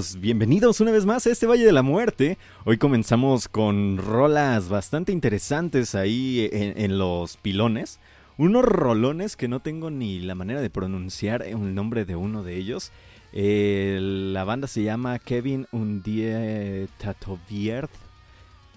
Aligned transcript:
Bienvenidos 0.00 0.80
una 0.80 0.92
vez 0.92 1.04
más 1.04 1.26
a 1.26 1.30
este 1.30 1.46
Valle 1.46 1.66
de 1.66 1.72
la 1.72 1.82
Muerte. 1.82 2.38
Hoy 2.64 2.78
comenzamos 2.78 3.48
con 3.48 3.98
rolas 3.98 4.70
bastante 4.70 5.12
interesantes 5.12 5.94
ahí 5.94 6.48
en, 6.52 6.78
en 6.80 6.96
los 6.96 7.36
pilones. 7.36 8.00
Unos 8.38 8.64
rolones 8.64 9.36
que 9.36 9.46
no 9.46 9.60
tengo 9.60 9.90
ni 9.90 10.20
la 10.20 10.34
manera 10.34 10.62
de 10.62 10.70
pronunciar 10.70 11.42
el 11.42 11.74
nombre 11.74 12.06
de 12.06 12.16
uno 12.16 12.42
de 12.42 12.56
ellos. 12.56 12.92
Eh, 13.34 13.98
la 14.00 14.44
banda 14.44 14.68
se 14.68 14.82
llama 14.82 15.18
Kevin 15.18 15.66
Undie 15.70 16.88
Tatoviert 16.96 17.90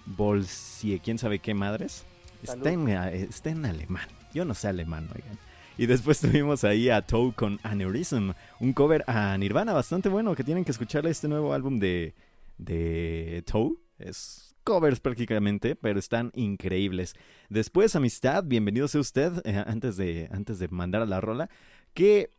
Bolsie, 0.04 1.00
quién 1.02 1.16
sabe 1.16 1.38
qué 1.38 1.54
madres. 1.54 2.04
Está 2.42 2.70
en, 2.70 2.86
está 2.88 3.48
en 3.48 3.64
alemán. 3.64 4.08
Yo 4.34 4.44
no 4.44 4.52
sé 4.54 4.68
alemán, 4.68 5.08
oigan. 5.14 5.38
Y 5.76 5.86
después 5.86 6.20
tuvimos 6.20 6.64
ahí 6.64 6.88
a 6.88 7.02
Toe 7.02 7.32
con 7.34 7.58
Aneurysm, 7.62 8.30
un 8.60 8.72
cover 8.72 9.04
a 9.08 9.36
Nirvana 9.36 9.72
bastante 9.72 10.08
bueno 10.08 10.34
que 10.34 10.44
tienen 10.44 10.64
que 10.64 10.70
escuchar 10.70 11.06
este 11.06 11.28
nuevo 11.28 11.52
álbum 11.52 11.78
de, 11.78 12.14
de 12.58 13.42
Toe. 13.46 13.76
Es 13.98 14.54
covers 14.64 15.00
prácticamente, 15.00 15.76
pero 15.76 15.98
están 15.98 16.32
increíbles. 16.34 17.14
Después, 17.48 17.94
Amistad, 17.94 18.44
bienvenido 18.44 18.88
sea 18.88 19.00
usted, 19.00 19.32
eh, 19.44 19.62
antes, 19.66 19.96
de, 19.96 20.28
antes 20.32 20.58
de 20.58 20.68
mandar 20.68 21.02
a 21.02 21.06
la 21.06 21.20
rola, 21.20 21.50
que 21.92 22.30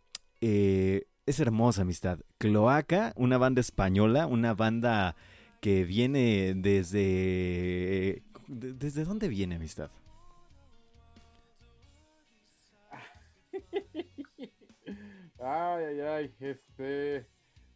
eh, 0.41 1.03
es 1.25 1.39
hermosa 1.39 1.83
Amistad. 1.83 2.19
Cloaca, 2.37 3.13
una 3.15 3.37
banda 3.37 3.61
española, 3.61 4.27
una 4.27 4.53
banda 4.53 5.15
que 5.61 5.85
viene 5.85 6.53
desde... 6.55 8.23
¿Desde 8.47 9.05
dónde 9.05 9.27
viene 9.27 9.55
Amistad? 9.55 9.89
Ay, 15.47 15.83
ay, 15.85 15.99
ay, 16.01 16.35
este. 16.39 17.27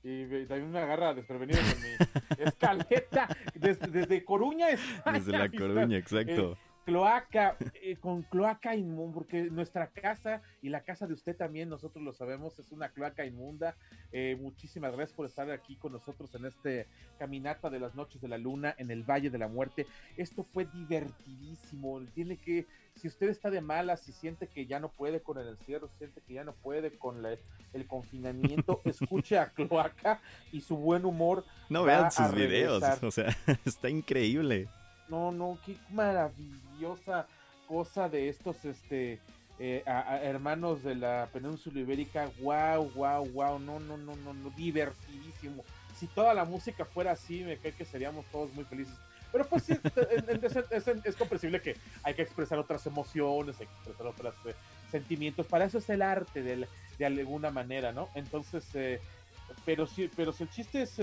Y 0.01 0.25
también 0.45 0.71
me 0.71 0.79
agarra 0.79 1.13
desprevenido 1.13 1.59
con 1.59 1.81
mi 1.81 2.43
escaleta. 2.43 3.27
Desde, 3.53 3.87
desde 3.87 4.25
Coruña, 4.25 4.69
España. 4.69 5.19
Desde 5.19 5.31
La. 5.33 5.49
Coruña, 5.49 5.97
exacto. 5.97 6.57
Cloaca, 6.89 7.57
eh, 7.81 7.95
con 7.97 8.23
cloaca 8.23 8.75
inmunda, 8.75 9.13
porque 9.13 9.43
nuestra 9.49 9.87
casa 9.87 10.41
y 10.61 10.69
la 10.69 10.81
casa 10.81 11.07
de 11.07 11.13
usted 11.13 11.35
también, 11.35 11.69
nosotros 11.69 12.03
lo 12.03 12.13
sabemos, 12.13 12.57
es 12.59 12.71
una 12.71 12.89
cloaca 12.89 13.25
inmunda. 13.25 13.75
Eh, 14.11 14.37
muchísimas 14.39 14.91
gracias 14.93 15.15
por 15.15 15.25
estar 15.25 15.49
aquí 15.51 15.75
con 15.77 15.91
nosotros 15.93 16.33
en 16.35 16.45
este 16.45 16.87
caminata 17.17 17.69
de 17.69 17.79
las 17.79 17.95
noches 17.95 18.21
de 18.21 18.27
la 18.27 18.37
luna 18.37 18.75
en 18.77 18.91
el 18.91 19.03
Valle 19.03 19.29
de 19.29 19.37
la 19.37 19.47
Muerte. 19.47 19.85
Esto 20.17 20.43
fue 20.43 20.65
divertidísimo. 20.65 22.01
Tiene 22.13 22.37
que, 22.37 22.65
si 22.95 23.07
usted 23.07 23.29
está 23.29 23.49
de 23.49 23.61
malas, 23.61 24.01
si 24.01 24.11
siente 24.11 24.47
que 24.47 24.65
ya 24.65 24.79
no 24.79 24.89
puede 24.89 25.21
con 25.21 25.37
el 25.37 25.47
encierro, 25.49 25.87
si 25.87 25.97
siente 25.97 26.21
que 26.21 26.33
ya 26.33 26.43
no 26.43 26.53
puede 26.53 26.91
con 26.97 27.21
la- 27.21 27.37
el 27.73 27.87
confinamiento, 27.87 28.81
escuche 28.85 29.37
a 29.37 29.49
Cloaca 29.49 30.21
y 30.51 30.61
su 30.61 30.75
buen 30.77 31.05
humor. 31.05 31.45
No 31.69 31.83
vean 31.83 32.11
sus 32.11 32.25
videos, 32.35 32.81
o 33.03 33.11
sea, 33.11 33.27
está 33.65 33.89
increíble. 33.89 34.67
No, 35.09 35.31
no, 35.31 35.57
qué 35.65 35.77
maravillosa 35.89 37.27
cosa 37.67 38.09
de 38.09 38.29
estos 38.29 38.63
este 38.65 39.19
eh, 39.59 39.83
hermanos 40.23 40.83
de 40.83 40.95
la 40.95 41.27
península 41.33 41.79
ibérica. 41.79 42.29
Wow, 42.41 42.91
wow, 42.95 43.25
wow. 43.29 43.59
No, 43.59 43.79
no, 43.79 43.97
no, 43.97 44.15
no, 44.15 44.33
no, 44.33 44.49
divertidísimo. 44.51 45.63
Si 45.97 46.07
toda 46.07 46.33
la 46.33 46.45
música 46.45 46.85
fuera 46.85 47.11
así, 47.11 47.41
me 47.41 47.57
cae 47.57 47.73
que 47.73 47.85
seríamos 47.85 48.25
todos 48.27 48.53
muy 48.53 48.63
felices. 48.63 48.95
Pero 49.31 49.45
pues 49.45 49.63
sí, 49.63 49.73
es, 51.03 51.15
comprensible 51.15 51.61
que 51.61 51.75
hay 52.03 52.13
que 52.13 52.21
expresar 52.21 52.57
otras 52.57 52.85
emociones, 52.87 53.59
hay 53.59 53.67
que 53.67 53.73
expresar 53.73 54.07
otros 54.07 54.33
sentimientos. 54.89 55.45
Para 55.45 55.65
eso 55.65 55.77
es 55.77 55.89
el 55.89 56.01
arte 56.01 56.41
de, 56.41 56.67
de 56.97 57.05
alguna 57.05 57.51
manera, 57.51 57.91
¿no? 57.91 58.09
Entonces, 58.15 58.65
eh, 58.73 59.01
pero 59.65 59.85
sí, 59.85 60.09
pero 60.15 60.31
si 60.31 60.43
el 60.43 60.49
chiste 60.49 60.83
es 60.83 60.99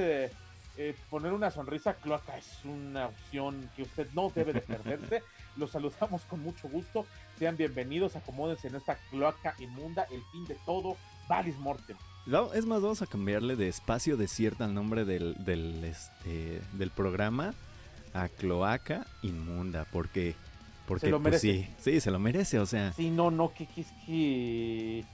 eh, 0.76 0.94
poner 1.10 1.32
una 1.32 1.50
sonrisa, 1.50 1.94
Cloaca 1.94 2.36
es 2.38 2.64
una 2.64 3.06
opción 3.06 3.68
que 3.76 3.82
usted 3.82 4.08
no 4.14 4.30
debe 4.34 4.52
de 4.52 4.60
perderse. 4.60 5.22
Los 5.56 5.70
saludamos 5.70 6.22
con 6.22 6.40
mucho 6.42 6.68
gusto. 6.68 7.06
Sean 7.38 7.56
bienvenidos, 7.56 8.14
acomódense 8.16 8.68
en 8.68 8.74
esta 8.76 8.96
cloaca 9.10 9.54
inmunda, 9.58 10.06
el 10.10 10.22
fin 10.32 10.44
de 10.46 10.56
todo, 10.66 10.96
Valis 11.28 11.56
Mortem. 11.58 11.96
No, 12.26 12.52
Es 12.52 12.66
más, 12.66 12.82
vamos 12.82 13.00
a 13.02 13.06
cambiarle 13.06 13.56
de 13.56 13.68
espacio 13.68 14.16
desierto 14.16 14.64
al 14.64 14.74
nombre 14.74 15.04
del, 15.04 15.34
del, 15.44 15.82
este, 15.84 16.60
del 16.72 16.90
programa 16.90 17.54
a 18.12 18.28
Cloaca 18.28 19.06
Inmunda, 19.22 19.86
porque, 19.92 20.34
porque 20.86 21.06
Se 21.06 21.10
lo 21.10 21.20
pues, 21.22 21.42
merece. 21.44 21.68
sí, 21.78 21.92
sí, 21.92 22.00
se 22.00 22.10
lo 22.10 22.18
merece, 22.18 22.58
o 22.58 22.66
sea, 22.66 22.92
Sí, 22.92 23.10
no, 23.10 23.30
no, 23.30 23.52
que, 23.54 23.66
que, 23.66 23.84
que- 24.04 25.04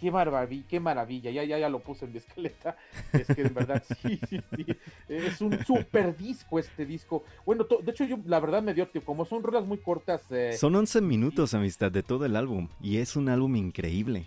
qué 0.00 0.10
maravilla, 0.10 0.64
qué 0.68 0.80
maravilla, 0.80 1.30
ya, 1.30 1.44
ya, 1.44 1.58
ya 1.58 1.68
lo 1.68 1.80
puse 1.80 2.04
en 2.04 2.12
mi 2.12 2.18
esqueleta, 2.18 2.76
es 3.12 3.26
que 3.26 3.42
en 3.42 3.54
verdad 3.54 3.82
sí, 4.02 4.20
sí, 4.28 4.40
sí, 4.54 4.66
es 5.08 5.40
un 5.40 5.64
super 5.64 6.16
disco 6.16 6.58
este 6.58 6.86
disco, 6.86 7.24
bueno, 7.44 7.64
de 7.64 7.90
hecho 7.90 8.04
yo 8.04 8.18
la 8.26 8.40
verdad 8.40 8.62
me 8.62 8.74
dio, 8.74 8.86
tiempo, 8.88 9.06
como 9.06 9.24
son 9.24 9.42
rolas 9.42 9.64
muy 9.66 9.78
cortas, 9.78 10.22
eh, 10.30 10.52
son 10.58 10.74
11 10.76 11.00
minutos, 11.00 11.54
amistad, 11.54 11.90
de 11.90 12.02
todo 12.02 12.24
el 12.26 12.36
álbum, 12.36 12.68
y 12.80 12.98
es 12.98 13.16
un 13.16 13.28
álbum 13.28 13.56
increíble. 13.56 14.26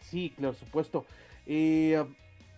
sí, 0.00 0.32
claro, 0.36 0.54
supuesto, 0.54 1.04
Eh, 1.46 2.02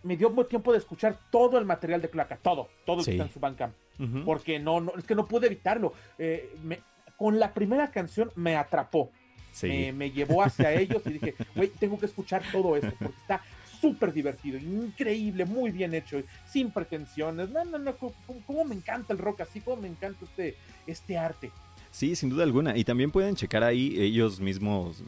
me 0.05 0.17
dio 0.17 0.31
buen 0.31 0.47
tiempo 0.47 0.71
de 0.71 0.79
escuchar 0.79 1.19
todo 1.33 1.59
el 1.59 1.65
material 1.65 2.01
de 2.01 2.09
Cloaca, 2.09 2.37
todo, 2.37 2.69
todo 2.85 3.01
el 3.01 3.05
que 3.05 3.11
está 3.13 3.25
en 3.25 3.33
su 3.33 3.41
Bandcamp, 3.41 3.75
Ujú. 3.99 4.25
porque 4.25 4.61
no, 4.61 4.81
no, 4.81 4.93
es 4.97 5.05
que 5.05 5.17
no 5.17 5.27
pude 5.27 5.47
evitarlo, 5.47 5.93
Eh, 6.19 6.55
me- 6.63 6.81
con 7.17 7.41
la 7.41 7.53
primera 7.55 7.91
canción 7.91 8.31
me 8.37 8.55
atrapó, 8.57 9.11
Sí. 9.57 9.69
me, 9.69 9.93
me 9.93 10.11
llevó 10.11 10.43
hacia 10.43 10.71
ellos 10.71 11.01
y 11.07 11.15
dije, 11.15 11.35
güey, 11.55 11.69
tengo 11.69 11.99
que 11.99 12.05
escuchar 12.05 12.43
todo 12.53 12.77
esto 12.77 12.93
porque 12.99 13.17
está 13.19 13.41
súper 13.81 14.13
divertido, 14.13 14.59
increíble, 14.59 15.47
muy 15.47 15.71
bien 15.71 15.95
hecho, 15.95 16.23
sin 16.47 16.71
pretensiones. 16.71 17.49
No, 17.49 17.65
no, 17.65 17.79
no, 17.79 17.97
cómo, 17.97 18.15
cómo 18.47 18.65
me 18.65 18.75
encanta 18.75 19.15
el 19.15 19.19
rock 19.19 19.41
así, 19.41 19.61
cómo 19.61 19.81
me 19.81 19.89
encanta 19.89 20.25
este, 20.27 20.57
este 20.87 21.17
arte. 21.17 21.51
Sí, 21.91 22.15
sin 22.17 22.29
duda 22.29 22.43
alguna. 22.43 22.77
Y 22.77 22.85
también 22.85 23.11
pueden 23.11 23.35
checar 23.35 23.63
ahí 23.63 23.95
ellos 23.99 24.41
mismos, 24.41 25.03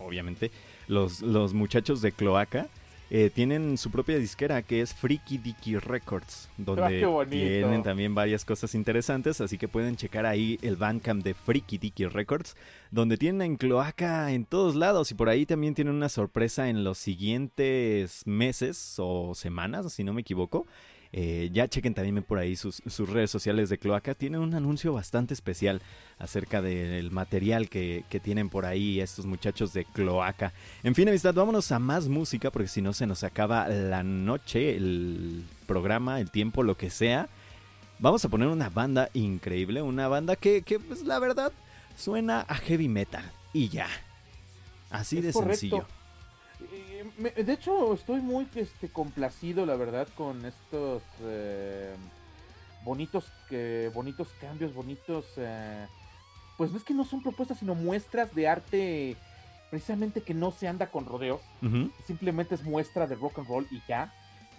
obviamente, 0.00 0.50
los, 0.88 1.22
los 1.22 1.54
muchachos 1.54 2.02
de 2.02 2.10
Cloaca. 2.10 2.66
Eh, 3.14 3.28
tienen 3.28 3.76
su 3.76 3.90
propia 3.90 4.16
disquera 4.16 4.62
que 4.62 4.80
es 4.80 4.94
Freaky 4.94 5.36
Dicky 5.36 5.76
Records, 5.76 6.48
donde 6.56 7.04
Ah, 7.04 7.26
tienen 7.28 7.82
también 7.82 8.14
varias 8.14 8.42
cosas 8.42 8.74
interesantes, 8.74 9.42
así 9.42 9.58
que 9.58 9.68
pueden 9.68 9.96
checar 9.96 10.24
ahí 10.24 10.58
el 10.62 10.76
Bandcamp 10.76 11.22
de 11.22 11.34
Freaky 11.34 11.76
Dicky 11.76 12.06
Records, 12.06 12.56
donde 12.90 13.18
tienen 13.18 13.42
en 13.42 13.56
Cloaca 13.56 14.32
en 14.32 14.46
todos 14.46 14.76
lados 14.76 15.10
y 15.10 15.14
por 15.14 15.28
ahí 15.28 15.44
también 15.44 15.74
tienen 15.74 15.94
una 15.94 16.08
sorpresa 16.08 16.70
en 16.70 16.84
los 16.84 16.96
siguientes 16.96 18.26
meses 18.26 18.94
o 18.96 19.34
semanas, 19.34 19.92
si 19.92 20.04
no 20.04 20.14
me 20.14 20.22
equivoco. 20.22 20.66
Eh, 21.14 21.50
ya 21.52 21.68
chequen 21.68 21.92
también 21.92 22.22
por 22.22 22.38
ahí 22.38 22.56
sus, 22.56 22.82
sus 22.86 23.08
redes 23.08 23.30
sociales 23.30 23.68
de 23.68 23.76
Cloaca. 23.76 24.14
Tienen 24.14 24.40
un 24.40 24.54
anuncio 24.54 24.94
bastante 24.94 25.34
especial 25.34 25.82
acerca 26.18 26.62
del 26.62 27.10
material 27.10 27.68
que, 27.68 28.04
que 28.08 28.18
tienen 28.18 28.48
por 28.48 28.64
ahí 28.64 28.98
estos 29.00 29.26
muchachos 29.26 29.72
de 29.74 29.84
Cloaca. 29.84 30.52
En 30.82 30.94
fin, 30.94 31.08
amistad, 31.08 31.34
vámonos 31.34 31.70
a 31.70 31.78
más 31.78 32.08
música 32.08 32.50
porque 32.50 32.68
si 32.68 32.80
no 32.80 32.92
se 32.94 33.06
nos 33.06 33.24
acaba 33.24 33.68
la 33.68 34.02
noche, 34.02 34.74
el 34.74 35.44
programa, 35.66 36.18
el 36.20 36.30
tiempo, 36.30 36.62
lo 36.62 36.76
que 36.78 36.88
sea. 36.88 37.28
Vamos 37.98 38.24
a 38.24 38.28
poner 38.28 38.48
una 38.48 38.70
banda 38.70 39.10
increíble, 39.12 39.82
una 39.82 40.08
banda 40.08 40.34
que, 40.36 40.62
que 40.62 40.80
pues, 40.80 41.02
la 41.04 41.18
verdad 41.18 41.52
suena 41.96 42.40
a 42.48 42.54
heavy 42.56 42.88
metal 42.88 43.30
y 43.52 43.68
ya. 43.68 43.86
Así 44.90 45.18
Es 45.18 45.24
de 45.24 45.32
correcto. 45.32 45.56
sencillo. 45.56 45.86
Eh, 46.70 47.04
me- 47.18 47.30
de 47.30 47.52
hecho, 47.52 47.94
estoy 47.94 48.20
muy 48.20 48.46
este, 48.54 48.88
complacido, 48.88 49.66
la 49.66 49.76
verdad, 49.76 50.08
con 50.14 50.44
estos 50.44 51.02
eh, 51.20 51.94
bonitos, 52.84 53.30
bonitos 53.94 54.28
cambios, 54.40 54.72
bonitos... 54.74 55.26
eh, 55.36 55.86
pues 56.56 56.70
no 56.70 56.76
es 56.76 56.84
que 56.84 56.94
no 56.94 57.04
son 57.04 57.22
propuestas, 57.22 57.58
sino 57.58 57.74
muestras 57.74 58.34
de 58.34 58.46
arte 58.46 59.16
precisamente 59.70 60.22
que 60.22 60.34
no 60.34 60.50
se 60.50 60.68
anda 60.68 60.86
con 60.90 61.06
rodeos. 61.06 61.42
Simplemente 62.06 62.54
es 62.54 62.62
muestra 62.62 63.06
de 63.06 63.14
rock 63.16 63.38
and 63.38 63.48
roll 63.48 63.66
y 63.70 63.80
ya. 63.88 64.12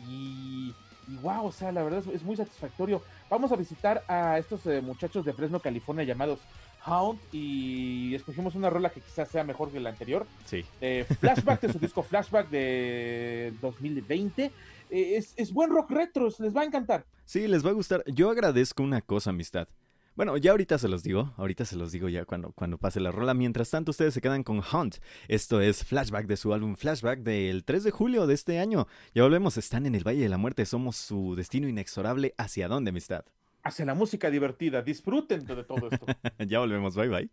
Y, 0.10 0.74
y 1.08 1.16
wow, 1.18 1.46
o 1.46 1.52
sea, 1.52 1.72
la 1.72 1.84
verdad 1.84 2.00
es, 2.00 2.08
es 2.08 2.24
muy 2.24 2.36
satisfactorio. 2.36 3.04
Vamos 3.30 3.52
a 3.52 3.56
visitar 3.56 4.04
a 4.08 4.38
estos 4.40 4.66
eh, 4.66 4.82
muchachos 4.82 5.24
de 5.24 5.34
Fresno, 5.34 5.62
California, 5.62 6.04
llamados 6.04 6.40
Hound, 6.86 7.20
y 7.32 8.14
escogimos 8.16 8.56
una 8.56 8.70
rola 8.70 8.90
que 8.90 9.02
quizás 9.02 9.30
sea 9.30 9.44
mejor 9.44 9.72
que 9.72 9.80
la 9.80 9.90
anterior. 9.90 10.26
Sí. 10.46 10.66
Eh, 10.82 11.06
flashback 11.20 11.62
de 11.62 11.74
su 11.74 11.80
disco 11.80 12.04
Flashback 12.04 12.50
de 12.50 13.54
2020. 13.62 14.46
Eh, 14.46 14.52
es, 14.90 15.34
es 15.38 15.54
buen 15.54 15.70
rock 15.70 15.92
retro, 15.92 16.30
les 16.40 16.56
va 16.56 16.62
a 16.62 16.66
encantar. 16.66 17.06
Sí, 17.26 17.48
les 17.48 17.66
va 17.66 17.70
a 17.70 17.74
gustar. 17.74 18.04
Yo 18.06 18.30
agradezco 18.30 18.84
una 18.84 19.02
cosa, 19.02 19.30
amistad. 19.32 19.68
Bueno, 20.16 20.38
ya 20.38 20.52
ahorita 20.52 20.78
se 20.78 20.88
los 20.88 21.02
digo, 21.02 21.34
ahorita 21.38 21.66
se 21.66 21.76
los 21.76 21.92
digo 21.92 22.08
ya 22.08 22.24
cuando, 22.26 22.52
cuando 22.52 22.78
pase 22.78 23.00
la 23.00 23.10
rola. 23.10 23.34
Mientras 23.34 23.72
tanto, 23.72 23.90
ustedes 23.90 24.14
se 24.14 24.22
quedan 24.22 24.44
con 24.44 24.60
Hunt. 24.60 24.98
Esto 25.28 25.60
es 25.60 25.84
Flashback 25.84 26.28
de 26.28 26.38
su 26.38 26.54
álbum 26.54 26.76
Flashback 26.76 27.22
del 27.22 27.64
3 27.64 27.84
de 27.84 27.92
julio 27.92 28.28
de 28.28 28.36
este 28.36 28.60
año. 28.60 28.88
Ya 29.16 29.24
volvemos, 29.24 29.58
están 29.58 29.88
en 29.88 29.96
el 29.96 30.08
Valle 30.08 30.22
de 30.22 30.30
la 30.30 30.38
Muerte, 30.38 30.68
somos 30.68 30.98
su 30.98 31.34
destino 31.36 31.68
inexorable. 31.68 32.36
¿Hacia 32.38 32.68
dónde, 32.68 32.90
amistad? 32.90 33.26
Hacia 33.64 33.86
la 33.86 33.94
música 33.94 34.30
divertida, 34.30 34.82
disfruten 34.82 35.46
de 35.46 35.64
todo 35.64 35.90
esto. 35.90 36.06
ya 36.48 36.60
volvemos, 36.60 36.96
bye 36.96 37.08
bye. 37.08 37.30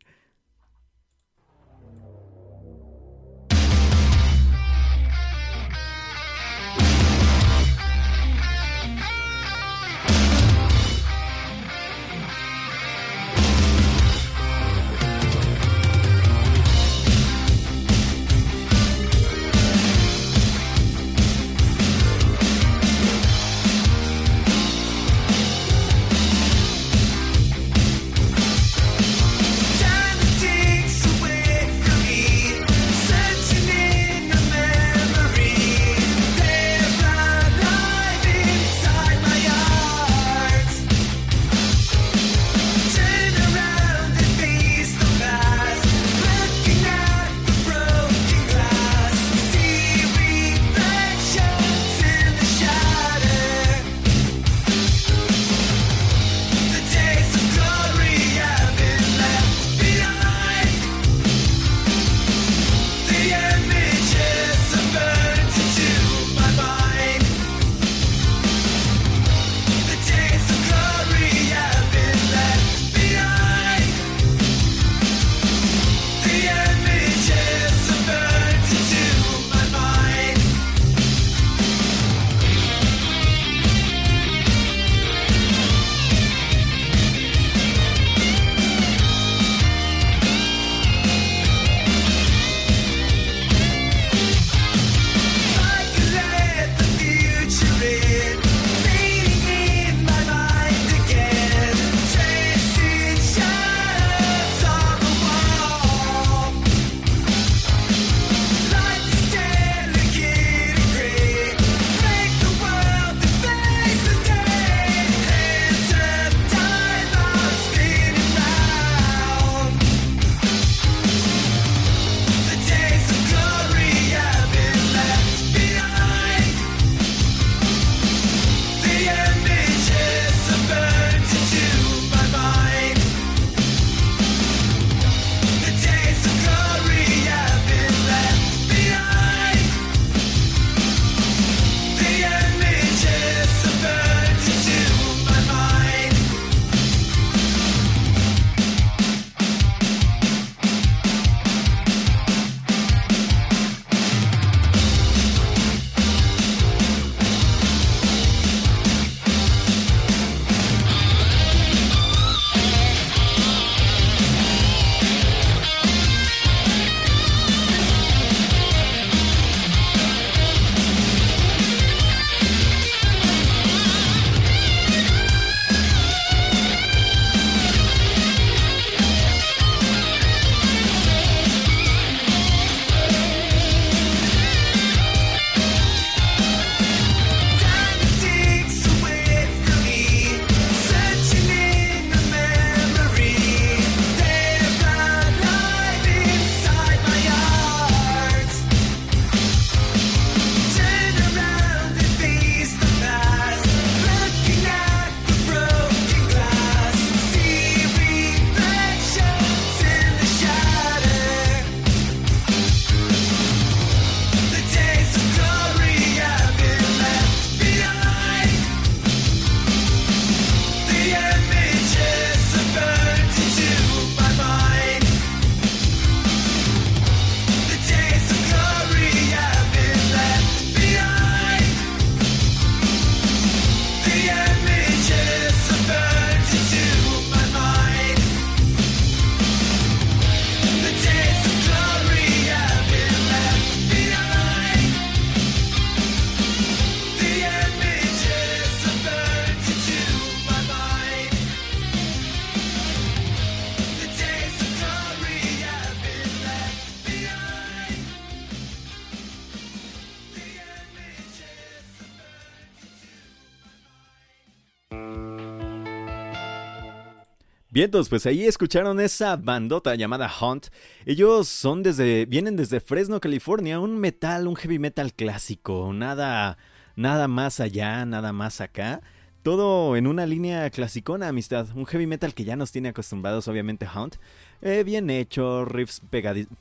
Pues 267.89 268.27
ahí 268.27 268.45
escucharon 268.45 269.01
esa 269.01 269.37
bandota 269.37 269.95
llamada 269.95 270.31
Hunt. 270.39 270.67
Ellos 271.07 271.49
son 271.49 271.83
desde, 271.83 272.27
vienen 272.27 272.55
desde 272.55 272.79
Fresno, 272.79 273.21
California, 273.21 273.81
un 273.81 273.99
metal, 273.99 274.49
un 274.49 274.55
heavy 274.55 274.79
metal 274.79 275.15
clásico, 275.15 275.91
nada, 275.95 276.59
nada 276.95 277.27
más 277.27 277.59
allá, 277.59 278.05
nada 278.05 278.35
más 278.35 278.61
acá. 278.61 279.01
Todo 279.43 279.97
en 279.97 280.07
una 280.07 280.27
línea 280.27 280.69
clasicona, 280.69 281.29
amistad. 281.29 281.69
Un 281.75 281.87
heavy 281.87 282.07
metal 282.07 282.35
que 282.35 282.45
ya 282.45 282.55
nos 282.55 282.71
tiene 282.71 282.91
acostumbrados, 282.91 283.49
obviamente, 283.49 283.89
Hunt. 283.89 284.17
Eh, 284.63 284.83
bien 284.85 285.09
hecho, 285.09 285.65
riffs 285.65 286.03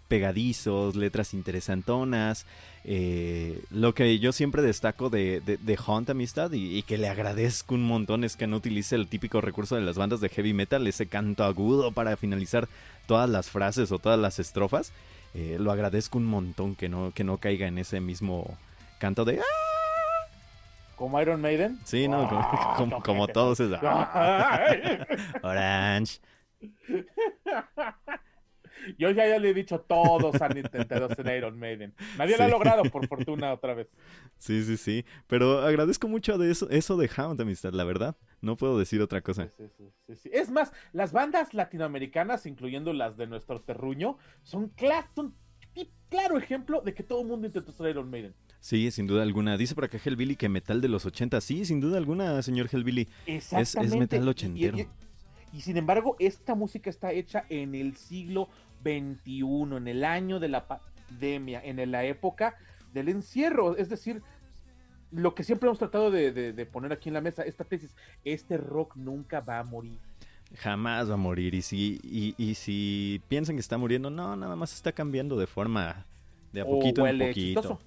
pegadizos, 0.08 0.96
letras 0.96 1.34
interesantonas. 1.34 2.46
Eh, 2.86 3.62
lo 3.72 3.94
que 3.94 4.20
yo 4.20 4.32
siempre 4.32 4.62
destaco 4.62 5.10
de, 5.10 5.41
de, 5.41 5.79
Hunt 5.86 6.10
Amistad 6.10 6.51
y, 6.53 6.82
que 6.84 6.98
le 6.98 7.10
agradezco 7.10 7.75
un 7.75 7.84
montón 7.84 8.24
es 8.24 8.38
que 8.38 8.48
no 8.48 8.56
utilice 8.58 8.96
el 8.96 9.08
típico 9.08 9.41
recurso 9.41 9.75
de 9.75 9.82
las 9.82 9.98
bandas 9.98 10.22
de 10.22 10.29
heavy 10.29 10.53
metal, 10.53 10.88
ese 10.88 11.08
canto 11.08 11.44
agudo 11.44 11.91
para 11.91 12.15
finalizar 12.15 12.70
todas 13.06 13.29
las 13.29 13.50
frases 13.50 13.91
o 13.91 14.00
todas 14.00 14.18
las 14.18 14.39
estrofas. 14.39 14.94
Eh, 15.34 15.58
lo 15.60 15.72
agradezco 15.72 16.18
un 16.18 16.25
montón 16.25 16.75
que 16.75 16.88
no, 16.88 17.12
que 17.13 17.25
no 17.25 17.38
caiga 17.38 17.68
en 17.68 17.77
ese 17.77 18.00
mismo 18.00 18.58
canto 18.98 19.25
de... 19.25 19.39
¡Ah! 19.39 19.44
¿Como 20.96 21.22
Iron 21.22 21.41
Maiden? 21.41 21.79
Sí, 21.84 22.08
no, 22.08 22.29
como, 22.77 23.01
como, 23.01 23.27
todos. 23.27 23.60
Orange. 25.44 26.20
Yo 28.98 29.12
ya, 29.12 29.28
ya 29.28 29.39
le 29.39 29.50
he 29.50 29.54
dicho 29.54 29.80
todos 29.82 30.42
han 30.42 30.58
intentado 30.58 31.13
ser 31.13 31.36
Iron 31.36 31.60
Maiden. 31.60 31.94
Nadie 32.18 32.38
lo 32.38 32.46
ha 32.46 32.48
logrado, 32.48 32.84
por 32.84 33.08
fortuna, 33.08 33.54
otra 33.54 33.74
vez. 33.74 33.88
Sí, 34.38 34.63
sí, 34.63 34.78
sí. 34.78 35.06
Pero 35.28 35.60
agradezco 35.62 36.08
mucho 36.08 36.38
de 36.38 36.51
eso, 36.51 36.70
eso 36.70 36.98
de 36.98 37.10
Hound, 37.18 37.42
amistad, 37.42 37.74
la 37.74 37.84
verdad. 37.84 38.16
No 38.42 38.56
puedo 38.56 38.80
decir 38.80 39.01
otra 39.01 39.22
cosa. 39.22 39.50
es 40.08 40.50
más, 40.50 40.72
las 40.94 41.12
bandas 41.12 41.54
latinoamericanas, 41.54 42.46
incluyendo 42.46 42.94
las 42.94 43.18
de 43.18 43.28
nuestro 43.28 43.62
terruño, 43.62 44.18
son, 44.44 44.70
claro 44.70 46.38
ejemplo 46.38 46.82
de 46.82 46.94
que 46.94 47.04
todo 47.04 47.22
el 47.22 47.28
mundo 47.28 47.48
intentó 47.48 47.72
ser 47.72 47.89
Iron 47.89 48.10
Maiden. 48.10 48.34
Sí, 48.60 48.92
sin 48.92 49.08
duda 49.08 49.24
alguna. 49.24 49.58
Dice 49.58 49.75
por 49.75 49.86
acá 49.86 50.00
Hellbilly 50.04 50.36
que 50.36 50.50
metal 50.50 50.82
de 50.82 50.89
los 50.89 51.06
80. 51.06 51.39
Sí, 51.42 51.66
sin 51.66 51.80
duda 51.80 51.98
alguna, 51.98 52.42
señor 52.42 52.68
Hellbilly. 52.72 53.08
Es, 53.25 53.54
es 53.54 53.96
metal 53.96 54.28
ochentero. 54.28 54.78
Y 54.78 54.88
sin 55.62 55.77
embargo, 55.77 56.15
esta 56.20 56.56
música 56.56 56.89
está 56.89 57.12
hecha 57.12 57.46
en 57.50 57.75
el 57.75 57.96
siglo 57.96 58.50
XXI, 58.84 59.77
en 59.77 59.88
el 59.88 60.03
año 60.03 60.39
de 60.39 60.48
la 60.48 60.68
pandemia, 60.68 61.62
en 61.63 61.91
la 61.91 62.03
época 62.06 62.56
del 62.94 63.10
encierro. 63.10 63.75
Es 63.75 63.89
decir, 63.89 64.22
lo 65.12 65.34
que 65.34 65.44
siempre 65.44 65.68
hemos 65.68 65.79
tratado 65.79 66.12
de, 66.12 66.70
poner 66.72 66.94
aquí 66.94 67.10
en 67.10 67.13
la 67.13 67.22
mesa, 67.22 67.44
esta 67.44 67.63
tesis, 67.63 67.96
este 68.24 68.58
rock 68.58 68.96
nunca 68.96 69.41
va 69.41 69.60
a 69.60 69.63
morir. 69.63 70.00
Jamás 70.56 71.10
va 71.10 71.13
a 71.13 71.18
morir. 71.18 71.53
Y 71.53 71.62
si, 71.62 72.00
y, 72.03 72.56
si 72.56 73.22
piensan 73.27 73.56
que 73.56 73.62
está 73.62 73.77
muriendo, 73.77 74.10
no, 74.10 74.36
nada 74.36 74.56
más 74.56 74.74
está 74.74 74.91
cambiando 74.91 75.38
de 75.38 75.48
forma 75.48 76.06
de 76.53 76.62
a 76.62 76.65
poquito 76.65 77.06
en 77.08 77.20
poquito. 77.20 77.79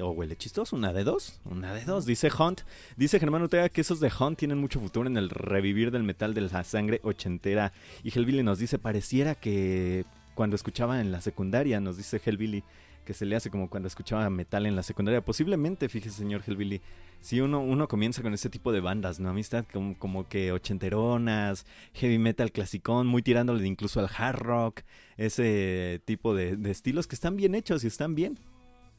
O 0.00 0.10
huele 0.10 0.36
chistoso, 0.36 0.76
una 0.76 0.92
de 0.92 1.04
dos, 1.04 1.40
una 1.44 1.74
de 1.74 1.84
dos, 1.84 2.06
dice 2.06 2.30
Hunt. 2.36 2.62
Dice 2.96 3.18
Germán 3.20 3.42
Ortega 3.42 3.68
que 3.68 3.80
esos 3.80 4.00
de 4.00 4.10
Hunt 4.18 4.38
tienen 4.38 4.58
mucho 4.58 4.80
futuro 4.80 5.08
en 5.08 5.16
el 5.16 5.30
revivir 5.30 5.90
del 5.90 6.02
metal 6.02 6.34
de 6.34 6.42
la 6.42 6.64
sangre 6.64 7.00
ochentera. 7.02 7.72
Y 8.02 8.16
Hellbilly 8.16 8.42
nos 8.42 8.58
dice, 8.58 8.78
pareciera 8.78 9.34
que 9.34 10.04
cuando 10.34 10.56
escuchaba 10.56 11.00
en 11.00 11.12
la 11.12 11.20
secundaria, 11.20 11.80
nos 11.80 11.96
dice 11.96 12.20
Hellbilly, 12.24 12.64
que 13.04 13.14
se 13.14 13.26
le 13.26 13.36
hace 13.36 13.50
como 13.50 13.68
cuando 13.68 13.88
escuchaba 13.88 14.28
metal 14.30 14.66
en 14.66 14.76
la 14.76 14.82
secundaria. 14.82 15.24
Posiblemente, 15.24 15.88
fíjese 15.88 16.16
señor 16.16 16.42
Hellbilly, 16.46 16.80
si 17.20 17.40
uno, 17.40 17.60
uno 17.60 17.88
comienza 17.88 18.22
con 18.22 18.32
este 18.32 18.48
tipo 18.48 18.72
de 18.72 18.80
bandas, 18.80 19.20
¿no? 19.20 19.28
Amistad, 19.28 19.64
como, 19.70 19.98
como 19.98 20.28
que 20.28 20.52
ochenteronas, 20.52 21.66
heavy 21.94 22.18
metal 22.18 22.52
clasicón, 22.52 23.06
muy 23.06 23.22
tirándole 23.22 23.66
incluso 23.66 24.00
al 24.00 24.08
hard 24.16 24.38
rock, 24.38 24.80
ese 25.16 26.00
tipo 26.04 26.34
de 26.34 26.58
estilos 26.70 27.06
que 27.06 27.14
están 27.14 27.36
bien 27.36 27.54
hechos 27.54 27.84
y 27.84 27.88
están 27.88 28.14
bien 28.14 28.38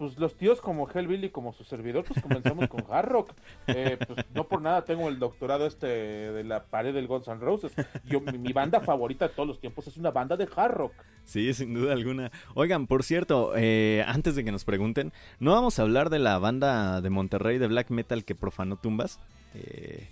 pues 0.01 0.17
los 0.17 0.35
tíos 0.35 0.61
como 0.61 0.89
Hellbilly, 0.89 1.29
como 1.29 1.53
su 1.53 1.63
servidor, 1.63 2.03
pues 2.03 2.19
comenzamos 2.23 2.67
con 2.69 2.83
hard 2.89 3.07
rock. 3.07 3.33
Eh, 3.67 3.99
pues 4.07 4.25
no 4.33 4.47
por 4.47 4.59
nada 4.59 4.83
tengo 4.83 5.07
el 5.07 5.19
doctorado 5.19 5.67
este 5.67 5.85
de 5.85 6.43
la 6.43 6.63
pared 6.63 6.91
del 6.91 7.05
Guns 7.05 7.27
N' 7.27 7.39
Roses. 7.39 7.71
Yo, 8.05 8.19
mi, 8.19 8.51
banda 8.51 8.79
favorita 8.79 9.27
de 9.27 9.35
todos 9.35 9.47
los 9.47 9.59
tiempos 9.59 9.85
es 9.85 9.97
una 9.97 10.09
banda 10.09 10.35
de 10.35 10.49
hard 10.55 10.73
rock. 10.73 10.93
Sí, 11.23 11.53
sin 11.53 11.75
duda 11.75 11.93
alguna. 11.93 12.31
Oigan, 12.55 12.87
por 12.87 13.03
cierto, 13.03 13.53
eh, 13.55 14.03
antes 14.07 14.35
de 14.35 14.43
que 14.43 14.51
nos 14.51 14.65
pregunten, 14.65 15.13
¿no 15.39 15.51
vamos 15.51 15.77
a 15.77 15.83
hablar 15.83 16.09
de 16.09 16.17
la 16.17 16.39
banda 16.39 16.99
de 17.01 17.09
Monterrey 17.11 17.59
de 17.59 17.67
black 17.67 17.91
metal 17.91 18.25
que 18.25 18.33
profanó 18.33 18.77
tumbas? 18.77 19.19
Eh, 19.53 20.07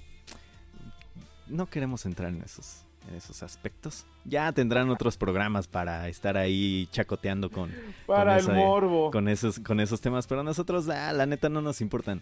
no 1.48 1.68
queremos 1.68 2.06
entrar 2.06 2.30
en 2.30 2.44
esos 2.44 2.86
en 3.10 3.16
esos 3.16 3.44
aspectos. 3.44 4.06
Ya 4.26 4.52
tendrán 4.52 4.90
otros 4.90 5.18
programas 5.18 5.68
para 5.68 6.08
estar 6.08 6.38
ahí 6.38 6.88
chacoteando 6.92 7.50
con, 7.50 7.72
para 8.06 8.38
el 8.38 8.48
morbo. 8.48 9.12
con 9.12 9.28
esos, 9.28 9.60
con 9.60 9.80
esos 9.80 10.00
temas, 10.02 10.28
pero 10.28 10.42
a 10.42 10.44
nosotros 10.44 10.88
ah, 10.90 11.12
la 11.14 11.26
neta 11.26 11.50
no 11.50 11.62
nos 11.62 11.82
importan. 11.82 12.22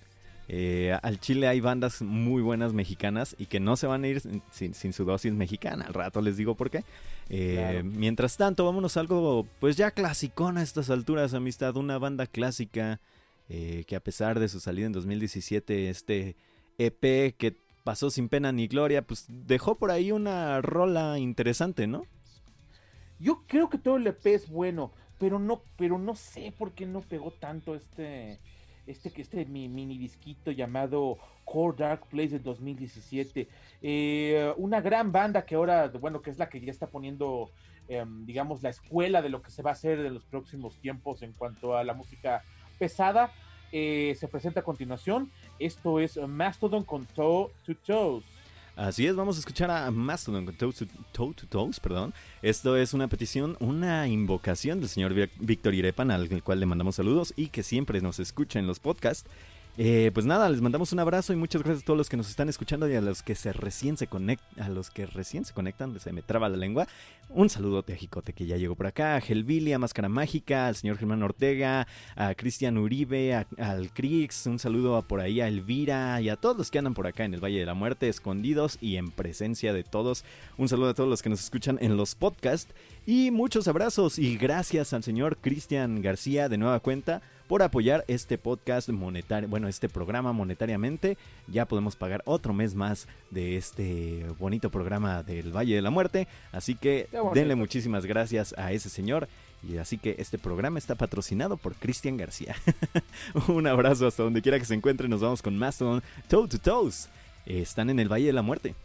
Eh, 0.49 0.97
al 1.01 1.19
Chile 1.19 1.47
hay 1.49 1.59
bandas 1.59 2.01
muy 2.01 2.41
buenas 2.41 2.71
mexicanas 2.71 3.35
y 3.37 3.47
que 3.47 3.59
no 3.59 3.75
se 3.75 3.85
van 3.85 4.05
a 4.05 4.07
ir 4.07 4.21
sin, 4.51 4.93
su 4.93 5.03
dosis 5.03 5.33
mexicana. 5.33 5.85
Al 5.87 5.93
rato 5.93 6.21
les 6.21 6.37
digo 6.37 6.55
por 6.55 6.69
qué. 6.69 6.83
Eh, 7.29 7.81
mientras 7.83 8.37
tanto, 8.37 8.65
vámonos 8.65 8.95
a 8.95 9.01
algo 9.01 9.45
pues 9.59 9.75
ya 9.75 9.91
clasicón 9.91 10.57
a 10.57 10.63
estas 10.63 10.89
alturas, 10.89 11.33
amistad. 11.33 11.75
Una 11.75 11.97
banda 11.97 12.27
clásica 12.27 13.01
eh, 13.49 13.83
que 13.87 13.97
a 13.97 13.99
pesar 13.99 14.39
de 14.39 14.47
su 14.47 14.61
salida 14.61 14.85
en 14.85 14.93
2017, 14.93 15.89
este 15.89 16.37
EP 16.77 17.35
que 17.35 17.55
pasó 17.87 18.09
sin 18.09 18.27
pena 18.27 18.51
ni 18.51 18.67
gloria, 18.67 19.01
pues 19.01 19.27
dejó 19.29 19.75
por 19.75 19.91
ahí 19.91 20.11
una 20.11 20.59
rola 20.59 21.19
interesante, 21.19 21.87
¿no? 21.87 22.03
Yo 23.17 23.45
creo 23.47 23.69
que 23.69 23.77
todo 23.77 23.95
el 23.95 24.05
EP 24.05 24.25
es 24.25 24.49
bueno, 24.49 24.91
pero 25.17 25.39
no, 25.39 25.61
pero 25.77 25.97
no 25.97 26.13
sé 26.13 26.53
por 26.57 26.73
qué 26.73 26.85
no 26.85 26.99
pegó 26.99 27.31
tanto 27.31 27.75
este, 27.75 28.41
este, 28.87 29.21
este 29.21 29.45
mini 29.45 29.97
disquito 29.97 30.51
llamado 30.51 31.17
Core 31.45 31.77
Dark 31.77 32.07
Place 32.09 32.31
de 32.31 32.39
2017. 32.39 33.47
Eh, 33.81 34.53
una 34.57 34.81
gran 34.81 35.13
banda 35.13 35.45
que 35.45 35.55
ahora, 35.55 35.87
bueno, 35.87 36.21
que 36.21 36.31
es 36.31 36.37
la 36.37 36.49
que 36.49 36.59
ya 36.59 36.71
está 36.71 36.87
poniendo, 36.87 37.51
em, 37.87 38.25
digamos, 38.25 38.63
la 38.63 38.69
escuela 38.69 39.21
de 39.21 39.29
lo 39.29 39.41
que 39.41 39.49
se 39.49 39.63
va 39.63 39.69
a 39.69 39.73
hacer 39.73 39.99
en 39.99 40.13
los 40.13 40.25
próximos 40.25 40.77
tiempos 40.81 41.21
en 41.21 41.31
cuanto 41.31 41.77
a 41.77 41.85
la 41.85 41.93
música 41.93 42.43
pesada. 42.77 43.31
Eh, 43.71 44.15
se 44.19 44.27
presenta 44.27 44.61
a 44.61 44.63
continuación. 44.63 45.31
Esto 45.59 45.99
es 45.99 46.17
Mastodon 46.17 46.83
con 46.83 47.05
Toe 47.05 47.49
to 47.65 47.75
Toes. 47.85 48.23
Así 48.75 49.07
es, 49.07 49.15
vamos 49.15 49.37
a 49.37 49.39
escuchar 49.39 49.71
a 49.71 49.89
Mastodon 49.89 50.45
con 50.45 50.55
Toe 50.55 50.71
to, 51.11 51.33
Toes, 51.49 51.79
perdón. 51.79 52.13
Esto 52.43 52.77
es 52.77 52.93
una 52.93 53.07
petición, 53.07 53.57
una 53.59 54.07
invocación 54.07 54.79
del 54.79 54.87
señor 54.87 55.15
Víctor 55.39 55.73
Irepan, 55.73 56.11
al 56.11 56.43
cual 56.43 56.59
le 56.59 56.67
mandamos 56.67 56.95
saludos 56.95 57.33
y 57.35 57.47
que 57.47 57.63
siempre 57.63 58.01
nos 58.01 58.19
escucha 58.19 58.59
en 58.59 58.67
los 58.67 58.79
podcasts. 58.79 59.27
Eh, 59.79 60.09
pues 60.11 60.25
nada, 60.25 60.49
les 60.49 60.59
mandamos 60.59 60.91
un 60.91 60.97
abrazo 60.99 61.33
y 61.33 61.35
muchas 61.35 61.61
gracias 61.61 61.83
a 61.83 61.85
todos 61.85 61.97
los 61.97 62.09
que 62.09 62.17
nos 62.17 62.31
están 62.31 62.49
escuchando 62.49 62.89
y 62.89 62.95
a 62.95 63.01
los 63.01 63.21
que 63.21 63.35
se 63.35 63.53
recién 63.53 63.95
se 63.95 64.07
conectan, 64.07 64.63
a 64.63 64.69
los 64.69 64.89
que 64.89 65.05
recién 65.05 65.45
se 65.45 65.53
conectan, 65.53 65.99
se 65.99 66.11
me 66.11 66.23
traba 66.23 66.49
la 66.49 66.57
lengua. 66.57 66.87
Un 67.29 67.47
saludo 67.47 67.85
a 67.87 67.95
Jicote 67.95 68.33
que 68.33 68.47
ya 68.47 68.57
llegó 68.57 68.73
por 68.73 68.87
acá, 68.87 69.15
a 69.15 69.21
Gelvili, 69.21 69.73
a 69.73 69.79
Máscara 69.79 70.09
Mágica, 70.09 70.65
al 70.65 70.75
señor 70.75 70.97
Germán 70.97 71.21
Ortega, 71.21 71.85
a 72.15 72.33
Cristian 72.33 72.79
Uribe, 72.79 73.35
al 73.35 73.93
Crix, 73.93 74.47
un 74.47 74.57
saludo 74.57 74.99
por 75.03 75.19
ahí 75.19 75.41
a 75.41 75.47
Elvira 75.47 76.19
y 76.21 76.29
a 76.29 76.37
todos 76.37 76.57
los 76.57 76.71
que 76.71 76.79
andan 76.79 76.95
por 76.95 77.05
acá 77.05 77.25
en 77.25 77.35
el 77.35 77.43
Valle 77.43 77.59
de 77.59 77.65
la 77.67 77.75
Muerte, 77.75 78.09
escondidos 78.09 78.79
y 78.81 78.95
en 78.95 79.11
presencia 79.11 79.73
de 79.73 79.83
todos. 79.83 80.25
Un 80.57 80.69
saludo 80.69 80.89
a 80.89 80.93
todos 80.95 81.09
los 81.09 81.21
que 81.21 81.29
nos 81.29 81.43
escuchan 81.43 81.77
en 81.81 81.97
los 81.97 82.15
podcasts 82.15 82.73
y 83.05 83.29
muchos 83.29 83.67
abrazos 83.67 84.17
y 84.17 84.37
gracias 84.37 84.93
al 84.93 85.03
señor 85.03 85.37
Cristian 85.37 86.01
García 86.01 86.49
de 86.49 86.57
nueva 86.57 86.79
cuenta 86.79 87.21
por 87.47 87.63
apoyar 87.63 88.03
este 88.07 88.37
podcast 88.37 88.89
monetario, 88.89 89.47
bueno, 89.49 89.67
este 89.67 89.89
programa 89.89 90.33
monetariamente. 90.33 91.17
Ya 91.47 91.65
podemos 91.65 91.95
pagar 91.95 92.21
otro 92.25 92.53
mes 92.53 92.75
más 92.75 93.07
de 93.31 93.57
este 93.57 94.25
bonito 94.37 94.69
programa 94.69 95.23
del 95.23 95.55
Valle 95.55 95.75
de 95.75 95.81
la 95.81 95.89
Muerte. 95.89 96.27
Así 96.51 96.75
que 96.75 97.07
denle 97.33 97.55
muchísimas 97.55 98.05
gracias 98.05 98.53
a 98.57 98.71
ese 98.71 98.89
señor. 98.89 99.27
Y 99.67 99.77
así 99.77 99.97
que 99.97 100.15
este 100.19 100.37
programa 100.37 100.77
está 100.77 100.95
patrocinado 100.95 101.57
por 101.57 101.75
Cristian 101.75 102.17
García. 102.17 102.55
Un 103.47 103.67
abrazo 103.67 104.07
hasta 104.07 104.23
donde 104.23 104.41
quiera 104.41 104.59
que 104.59 104.65
se 104.65 104.75
encuentre. 104.75 105.07
Nos 105.07 105.21
vamos 105.21 105.41
con 105.41 105.57
Mastodon 105.57 106.03
Toe 106.27 106.47
to 106.47 106.59
Toes. 106.59 107.09
Están 107.45 107.89
en 107.89 107.99
el 107.99 108.11
Valle 108.11 108.27
de 108.27 108.33
la 108.33 108.41
Muerte. 108.41 108.75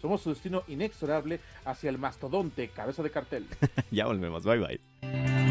Somos 0.00 0.20
su 0.20 0.30
destino 0.30 0.64
inexorable 0.66 1.40
hacia 1.64 1.88
el 1.88 1.96
mastodonte, 1.96 2.68
cabeza 2.68 3.02
de 3.02 3.10
cartel. 3.10 3.46
ya 3.90 4.06
volvemos. 4.06 4.44
Bye 4.44 4.58
bye. 4.58 5.41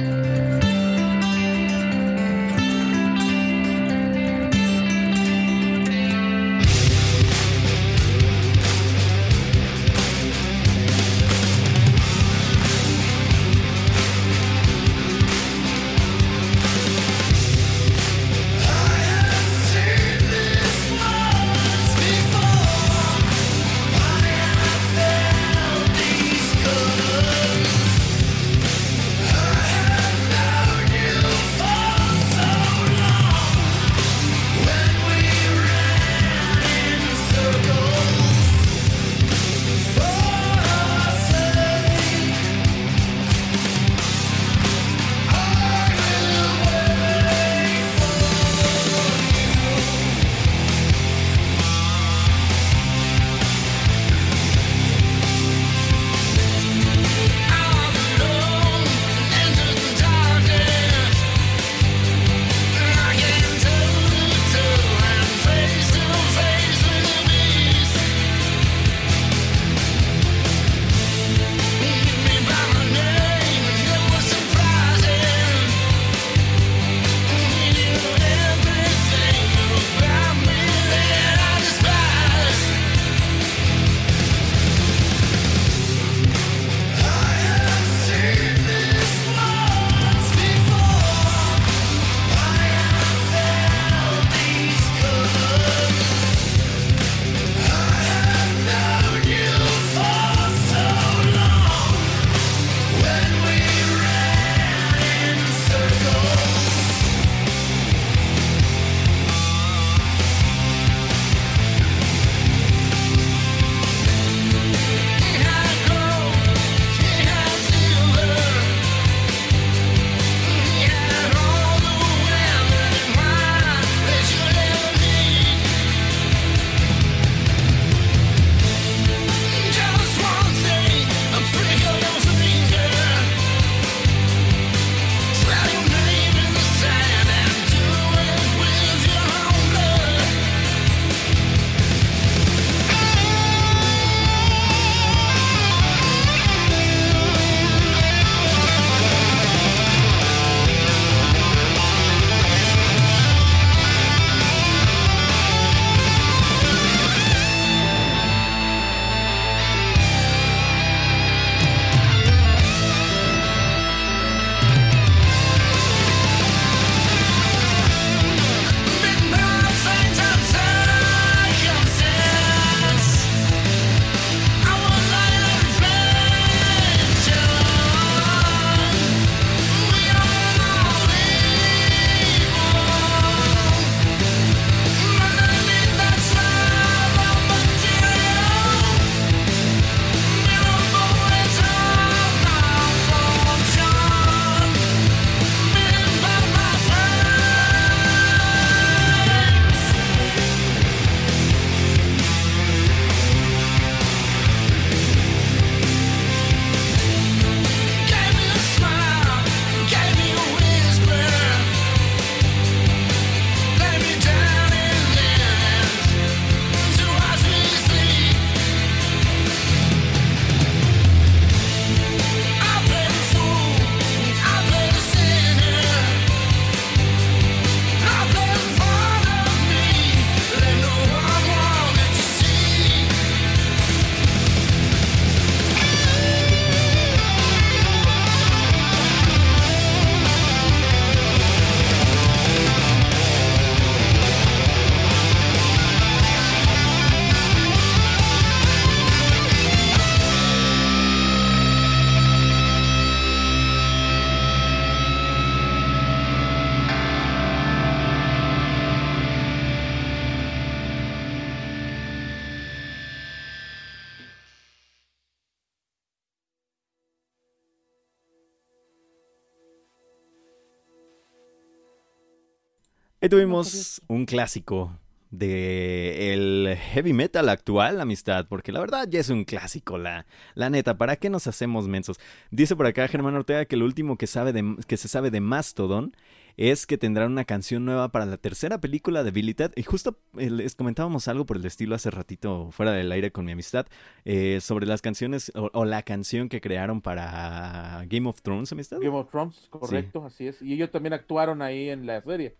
Ahí 273.24 273.30
tuvimos 273.30 274.02
un 274.08 274.26
clásico 274.26 274.98
de 275.30 276.34
el 276.34 276.76
heavy 276.76 277.14
metal 277.14 277.50
actual, 277.50 278.02
amistad, 278.02 278.48
porque 278.50 278.72
la 278.72 278.80
verdad 278.80 279.08
ya 279.08 279.20
es 279.20 279.30
un 279.30 279.44
clásico, 279.44 280.00
la, 280.00 280.26
la 280.56 280.72
neta, 280.72 280.98
¿para 280.98 281.18
qué 281.18 281.30
nos 281.30 281.46
hacemos 281.46 281.88
mensos? 281.88 282.20
Dice 282.50 282.76
por 282.76 282.88
acá 282.88 283.08
Germán 283.08 283.36
Ortega 283.36 283.66
que 283.66 283.78
lo 283.78 283.86
último 283.86 284.18
que, 284.18 284.26
sabe 284.26 284.54
de, 284.54 284.76
que 284.88 284.98
se 284.98 285.08
sabe 285.08 285.30
de 285.30 285.40
Mastodon 285.40 286.16
es 286.58 286.86
que 286.86 286.98
tendrán 286.98 287.32
una 287.32 287.46
canción 287.46 287.86
nueva 287.86 288.12
para 288.12 288.26
la 288.26 288.38
tercera 288.38 288.80
película 288.80 289.24
de 289.24 289.32
Billy 289.32 289.54
Ted. 289.54 289.72
Y 289.76 289.84
justo 289.84 290.18
eh, 290.38 290.50
les 290.50 290.76
comentábamos 290.76 291.28
algo 291.28 291.46
por 291.46 291.58
el 291.58 291.66
estilo 291.66 291.96
hace 291.96 292.12
ratito 292.12 292.70
fuera 292.72 292.92
del 292.92 293.12
aire 293.12 293.32
con 293.32 293.46
mi 293.46 293.52
amistad 293.52 293.88
eh, 294.26 294.60
sobre 294.62 294.86
las 294.86 295.02
canciones 295.02 295.52
o, 295.56 295.86
la 295.86 296.04
canción 296.04 296.50
que 296.50 296.62
crearon 296.62 297.02
para 297.02 298.06
Game 298.08 298.28
of 298.28 298.42
Thrones, 298.42 298.72
amistad. 298.72 299.00
Game 299.00 299.18
of 299.18 299.30
Thrones, 299.30 299.68
correcto, 299.70 300.26
así 300.26 300.48
es. 300.48 300.62
Y 300.62 300.74
ellos 300.74 300.92
también 300.92 301.14
actuaron 301.14 301.62
ahí 301.62 301.90
en 301.90 302.06
la 302.06 302.22
serie. 302.22 302.56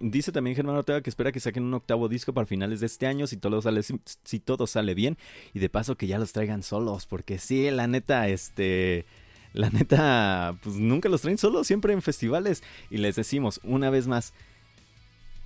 Dice 0.00 0.32
también 0.32 0.56
Germán 0.56 0.76
Ortega 0.76 1.00
que 1.00 1.10
espera 1.10 1.32
que 1.32 1.40
saquen 1.40 1.64
un 1.64 1.74
octavo 1.74 2.08
disco 2.08 2.32
para 2.32 2.46
finales 2.46 2.80
de 2.80 2.86
este 2.86 3.06
año 3.06 3.26
si 3.26 3.36
todo 3.36 3.60
sale, 3.62 3.82
si 3.82 4.40
todo 4.40 4.66
sale 4.66 4.94
bien. 4.94 5.16
Y 5.52 5.58
de 5.58 5.68
paso 5.68 5.96
que 5.96 6.06
ya 6.06 6.18
los 6.18 6.32
traigan 6.32 6.62
solos, 6.62 7.06
porque 7.06 7.38
sí, 7.38 7.70
la 7.70 7.86
neta, 7.86 8.28
este 8.28 9.06
la 9.54 9.70
neta, 9.70 10.56
pues 10.62 10.76
nunca 10.76 11.08
los 11.08 11.22
traen 11.22 11.38
solos, 11.38 11.66
siempre 11.66 11.94
en 11.94 12.02
festivales. 12.02 12.62
Y 12.90 12.98
les 12.98 13.16
decimos 13.16 13.60
una 13.62 13.88
vez 13.88 14.06
más, 14.06 14.34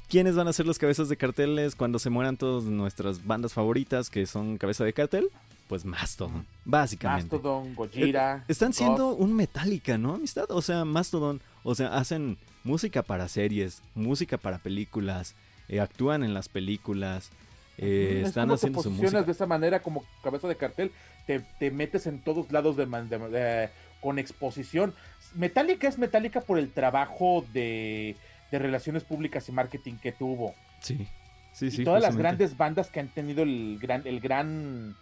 ¿quiénes 0.08 0.34
van 0.34 0.48
a 0.48 0.52
ser 0.52 0.66
los 0.66 0.78
cabezas 0.78 1.08
de 1.10 1.16
carteles 1.16 1.76
cuando 1.76 1.98
se 1.98 2.10
mueran 2.10 2.38
todas 2.38 2.64
nuestras 2.64 3.24
bandas 3.26 3.52
favoritas 3.52 4.10
que 4.10 4.26
son 4.26 4.56
cabeza 4.56 4.84
de 4.84 4.94
cartel? 4.94 5.28
Pues 5.68 5.84
Mastodon, 5.84 6.46
básicamente. 6.64 7.36
Mastodon, 7.36 7.74
Gojira. 7.74 8.38
Eh, 8.38 8.44
están 8.48 8.72
siendo 8.72 9.14
un 9.14 9.34
Metallica, 9.34 9.98
¿no, 9.98 10.14
amistad? 10.14 10.50
O 10.50 10.62
sea, 10.62 10.86
Mastodon, 10.86 11.42
o 11.62 11.74
sea, 11.74 11.88
hacen 11.88 12.38
música 12.64 13.02
para 13.02 13.28
series, 13.28 13.82
música 13.94 14.38
para 14.38 14.56
películas, 14.56 15.34
eh, 15.68 15.80
actúan 15.80 16.24
en 16.24 16.32
las 16.32 16.48
películas. 16.48 17.30
Eh, 17.76 18.22
están 18.24 18.50
haciendo 18.50 18.82
su 18.82 18.90
música. 18.90 19.22
de 19.22 19.30
esa 19.30 19.46
manera 19.46 19.82
como 19.82 20.04
cabeza 20.24 20.48
de 20.48 20.56
cartel, 20.56 20.90
te, 21.26 21.40
te 21.40 21.70
metes 21.70 22.06
en 22.06 22.20
todos 22.20 22.50
lados 22.50 22.76
de, 22.76 22.86
de, 22.86 23.70
con 24.00 24.18
exposición. 24.18 24.94
Metallica 25.34 25.88
es 25.88 25.98
Metallica 25.98 26.40
por 26.40 26.58
el 26.58 26.70
trabajo 26.70 27.44
de, 27.52 28.16
relaciones 28.50 29.04
públicas 29.04 29.48
y 29.48 29.52
marketing 29.52 29.94
que 29.94 30.12
tuvo. 30.12 30.54
Sí, 30.80 31.06
sí, 31.52 31.70
sí. 31.70 31.82
Y 31.82 31.84
todas 31.84 32.02
las 32.02 32.16
grandes 32.16 32.56
bandas 32.56 32.90
que 32.90 33.00
han 33.00 33.08
tenido 33.08 33.42
el 33.42 33.78
gran, 33.80 34.02
el 34.06 34.20
gran 34.20 34.96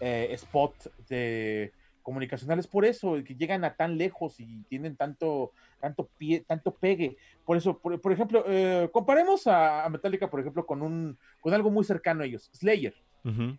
eh, 0.00 0.28
spot 0.32 0.74
de 1.08 1.72
comunicacionales 2.02 2.66
por 2.66 2.84
eso, 2.84 3.14
que 3.24 3.34
llegan 3.34 3.64
a 3.64 3.74
tan 3.74 3.96
lejos 3.96 4.38
y 4.38 4.62
tienen 4.68 4.94
tanto, 4.94 5.52
tanto 5.80 6.08
pie, 6.18 6.44
tanto 6.46 6.72
pegue. 6.74 7.16
Por 7.44 7.56
eso, 7.56 7.78
por, 7.78 8.12
ejemplo, 8.12 8.44
eh, 8.46 8.88
comparemos 8.92 9.46
a, 9.46 9.88
Metallica, 9.88 10.30
por 10.30 10.40
ejemplo, 10.40 10.66
con 10.66 10.82
un, 10.82 11.18
con 11.40 11.54
algo 11.54 11.70
muy 11.70 11.84
cercano 11.84 12.22
a 12.22 12.26
ellos, 12.26 12.50
Slayer. 12.52 12.94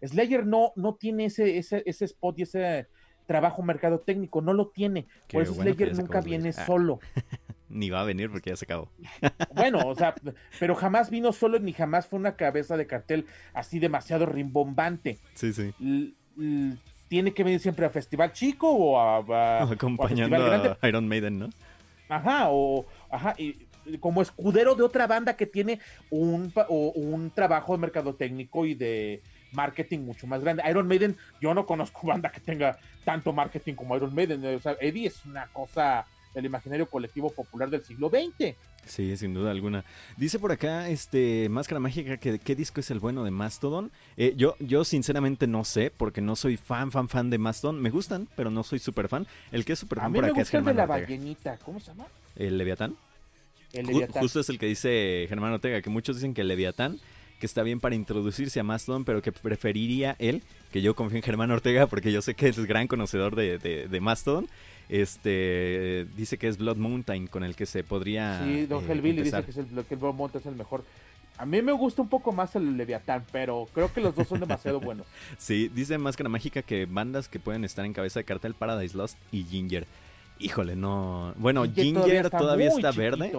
Slayer 0.04 0.46
no, 0.46 0.74
no 0.76 0.94
tiene 0.94 1.26
ese, 1.26 1.58
ese, 1.58 1.82
ese 1.88 2.06
spot 2.06 2.38
y 2.38 2.44
ese 2.44 2.86
trabajo 3.26 3.62
mercado 3.64 4.00
técnico, 4.00 4.42
no 4.42 4.54
lo 4.54 4.68
tiene. 4.68 5.08
Por 5.32 5.44
eso 5.44 5.54
Slayer 5.54 5.96
nunca 5.96 6.22
viene 6.22 6.50
ah. 6.50 6.66
solo. 6.66 7.00
ni 7.70 7.90
va 7.90 8.02
a 8.02 8.06
venir 8.06 8.32
porque 8.32 8.50
ya 8.52 8.56
se 8.56 8.66
acabó. 8.66 8.90
bueno, 9.56 9.80
o 9.88 9.96
sea, 9.96 10.16
pero 10.60 10.76
jamás 10.76 11.10
vino 11.10 11.32
solo 11.34 11.60
ni 11.60 11.74
jamás 11.74 12.08
fue 12.08 12.20
una 12.20 12.36
cabeza 12.36 12.78
de 12.78 12.88
cartel 12.88 13.26
así 13.54 13.80
demasiado 13.80 14.26
rimbombante. 14.26 15.20
Sí, 15.34 15.54
sí. 15.54 15.74
tiene 17.08 17.34
que 17.34 17.44
venir 17.44 17.60
siempre 17.60 17.86
a 17.86 17.90
Festival 17.90 18.32
Chico 18.34 18.70
o 18.70 19.00
a, 19.00 19.64
acompañando 19.72 20.38
a, 20.82 20.88
Iron 20.88 21.08
Maiden, 21.08 21.40
¿no? 21.40 21.50
Ajá, 22.08 22.50
o 22.50 22.86
ajá, 23.10 23.34
y 23.38 23.68
como 24.00 24.22
escudero 24.22 24.76
de 24.76 24.84
otra 24.84 25.06
banda 25.06 25.36
que 25.36 25.46
tiene 25.46 25.80
un, 26.10 26.52
un 26.70 27.32
trabajo 27.32 27.74
de 27.74 27.80
mercado 27.80 28.16
técnico 28.16 28.66
y 28.66 28.74
de 28.74 29.22
marketing 29.56 30.00
mucho 30.00 30.28
más 30.28 30.42
grande. 30.42 30.64
Iron 30.70 30.88
Maiden, 30.88 31.18
yo 31.42 31.54
no 31.54 31.66
conozco 31.66 32.08
banda 32.08 32.32
que 32.32 32.40
tenga 32.40 32.78
tanto 33.04 33.34
marketing 33.34 33.74
como 33.74 33.96
Iron 33.96 34.14
Maiden. 34.14 34.46
O 34.56 34.60
sea, 34.60 34.76
Eddie 34.80 35.08
es 35.08 35.26
una 35.26 35.48
cosa 35.48 36.06
del 36.36 36.46
imaginario 36.46 36.88
colectivo 36.90 37.32
popular 37.32 37.70
del 37.70 37.84
siglo 37.84 38.10
XX. 38.10 38.56
Sí, 38.86 39.18
sin 39.18 39.34
duda 39.34 39.52
alguna. 39.52 39.84
Dice 40.16 40.38
por 40.38 40.52
acá, 40.52 40.90
este, 40.90 41.50
Máscara 41.50 41.80
Mágica, 41.80 42.18
que 42.18 42.38
qué 42.38 42.56
disco 42.56 42.80
es 42.80 42.92
el 42.92 43.00
bueno 43.00 43.24
de 43.24 43.32
Mastodon. 43.32 43.92
Eh, 44.16 44.34
yo, 44.38 44.56
yo 44.60 44.84
sinceramente 44.84 45.48
no 45.48 45.64
sé, 45.64 45.92
porque 45.96 46.22
no 46.22 46.36
soy 46.36 46.58
fan, 46.58 46.92
fan, 46.92 47.10
fan 47.10 47.30
de 47.30 47.38
Mastodon. 47.38 47.82
Me 47.82 47.90
gustan, 47.90 48.28
pero 48.36 48.52
no 48.52 48.64
soy 48.64 48.80
súper 48.80 49.08
fan. 49.08 49.26
El 49.52 49.66
que 49.66 49.74
es 49.74 49.80
súper 49.80 50.00
fan 50.00 50.14
por 50.14 50.26
acá 50.26 50.42
es 50.42 50.50
Germán 50.50 50.76
de 50.76 50.82
la 50.82 50.86
ballenita, 50.86 51.58
¿cómo 51.58 51.80
se 51.80 51.88
llama? 51.88 52.06
¿El 52.36 52.58
Leviatán? 52.58 52.96
El 53.74 53.88
Leviatán. 53.88 54.22
Justo 54.22 54.40
es 54.40 54.50
el 54.50 54.60
que 54.60 54.68
dice 54.68 55.26
Germán 55.28 55.52
Ortega, 55.54 55.82
que 55.82 55.90
muchos 55.90 56.18
dicen 56.18 56.34
que 56.34 56.42
el 56.42 56.48
Leviatán 56.48 57.00
que 57.40 57.46
está 57.46 57.64
bien 57.64 57.80
para 57.80 57.96
introducirse 57.96 58.60
a 58.60 58.64
Mastodon, 58.64 59.06
pero 59.06 59.22
que 59.22 59.32
preferiría 59.32 60.16
él, 60.20 60.44
que 60.72 60.82
yo 60.82 60.96
confío 60.96 61.18
en 61.18 61.24
Germán 61.24 61.52
Ortega 61.52 61.88
porque 61.88 62.12
yo 62.12 62.22
sé 62.22 62.34
que 62.34 62.48
es 62.48 62.58
gran 62.66 62.88
conocedor 62.88 63.36
de, 63.36 63.58
de, 63.58 64.00
Mastodon. 64.00 64.48
Este 64.88 66.06
dice 66.16 66.38
que 66.38 66.48
es 66.48 66.58
Blood 66.58 66.78
Mountain 66.78 67.28
con 67.28 67.44
el 67.44 67.56
que 67.56 67.66
se 67.66 67.84
podría. 67.84 68.44
Sí, 68.44 68.68
Don 68.68 68.84
eh, 68.88 69.02
dice 69.02 69.44
que, 69.44 69.52
es 69.52 69.58
el, 69.58 69.86
que 69.88 69.96
Blood 69.96 70.14
Mountain 70.14 70.42
es 70.42 70.46
el 70.46 70.56
mejor. 70.56 70.84
A 71.38 71.46
mí 71.46 71.62
me 71.62 71.74
gusta 71.74 72.02
un 72.02 72.08
poco 72.08 72.32
más 72.32 72.56
el 72.56 72.78
Leviatán, 72.78 73.26
pero 73.32 73.68
creo 73.74 73.92
que 73.92 74.00
los 74.00 74.16
dos 74.16 74.28
son 74.28 74.40
demasiado 74.40 74.80
buenos. 74.80 75.06
Sí, 75.38 75.70
dice 75.74 75.98
Máscara 75.98 76.30
Mágica 76.30 76.62
que 76.62 76.86
bandas 76.86 77.28
que 77.28 77.40
pueden 77.40 77.66
estar 77.66 77.84
en 77.84 77.94
cabeza 77.94 78.20
de 78.20 78.24
cartel 78.24 78.54
Paradise 78.54 78.96
Lost 78.96 79.18
y 79.32 79.44
Ginger. 79.44 79.86
Híjole, 80.40 80.76
no. 80.76 81.34
Bueno, 81.38 81.66
Ginger, 81.66 82.30
todavía 82.30 82.70
está, 82.70 82.92
verde 82.92 83.32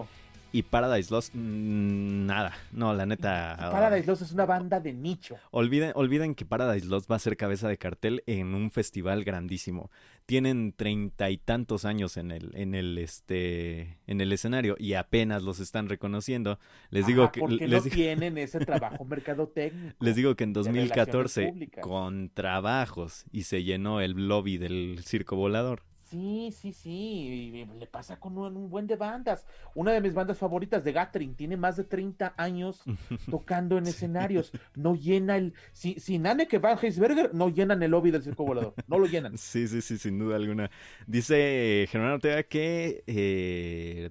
y 0.56 0.62
Paradise 0.62 1.12
Lost, 1.12 1.34
mm, 1.34 2.24
nada. 2.24 2.54
No, 2.72 2.94
la 2.94 3.04
neta. 3.04 3.56
Paradise 3.70 4.06
Lost 4.06 4.22
es 4.22 4.32
una 4.32 4.46
banda 4.46 4.80
de 4.80 4.94
nicho. 4.94 5.36
Olviden, 5.50 5.92
olviden 5.94 6.34
que 6.34 6.46
Paradise 6.46 6.86
Lost 6.86 7.10
va 7.10 7.16
a 7.16 7.18
ser 7.18 7.36
cabeza 7.36 7.68
de 7.68 7.76
cartel 7.76 8.22
en 8.26 8.54
un 8.54 8.70
festival 8.70 9.22
grandísimo. 9.22 9.90
Tienen 10.24 10.72
treinta 10.72 11.28
y 11.28 11.36
tantos 11.36 11.84
años 11.84 12.16
en 12.16 12.30
el, 12.30 12.56
en 12.56 12.74
el, 12.74 12.96
este, 12.96 13.98
en 14.06 14.22
el 14.22 14.32
escenario 14.32 14.76
y 14.78 14.94
apenas 14.94 15.42
los 15.42 15.60
están 15.60 15.90
reconociendo. 15.90 16.58
Les 16.88 17.06
digo 17.06 17.30
que. 17.32 17.40
Porque 17.40 17.68
les 17.68 17.84
no 17.84 17.90
tienen 17.94 18.38
ese 18.38 18.58
trabajo 18.58 19.04
mercadotécnico. 19.04 19.94
Les 20.00 20.16
digo 20.16 20.36
que 20.36 20.44
en 20.44 20.54
2014, 20.54 21.68
con 21.82 22.30
trabajos, 22.30 23.26
y 23.30 23.42
se 23.42 23.62
llenó 23.62 24.00
el 24.00 24.26
lobby 24.26 24.56
del 24.56 25.00
circo 25.04 25.36
volador. 25.36 25.82
Sí, 26.10 26.54
sí, 26.56 26.72
sí, 26.72 27.66
le 27.78 27.86
pasa 27.86 28.20
con 28.20 28.38
un, 28.38 28.70
buen 28.70 28.86
de 28.86 28.94
bandas. 28.94 29.44
Una 29.74 29.92
de 29.92 30.00
mis 30.00 30.14
bandas 30.14 30.38
favoritas 30.38 30.84
de 30.84 30.92
Gathering 30.92 31.34
tiene 31.34 31.56
más 31.56 31.76
de 31.76 31.84
30 31.84 32.34
años 32.36 32.82
tocando 33.30 33.76
en 33.76 33.86
escenarios. 33.88 34.52
No 34.76 34.94
llena 34.94 35.36
el. 35.36 35.54
Si, 35.72 35.98
si 35.98 36.20
que 36.48 36.58
Van 36.58 36.78
Heisberger 36.80 37.34
no 37.34 37.48
llenan 37.48 37.82
el 37.82 37.90
lobby 37.90 38.12
del 38.12 38.22
circo 38.22 38.44
volador. 38.44 38.74
No 38.86 38.98
lo 38.98 39.06
llenan. 39.06 39.36
Sí, 39.36 39.66
sí, 39.66 39.82
sí, 39.82 39.98
sin 39.98 40.18
duda 40.18 40.36
alguna. 40.36 40.70
Dice 41.06 41.88
Germán 41.90 42.12
Ortega 42.12 42.44
que. 42.44 43.02
Eh, 43.06 44.10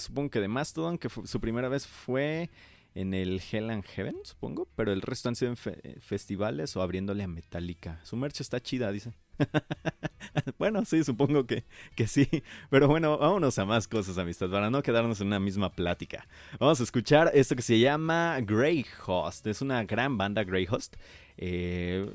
supongo 0.00 0.30
que 0.30 0.40
de 0.40 0.48
Mastodon, 0.48 0.96
que 0.96 1.08
su 1.10 1.40
primera 1.40 1.68
vez 1.68 1.86
fue 1.86 2.48
en 2.94 3.12
el 3.12 3.42
Hell 3.52 3.68
and 3.68 3.84
Heaven, 3.84 4.16
supongo. 4.22 4.66
Pero 4.74 4.90
el 4.90 5.02
resto 5.02 5.28
han 5.28 5.36
sido 5.36 5.50
en 5.52 6.00
festivales 6.00 6.74
o 6.76 6.82
abriéndole 6.82 7.24
a 7.24 7.28
Metallica. 7.28 8.00
Su 8.04 8.16
merch 8.16 8.40
está 8.40 8.58
chida, 8.60 8.90
dice. 8.90 9.12
bueno, 10.58 10.84
sí, 10.84 11.04
supongo 11.04 11.46
que, 11.46 11.64
que 11.94 12.06
sí. 12.06 12.28
Pero 12.70 12.88
bueno, 12.88 13.18
vámonos 13.18 13.58
a 13.58 13.64
más 13.64 13.88
cosas, 13.88 14.18
amistad, 14.18 14.50
para 14.50 14.70
no 14.70 14.82
quedarnos 14.82 15.20
en 15.20 15.28
una 15.28 15.40
misma 15.40 15.70
plática. 15.70 16.26
Vamos 16.58 16.80
a 16.80 16.82
escuchar 16.82 17.30
esto 17.34 17.56
que 17.56 17.62
se 17.62 17.78
llama 17.78 18.38
Grey 18.40 18.84
Host. 19.06 19.46
Es 19.46 19.62
una 19.62 19.84
gran 19.84 20.18
banda, 20.18 20.44
Grey 20.44 20.66
Host. 20.70 20.96
Eh, 21.36 22.08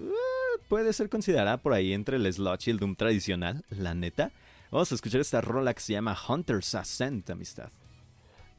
puede 0.67 0.93
ser 0.93 1.09
considerada 1.09 1.57
por 1.57 1.73
ahí 1.73 1.93
entre 1.93 2.17
el 2.17 2.31
sludge 2.31 2.67
y 2.67 2.71
el 2.71 2.79
doom 2.79 2.95
tradicional, 2.95 3.63
la 3.69 3.93
neta. 3.93 4.31
Vamos 4.71 4.91
a 4.91 4.95
escuchar 4.95 5.21
esta 5.21 5.41
rola 5.41 5.73
que 5.73 5.81
se 5.81 5.93
llama 5.93 6.17
Hunter's 6.27 6.75
Ascent, 6.75 7.29
amistad 7.29 7.71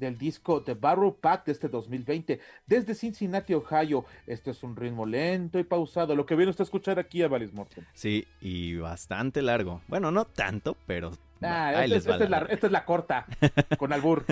del 0.02 0.18
disco 0.18 0.62
The 0.62 0.74
Barrow 0.74 1.16
Pack 1.18 1.46
de 1.46 1.52
este 1.52 1.68
2020 1.68 2.40
desde 2.66 2.94
Cincinnati, 2.94 3.54
Ohio. 3.54 4.04
Este 4.26 4.50
es 4.50 4.62
un 4.62 4.76
ritmo 4.76 5.06
lento 5.06 5.58
y 5.58 5.64
pausado, 5.64 6.14
lo 6.14 6.26
que 6.26 6.34
viene 6.34 6.50
usted 6.50 6.62
a 6.62 6.64
escuchar 6.64 6.98
aquí 6.98 7.22
a 7.22 7.28
Valis 7.28 7.52
Morton. 7.52 7.86
Sí, 7.94 8.26
y 8.40 8.76
bastante 8.76 9.42
largo. 9.42 9.80
Bueno, 9.88 10.10
no 10.10 10.24
tanto, 10.24 10.76
pero 10.86 11.12
Ah, 11.44 11.84
esta, 11.84 12.16
es 12.48 12.70
la, 12.70 12.84
corta, 12.84 13.26
con 13.78 13.92
albur. 13.92 14.24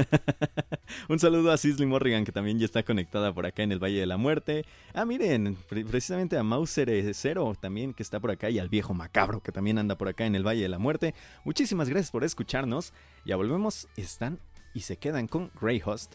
Un 1.09 1.19
saludo 1.19 1.51
a 1.51 1.57
Sisley 1.57 1.87
Morrigan, 1.87 2.25
que 2.25 2.31
también 2.31 2.59
ya 2.59 2.67
está 2.67 2.85
conectada 2.85 3.33
por 3.33 3.47
acá 3.47 3.65
en 3.65 3.73
el 3.73 3.83
Valle 3.83 3.99
de 3.99 4.07
la 4.07 4.17
Muerte. 4.17 4.65
Ah, 4.95 5.05
miren, 5.05 5.57
precisamente 5.69 6.39
a 6.39 6.45
Mauser 6.45 6.91
Cero 7.15 7.55
también, 7.61 7.95
que 7.95 8.03
está 8.03 8.21
por 8.21 8.31
acá, 8.31 8.49
y 8.51 8.59
al 8.59 8.69
viejo 8.69 8.95
Macabro, 8.95 9.43
que 9.43 9.51
también 9.51 9.79
anda 9.79 9.97
por 9.97 10.09
acá 10.09 10.25
en 10.25 10.37
el 10.37 10.47
Valle 10.47 10.63
de 10.63 10.69
la 10.69 10.79
Muerte. 10.79 11.15
Muchísimas 11.45 11.89
gracias 11.89 12.13
por 12.13 12.23
escucharnos. 12.23 12.93
Ya 13.25 13.35
volvemos, 13.35 13.89
están 13.97 14.39
y 14.75 14.81
se 14.81 14.97
quedan 14.97 15.27
con 15.27 15.51
Grey 15.61 15.83
Host, 15.85 16.15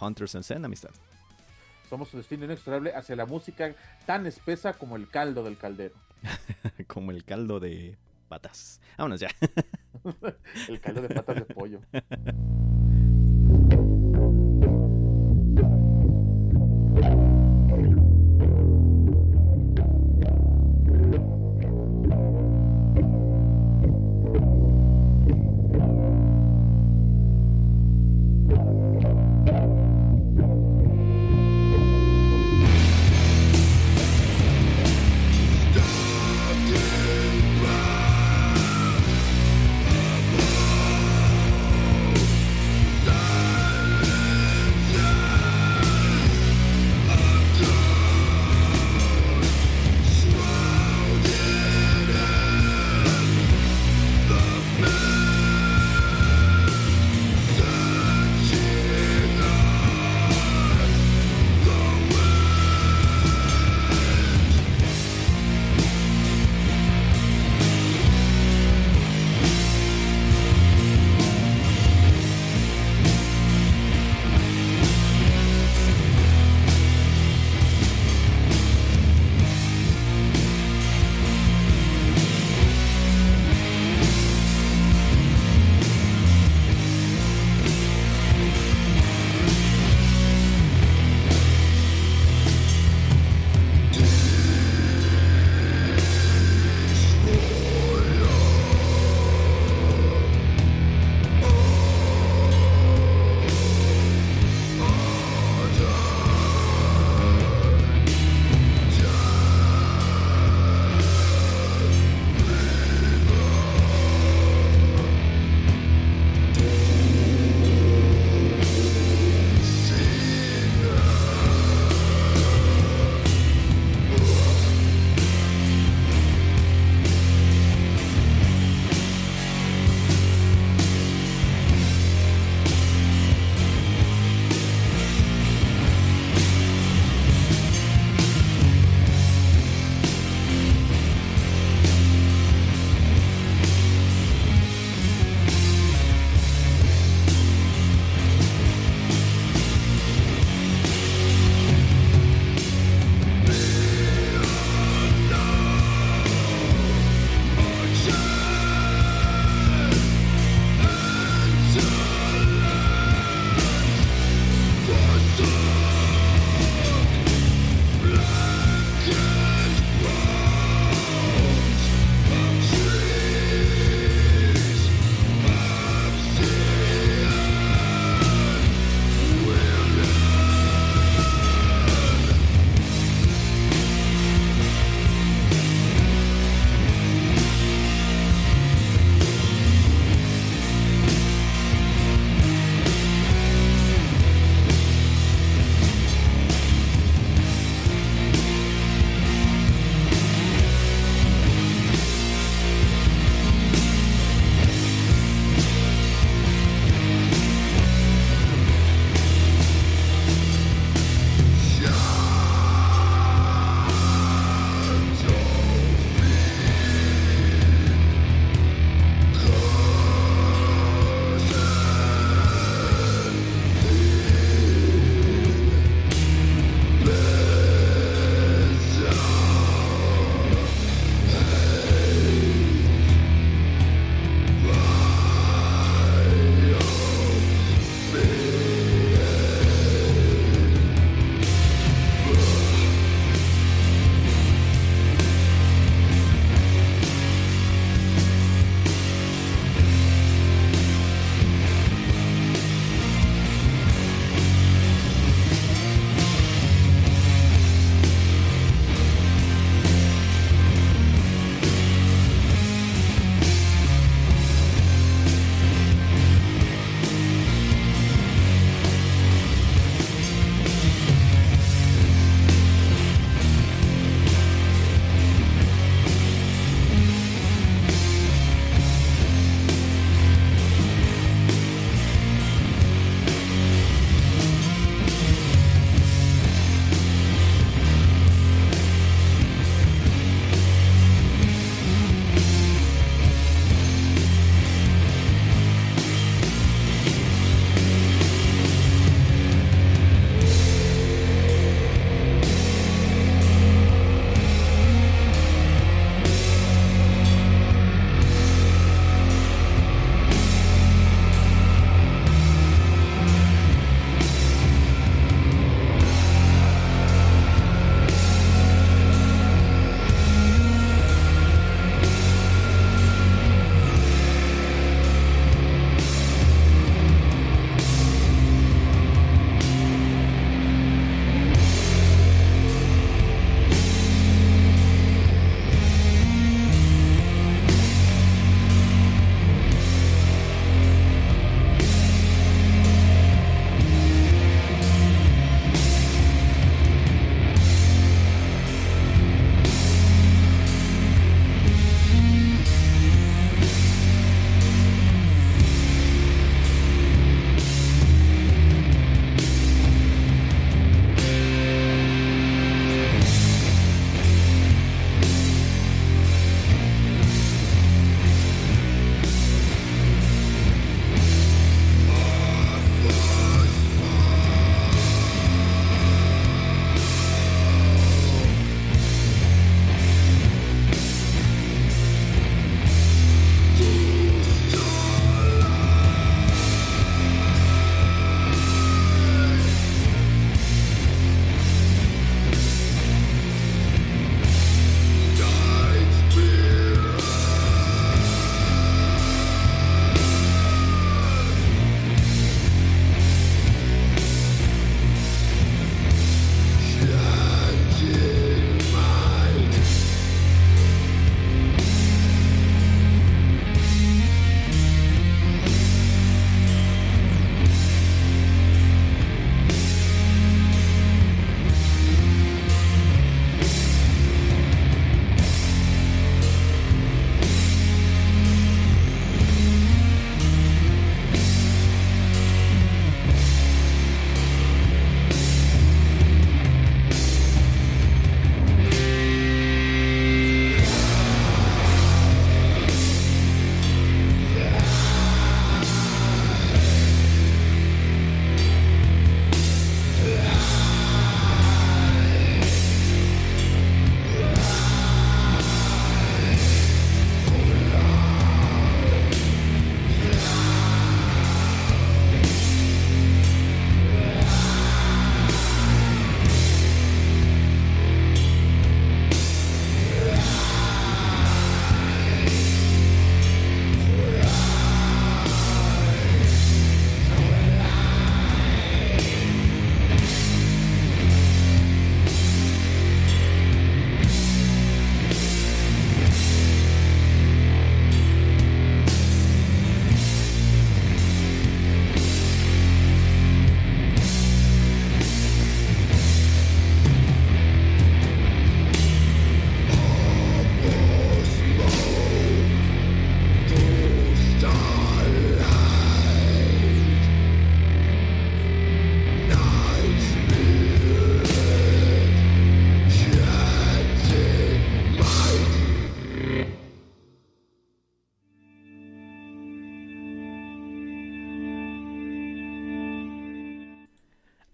Hunters 0.00 0.34
and 0.34 0.44
Zen, 0.44 0.64
amistad. 0.64 0.90
Somos 1.88 2.08
su 2.08 2.16
destino 2.16 2.44
inexorable 2.44 2.94
hacia 2.94 3.16
la 3.16 3.26
música 3.26 3.74
tan 4.06 4.26
espesa 4.26 4.74
como 4.74 4.96
el 4.96 5.08
caldo 5.08 5.42
del 5.42 5.58
caldero. 5.58 5.94
como 6.86 7.10
el 7.10 7.24
caldo 7.24 7.60
de 7.60 7.96
patas. 8.28 8.80
Vámonos 8.96 9.20
ya. 9.20 9.28
el 10.68 10.80
caldo 10.80 11.02
de 11.02 11.08
patas 11.08 11.36
de 11.36 11.44
pollo. 11.46 11.80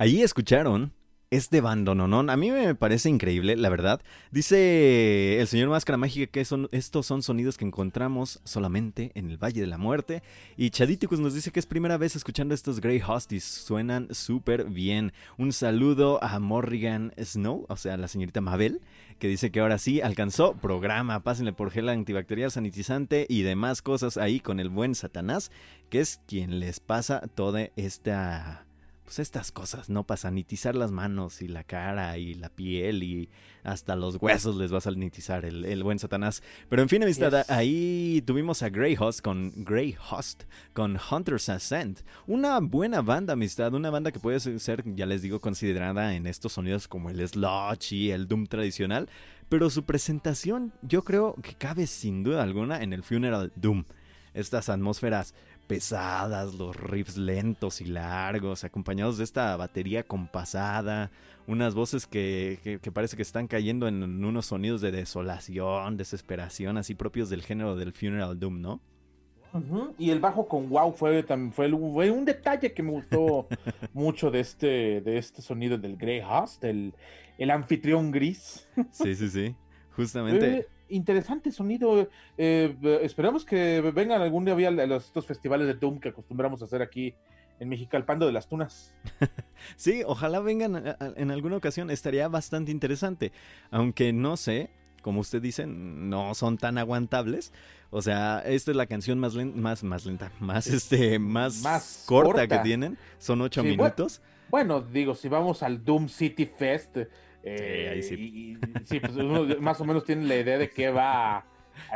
Ahí 0.06 0.22
escucharon 0.22 0.92
este 1.32 1.60
bandononón. 1.60 2.30
A 2.30 2.36
mí 2.36 2.52
me 2.52 2.76
parece 2.76 3.08
increíble, 3.08 3.56
la 3.56 3.68
verdad. 3.68 4.00
Dice 4.30 5.40
el 5.40 5.48
señor 5.48 5.68
Máscara 5.68 5.96
Mágica 5.96 6.30
que 6.30 6.44
son, 6.44 6.68
estos 6.70 7.06
son 7.06 7.24
sonidos 7.24 7.58
que 7.58 7.64
encontramos 7.64 8.40
solamente 8.44 9.10
en 9.16 9.28
el 9.28 9.36
Valle 9.36 9.62
de 9.62 9.66
la 9.66 9.78
Muerte. 9.78 10.22
Y 10.56 10.70
Chaditicus 10.70 11.18
nos 11.18 11.34
dice 11.34 11.50
que 11.50 11.58
es 11.58 11.66
primera 11.66 11.96
vez 11.96 12.14
escuchando 12.14 12.54
estos 12.54 12.80
Grey 12.80 13.02
Hosties. 13.04 13.42
Suenan 13.42 14.06
súper 14.14 14.66
bien. 14.66 15.12
Un 15.38 15.52
saludo 15.52 16.22
a 16.22 16.38
Morrigan 16.38 17.12
Snow, 17.20 17.66
o 17.68 17.74
sea, 17.76 17.96
la 17.96 18.06
señorita 18.06 18.40
Mabel, 18.40 18.82
que 19.18 19.26
dice 19.26 19.50
que 19.50 19.58
ahora 19.58 19.78
sí 19.78 20.02
alcanzó 20.02 20.54
programa. 20.54 21.24
Pásenle 21.24 21.52
por 21.52 21.72
gel 21.72 21.88
antibacterial, 21.88 22.52
sanitizante 22.52 23.26
y 23.28 23.42
demás 23.42 23.82
cosas 23.82 24.18
ahí 24.18 24.38
con 24.38 24.60
el 24.60 24.68
buen 24.68 24.94
Satanás, 24.94 25.50
que 25.90 25.98
es 25.98 26.20
quien 26.28 26.60
les 26.60 26.78
pasa 26.78 27.22
toda 27.34 27.70
esta 27.74 28.65
pues 29.06 29.20
estas 29.20 29.52
cosas, 29.52 29.88
¿no? 29.88 30.04
Para 30.04 30.18
sanitizar 30.18 30.74
las 30.74 30.90
manos 30.90 31.40
y 31.40 31.46
la 31.46 31.62
cara 31.62 32.18
y 32.18 32.34
la 32.34 32.48
piel 32.48 33.04
y 33.04 33.30
hasta 33.62 33.94
los 33.94 34.16
huesos 34.20 34.56
les 34.56 34.72
va 34.72 34.78
a 34.78 34.80
sanitizar 34.80 35.44
el, 35.44 35.82
buen 35.84 36.00
Satanás. 36.00 36.42
Pero 36.68 36.82
en 36.82 36.88
fin, 36.88 37.04
amistad, 37.04 37.32
ahí 37.48 38.20
tuvimos 38.26 38.64
a 38.64 38.68
Grey 38.68 38.96
Host 38.98 39.20
con 39.20 39.52
Grey 39.64 39.96
Host, 40.10 40.42
con 40.72 40.98
Hunter's 40.98 41.48
Ascent. 41.48 42.00
Una 42.26 42.58
buena 42.58 43.00
banda, 43.00 43.34
amistad, 43.34 43.72
una 43.74 43.90
banda 43.90 44.10
que 44.10 44.18
puede 44.18 44.40
ser, 44.40 44.82
ya 44.96 45.06
les 45.06 45.22
digo, 45.22 45.40
considerada 45.40 46.16
en 46.16 46.26
estos 46.26 46.54
sonidos 46.54 46.88
como 46.88 47.08
el 47.08 47.26
sludge 47.26 47.92
y 47.92 48.10
el 48.10 48.26
doom 48.26 48.48
tradicional. 48.48 49.08
Pero 49.48 49.70
su 49.70 49.84
presentación 49.84 50.72
yo 50.82 51.04
creo 51.04 51.36
que 51.40 51.54
cabe 51.54 51.86
sin 51.86 52.24
duda 52.24 52.42
alguna 52.42 52.82
en 52.82 52.92
el 52.92 53.04
Funeral 53.04 53.52
Doom. 53.54 53.84
Estas 54.34 54.68
atmósferas 54.68 55.32
pesadas, 55.66 56.54
los 56.54 56.76
riffs 56.76 57.16
lentos 57.16 57.80
y 57.80 57.86
largos, 57.86 58.64
acompañados 58.64 59.18
de 59.18 59.24
esta 59.24 59.56
batería 59.56 60.02
compasada, 60.02 61.10
unas 61.46 61.74
voces 61.74 62.06
que, 62.06 62.80
parece 62.92 63.16
que 63.16 63.22
están 63.22 63.46
cayendo 63.46 63.88
en 63.88 64.24
unos 64.24 64.46
sonidos 64.46 64.80
de 64.80 64.92
desolación, 64.92 65.96
desesperación, 65.96 66.78
así 66.78 66.94
propios 66.94 67.30
del 67.30 67.42
género 67.42 67.76
del 67.76 67.92
Funeral 67.92 68.38
Doom, 68.38 68.60
¿no? 68.60 68.80
Y 69.96 70.10
el 70.10 70.20
bajo 70.20 70.46
con 70.46 70.68
wow 70.68 70.92
fue 70.92 71.22
también 71.22 71.52
fue, 71.52 71.72
un 71.72 72.24
detalle 72.24 72.74
que 72.74 72.82
me 72.82 72.90
gustó 72.90 73.46
mucho 73.94 74.30
de 74.30 74.40
este, 74.40 75.00
de 75.00 75.16
este 75.16 75.40
sonido 75.40 75.78
del 75.78 75.96
Grey 75.96 76.20
House, 76.20 76.58
el, 76.62 76.92
el 77.38 77.50
anfitrión 77.50 78.10
gris. 78.10 78.68
sí, 78.90 79.14
sí, 79.14 79.28
sí. 79.28 79.54
Justamente 79.96 80.68
interesante 80.88 81.52
sonido. 81.52 82.08
Eh, 82.38 82.76
esperamos 83.02 83.44
que 83.44 83.80
vengan 83.94 84.22
algún 84.22 84.44
día 84.44 84.68
a 84.68 84.86
los, 84.86 85.06
estos 85.06 85.26
festivales 85.26 85.66
de 85.66 85.74
Doom 85.74 86.00
que 86.00 86.10
acostumbramos 86.10 86.62
a 86.62 86.66
hacer 86.66 86.82
aquí 86.82 87.14
en 87.58 87.68
México, 87.68 87.96
al 87.96 88.04
Pando 88.04 88.26
de 88.26 88.32
las 88.32 88.48
Tunas. 88.48 88.94
sí, 89.76 90.02
ojalá 90.06 90.40
vengan 90.40 90.96
en 91.16 91.30
alguna 91.30 91.56
ocasión. 91.56 91.90
Estaría 91.90 92.28
bastante 92.28 92.70
interesante. 92.70 93.32
Aunque 93.70 94.12
no 94.12 94.36
sé, 94.36 94.70
como 95.06 95.20
usted 95.20 95.40
dice, 95.40 95.66
no 95.66 96.34
son 96.34 96.58
tan 96.58 96.78
aguantables. 96.78 97.52
O 97.90 98.02
sea, 98.02 98.42
esta 98.44 98.72
es 98.72 98.76
la 98.76 98.86
canción 98.86 99.18
más, 99.18 99.34
más, 99.36 99.84
más 99.84 100.04
lenta, 100.04 100.32
más, 100.40 100.66
este, 100.66 101.18
más, 101.18 101.62
más 101.62 102.04
corta, 102.06 102.46
que 102.46 102.58
tienen. 102.58 102.98
Son 103.18 103.40
ocho 103.40 103.62
minutos. 103.62 104.20
bueno, 104.50 104.80
digo, 104.80 105.14
si 105.14 105.28
vamos 105.28 105.62
al 105.62 105.84
Doom 105.84 106.08
City 106.08 106.46
Fest, 106.46 106.98
eh, 107.46 108.02
sí. 108.02 108.58
Y, 108.90 109.00
pues 109.00 109.16
uno 109.16 109.46
más 109.60 109.80
o 109.80 109.84
menos 109.84 110.04
tiene 110.04 110.24
la 110.26 110.36
idea 110.36 110.58
de 110.58 110.68
qué 110.68 110.90
va 110.90 111.38
a, 111.38 111.44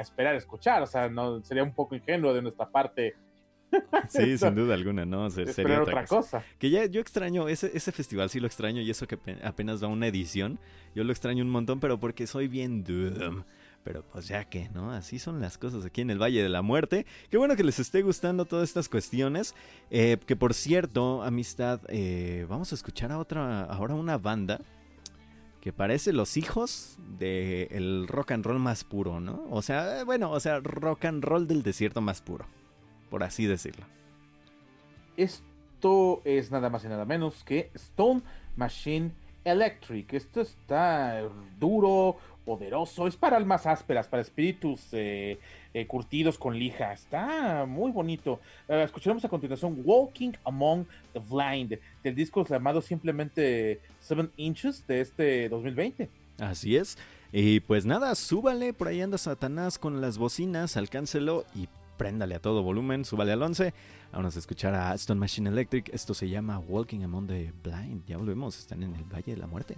esperar 0.00 0.36
escuchar. 0.36 0.82
O 0.82 0.86
sea, 0.86 1.08
no 1.08 1.42
sería 1.42 1.64
un 1.64 1.74
poco 1.74 1.94
ingenuo 1.94 2.32
de 2.32 2.42
nuestra 2.42 2.68
parte. 2.68 3.16
Sí, 4.08 4.36
sin 4.36 4.54
duda 4.56 4.74
alguna, 4.74 5.06
¿no? 5.06 5.30
sería 5.30 5.80
otra, 5.80 6.04
cosa. 6.04 6.42
Que 6.58 6.70
ya 6.70 6.86
yo 6.86 7.00
extraño, 7.00 7.48
ese, 7.48 7.70
ese 7.72 7.92
festival 7.92 8.28
sí 8.28 8.40
lo 8.40 8.48
extraño 8.48 8.82
y 8.82 8.90
eso 8.90 9.06
que 9.06 9.16
apenas 9.44 9.80
va 9.80 9.86
una 9.86 10.08
edición, 10.08 10.58
yo 10.92 11.04
lo 11.04 11.12
extraño 11.12 11.44
un 11.44 11.50
montón, 11.50 11.78
pero 11.78 12.00
porque 12.00 12.26
soy 12.26 12.48
bien 12.48 12.82
doom. 12.82 13.44
Pero 13.84 14.02
pues 14.02 14.26
ya 14.26 14.44
que, 14.44 14.68
¿no? 14.70 14.92
Así 14.92 15.20
son 15.20 15.40
las 15.40 15.56
cosas 15.56 15.86
aquí 15.86 16.00
en 16.00 16.10
el 16.10 16.20
Valle 16.20 16.42
de 16.42 16.48
la 16.48 16.62
Muerte. 16.62 17.06
Qué 17.30 17.38
bueno 17.38 17.54
que 17.54 17.62
les 17.62 17.78
esté 17.78 18.02
gustando 18.02 18.44
todas 18.44 18.68
estas 18.68 18.88
cuestiones. 18.88 19.54
Eh, 19.90 20.18
que 20.26 20.34
por 20.34 20.52
cierto, 20.52 21.22
amistad, 21.22 21.80
eh, 21.88 22.44
vamos 22.48 22.72
a 22.72 22.74
escuchar 22.74 23.12
a 23.12 23.18
otra, 23.18 23.62
ahora 23.62 23.94
una 23.94 24.18
banda 24.18 24.60
que 25.60 25.72
parece 25.72 26.12
los 26.12 26.36
hijos 26.36 26.96
del 27.18 28.08
rock 28.08 28.32
and 28.32 28.44
roll 28.44 28.58
más 28.58 28.84
puro, 28.84 29.20
¿no? 29.20 29.46
O 29.50 29.62
sea, 29.62 30.00
eh, 30.00 30.04
bueno, 30.04 30.30
o 30.30 30.40
sea, 30.40 30.60
rock 30.60 31.04
and 31.04 31.22
roll 31.22 31.46
del 31.46 31.62
desierto 31.62 32.00
más 32.00 32.22
puro, 32.22 32.46
por 33.10 33.22
así 33.22 33.46
decirlo. 33.46 33.84
Esto 35.16 36.22
es 36.24 36.50
nada 36.50 36.70
más 36.70 36.84
y 36.84 36.88
nada 36.88 37.04
menos 37.04 37.44
que 37.44 37.70
Stone 37.74 38.22
Machine 38.56 39.12
Electric. 39.44 40.14
Esto 40.14 40.40
está 40.40 41.22
duro, 41.58 42.16
poderoso, 42.44 43.06
es 43.06 43.16
para 43.16 43.36
almas 43.36 43.66
ásperas, 43.66 44.08
para 44.08 44.22
espíritus 44.22 44.88
eh, 44.92 45.38
eh, 45.74 45.86
curtidos 45.86 46.38
con 46.38 46.58
lija. 46.58 46.92
Está 46.92 47.64
muy 47.66 47.92
bonito. 47.92 48.40
Eh, 48.68 48.82
escucharemos 48.84 49.24
a 49.24 49.28
continuación 49.28 49.80
Walking 49.84 50.32
Among 50.44 50.86
the 51.12 51.20
Blind, 51.20 51.78
del 52.02 52.14
disco 52.14 52.44
llamado 52.46 52.82
simplemente 52.82 53.80
Seven 54.00 54.30
Inches 54.36 54.86
de 54.86 55.00
este 55.00 55.48
2020. 55.48 56.08
Así 56.38 56.76
es. 56.76 56.98
Y 57.32 57.60
pues 57.60 57.86
nada, 57.86 58.14
súbale, 58.14 58.72
por 58.72 58.88
ahí 58.88 59.00
anda 59.00 59.18
Satanás 59.18 59.78
con 59.78 60.00
las 60.00 60.18
bocinas, 60.18 60.76
alcáncelo 60.76 61.44
y 61.54 61.68
préndale 61.96 62.34
a 62.34 62.40
todo 62.40 62.62
volumen, 62.62 63.04
súbale 63.04 63.32
al 63.32 63.42
11. 63.42 63.72
Vamos 64.12 64.34
a 64.34 64.38
escuchar 64.38 64.74
a 64.74 64.94
Stone 64.94 65.20
Machine 65.20 65.50
Electric. 65.50 65.94
Esto 65.94 66.14
se 66.14 66.28
llama 66.28 66.58
Walking 66.58 67.02
Among 67.02 67.28
the 67.28 67.52
Blind. 67.62 68.04
Ya 68.06 68.16
volvemos, 68.16 68.58
están 68.58 68.82
en 68.82 68.96
el 68.96 69.04
Valle 69.04 69.34
de 69.34 69.36
la 69.36 69.46
Muerte. 69.46 69.76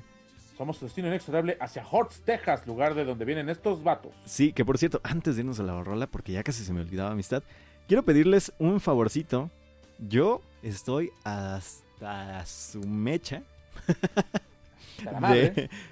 Somos 0.63 0.79
destino 0.79 1.09
inexorable 1.09 1.57
hacia 1.59 1.85
Hortz, 1.85 2.21
Texas, 2.21 2.65
lugar 2.69 2.95
de 2.95 3.05
donde 3.05 3.25
vienen 3.25 3.49
estos 3.49 3.83
vatos. 3.83 4.13
Sí, 4.25 4.53
que 4.53 4.65
por 4.65 4.79
cierto, 4.79 5.01
antes 5.03 5.35
de 5.35 5.41
irnos 5.41 5.59
a 5.59 5.65
la 5.65 5.83
rola, 5.83 6.07
porque 6.07 6.31
ya 6.31 6.45
casi 6.45 6.65
se 6.65 6.73
me 6.73 6.83
olvidaba 6.83 7.11
amistad, 7.11 7.43
quiero 7.89 8.05
pedirles 8.05 8.53
un 8.61 8.79
favorcito. 8.79 9.51
Yo 9.99 10.41
estoy 10.63 11.11
hasta 11.25 12.47
su 12.47 12.79
mecha 12.79 13.43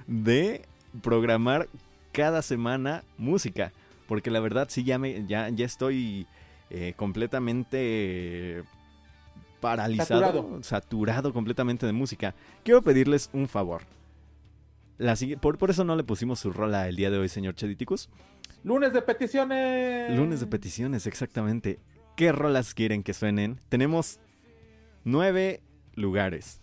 de, 0.07 0.65
programar 1.03 1.67
cada 2.13 2.41
semana 2.41 3.03
música. 3.19 3.73
Porque 4.07 4.31
la 4.31 4.39
verdad 4.39 4.69
sí 4.71 4.85
ya 4.85 5.01
me 5.01 5.27
ya, 5.27 5.49
ya 5.49 5.67
estoy 5.67 6.29
eh, 6.71 6.95
completamente 6.95 8.63
paralizado, 9.61 10.21
saturado. 10.21 10.63
saturado 10.63 11.33
completamente 11.33 11.87
de 11.87 11.93
música. 11.93 12.37
Quiero 12.63 12.83
pedirles 12.83 13.31
un 13.33 13.49
favor 13.49 13.83
por, 15.41 15.71
eso 15.71 15.85
no 15.85 15.97
le 15.97 16.05
pusimos 16.05 16.41
su 16.41 16.53
rola 16.53 16.89
el 16.89 16.97
día 16.97 17.11
de 17.11 17.19
hoy, 17.19 17.29
señor 17.29 17.55
Chediticus. 17.55 18.09
Lunes 18.65 18.93
de 18.93 19.03
peticiones. 19.03 20.17
Lunes 20.17 20.41
de 20.41 20.47
peticiones, 20.47 21.07
exactamente. 21.07 21.79
¿Qué 22.17 22.33
rolas 22.33 22.75
quieren 22.75 23.03
que 23.03 23.15
suenen? 23.15 23.61
Tenemos 23.69 24.21
nueve 25.05 25.63
lugares. 25.95 26.61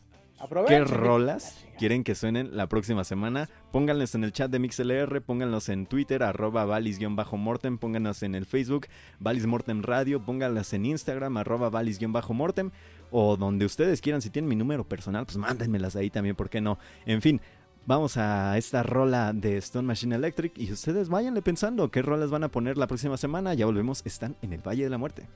¿Qué 0.67 0.83
rolas 0.83 1.65
quieren 1.79 2.03
que 2.03 2.13
suenen 2.13 2.55
la 2.55 2.69
próxima 2.69 3.03
semana? 3.03 3.49
Pónganlos 3.71 4.13
en 4.13 4.23
el 4.23 4.31
chat 4.31 4.51
de 4.51 4.59
MixLR, 4.59 5.21
pónganlos 5.23 5.67
en 5.69 5.87
Twitter, 5.87 6.21
arroba 6.21 6.63
valis-mortem, 6.63 7.79
pónganlos 7.79 8.21
en 8.21 8.35
el 8.35 8.45
Facebook, 8.45 8.85
Valis 9.19 9.47
Mortem 9.47 9.81
Radio, 9.81 10.23
pónganlas 10.23 10.73
en 10.73 10.85
Instagram, 10.85 11.37
arroba 11.37 11.71
valis-mortem, 11.71 12.69
o 13.09 13.35
donde 13.35 13.65
ustedes 13.65 13.99
quieran, 13.99 14.21
si 14.21 14.29
tienen 14.29 14.47
mi 14.47 14.55
número 14.55 14.87
personal, 14.87 15.25
pues 15.25 15.37
mándenmelas 15.37 15.95
ahí 15.95 16.11
también, 16.11 16.35
¿por 16.35 16.51
qué 16.51 16.61
no? 16.61 16.77
En 17.07 17.23
fin, 17.23 17.41
vamos 17.87 18.17
a 18.17 18.55
esta 18.57 18.83
rola 18.83 19.33
de 19.33 19.57
Stone 19.57 19.87
Machine 19.87 20.15
Electric 20.15 20.55
y 20.57 20.71
ustedes 20.71 21.09
váyanle 21.09 21.41
pensando 21.41 21.89
qué 21.89 22.03
rolas 22.03 22.29
van 22.29 22.43
a 22.43 22.49
poner 22.49 22.77
la 22.77 22.85
próxima 22.85 23.17
semana. 23.17 23.55
Ya 23.55 23.65
volvemos, 23.65 24.05
están 24.05 24.35
en 24.43 24.53
el 24.53 24.61
Valle 24.61 24.83
de 24.83 24.89
la 24.91 24.99
Muerte. 24.99 25.27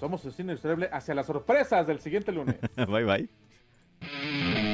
Somos 0.00 0.24
el 0.24 0.32
cine 0.32 0.56
hacia 0.92 1.14
las 1.14 1.26
sorpresas 1.26 1.86
del 1.86 2.00
siguiente 2.00 2.32
lunes. 2.32 2.56
bye 2.76 3.04
bye. 3.04 4.65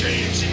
Change. 0.00 0.49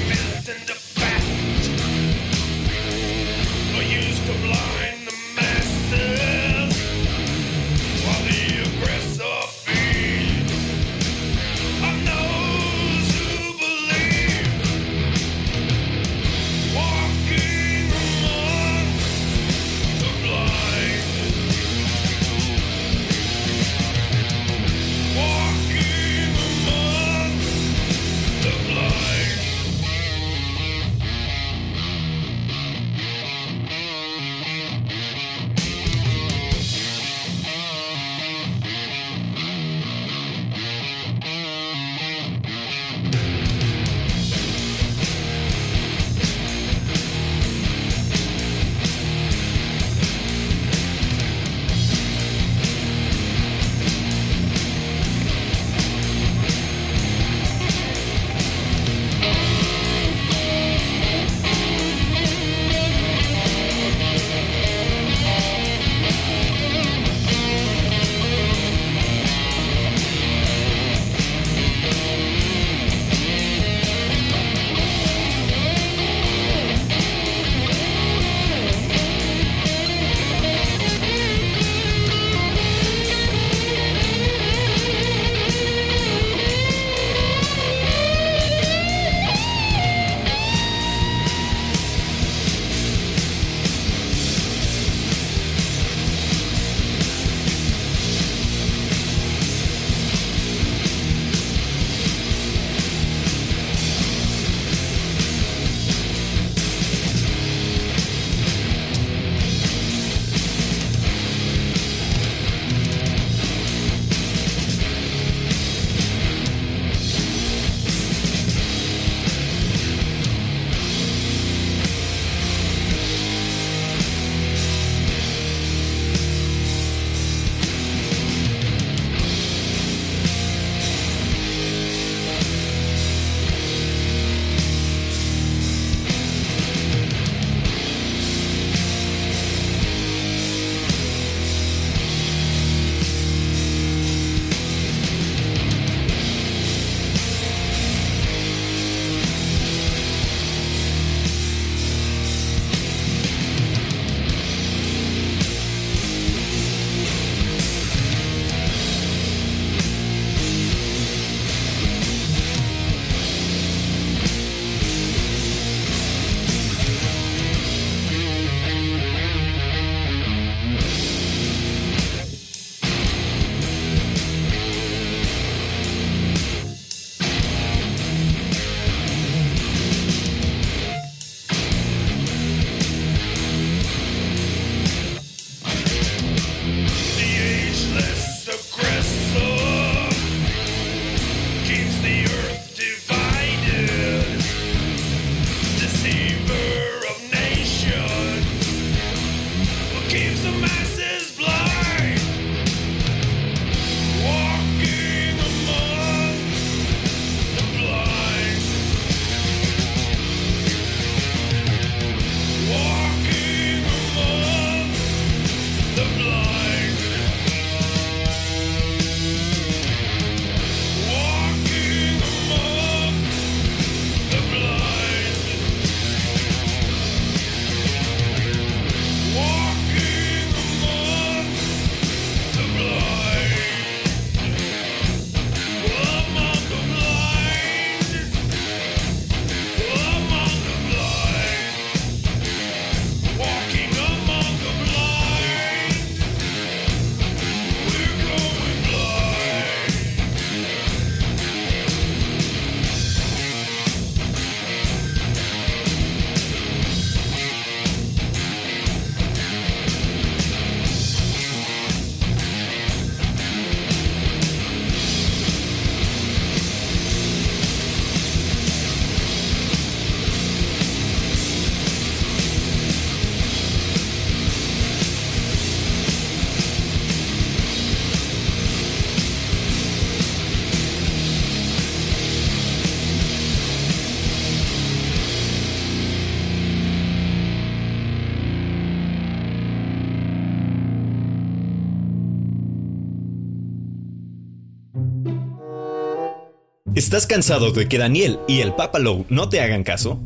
¿Estás 297.08 297.26
cansado 297.26 297.72
de 297.72 297.88
que 297.88 297.98
Daniel 297.98 298.38
y 298.50 298.60
el 298.60 298.74
Papa 298.74 299.00
Low 299.00 299.26
no 299.30 299.48
te 299.48 299.62
hagan 299.62 299.86
caso? 299.86 300.20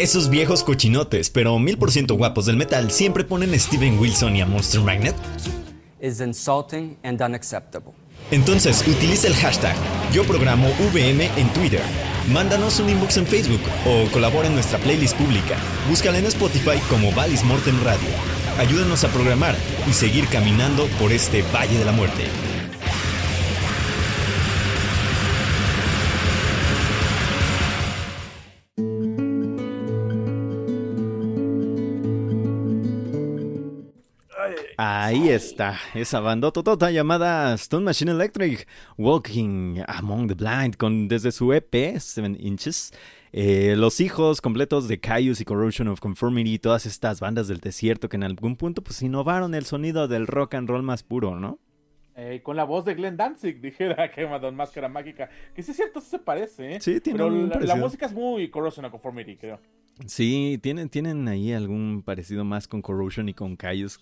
Esos 0.00 0.28
viejos 0.28 0.64
cochinotes, 0.64 1.30
pero 1.30 1.56
mil 1.60 1.78
por 1.78 1.92
ciento 1.92 2.16
guapos 2.16 2.46
del 2.46 2.56
metal, 2.56 2.90
siempre 2.90 3.22
ponen 3.22 3.54
a 3.54 3.56
Steven 3.56 4.00
Wilson 4.00 4.34
y 4.34 4.40
a 4.40 4.46
Monster 4.46 4.80
Magnet. 4.80 5.14
is 6.00 6.20
insulting 6.20 6.96
and 7.04 7.22
unacceptable. 7.22 7.92
Entonces 8.32 8.84
utiliza 8.84 9.28
el 9.28 9.34
hashtag 9.36 9.76
Yo 10.12 10.24
Programo 10.24 10.66
VM 10.92 11.30
en 11.36 11.48
Twitter. 11.52 11.82
Mándanos 12.32 12.80
un 12.80 12.90
inbox 12.90 13.16
en 13.18 13.28
Facebook 13.28 13.62
o 13.86 14.10
colabora 14.10 14.48
en 14.48 14.54
nuestra 14.54 14.80
playlist 14.80 15.16
pública. 15.16 15.56
Búscala 15.88 16.18
en 16.18 16.26
Spotify 16.26 16.80
como 16.90 17.12
Valis 17.12 17.44
Mortem 17.44 17.80
Radio. 17.84 18.08
Ayúdanos 18.58 19.04
a 19.04 19.08
programar 19.10 19.54
y 19.88 19.92
seguir 19.92 20.26
caminando 20.26 20.88
por 20.98 21.12
este 21.12 21.42
Valle 21.54 21.78
de 21.78 21.84
la 21.84 21.92
Muerte. 21.92 22.24
Está, 35.34 35.78
esa 35.94 36.20
bandota 36.20 36.90
llamada 36.90 37.54
Stone 37.54 37.84
Machine 37.84 38.12
Electric, 38.12 38.66
Walking 38.96 39.82
Among 39.86 40.28
the 40.28 40.34
Blind, 40.34 40.76
con 40.76 41.08
desde 41.08 41.32
su 41.32 41.52
EP, 41.52 41.98
7 41.98 42.36
Inches, 42.38 42.92
eh, 43.32 43.74
los 43.76 44.00
hijos 44.00 44.40
completos 44.40 44.86
de 44.88 45.00
Caius 45.00 45.40
y 45.40 45.44
Corrosion 45.44 45.88
of 45.88 46.00
Conformity, 46.00 46.58
todas 46.58 46.86
estas 46.86 47.20
bandas 47.20 47.48
del 47.48 47.58
desierto 47.58 48.08
que 48.08 48.16
en 48.16 48.22
algún 48.22 48.56
punto 48.56 48.82
pues 48.82 49.02
innovaron 49.02 49.54
el 49.54 49.64
sonido 49.64 50.08
del 50.08 50.26
rock 50.26 50.54
and 50.54 50.68
roll 50.68 50.82
más 50.82 51.02
puro, 51.02 51.38
¿no? 51.38 51.58
Eh, 52.16 52.40
con 52.44 52.56
la 52.56 52.62
voz 52.62 52.84
de 52.84 52.94
Glenn 52.94 53.16
Danzig, 53.16 53.60
dijera 53.60 54.10
que 54.10 54.24
Don 54.24 54.54
Máscara 54.54 54.88
Mágica. 54.88 55.28
Que 55.54 55.62
sí 55.62 55.72
es 55.72 55.76
cierto, 55.76 56.00
sí 56.00 56.10
se 56.10 56.18
parece, 56.20 56.76
¿eh? 56.76 56.80
Sí, 56.80 57.00
tiene 57.00 57.18
Pero 57.18 57.26
un 57.26 57.48
la, 57.48 57.58
la 57.60 57.76
música 57.76 58.06
es 58.06 58.12
muy 58.12 58.48
Corrosion 58.50 58.84
of 58.84 58.92
Conformity, 58.92 59.36
creo. 59.36 59.58
Sí, 60.06 60.58
tienen, 60.62 60.88
tienen 60.88 61.26
ahí 61.28 61.52
algún 61.52 62.02
parecido 62.02 62.44
más 62.44 62.66
con 62.66 62.82
Corrosion 62.82 63.28
y 63.28 63.34
con 63.34 63.56
Caius. 63.56 64.00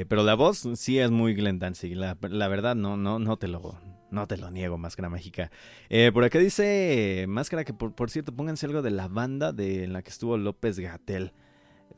Eh, 0.00 0.04
pero 0.08 0.22
la 0.22 0.34
voz 0.34 0.66
sí 0.74 0.98
es 0.98 1.10
muy 1.10 1.34
Glenn 1.34 1.58
Danzig. 1.58 1.96
La, 1.96 2.16
la 2.20 2.48
verdad, 2.48 2.74
no, 2.74 2.96
no, 2.96 3.18
no 3.18 3.36
te 3.36 3.48
lo, 3.48 3.78
no 4.10 4.26
te 4.26 4.36
lo 4.36 4.50
niego, 4.50 4.76
Máscara 4.78 5.08
Mágica. 5.08 5.50
Eh, 5.88 6.10
por 6.12 6.24
acá 6.24 6.38
dice 6.38 7.24
Máscara 7.28 7.64
que, 7.64 7.72
por, 7.74 7.94
por 7.94 8.10
cierto, 8.10 8.32
pónganse 8.34 8.66
algo 8.66 8.82
de 8.82 8.90
la 8.90 9.08
banda 9.08 9.52
de 9.52 9.84
en 9.84 9.92
la 9.92 10.02
que 10.02 10.10
estuvo 10.10 10.36
López 10.36 10.78
Gatel. 10.78 11.32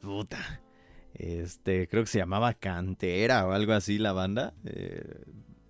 Puta. 0.01 0.61
Este, 1.15 1.89
creo 1.89 2.03
que 2.03 2.09
se 2.11 2.19
llamaba 2.19 2.53
Cantera 2.55 3.47
o 3.47 3.53
algo 3.53 3.73
así 3.73 3.99
la 3.99 4.13
banda. 4.13 4.53
Eh, 4.65 5.23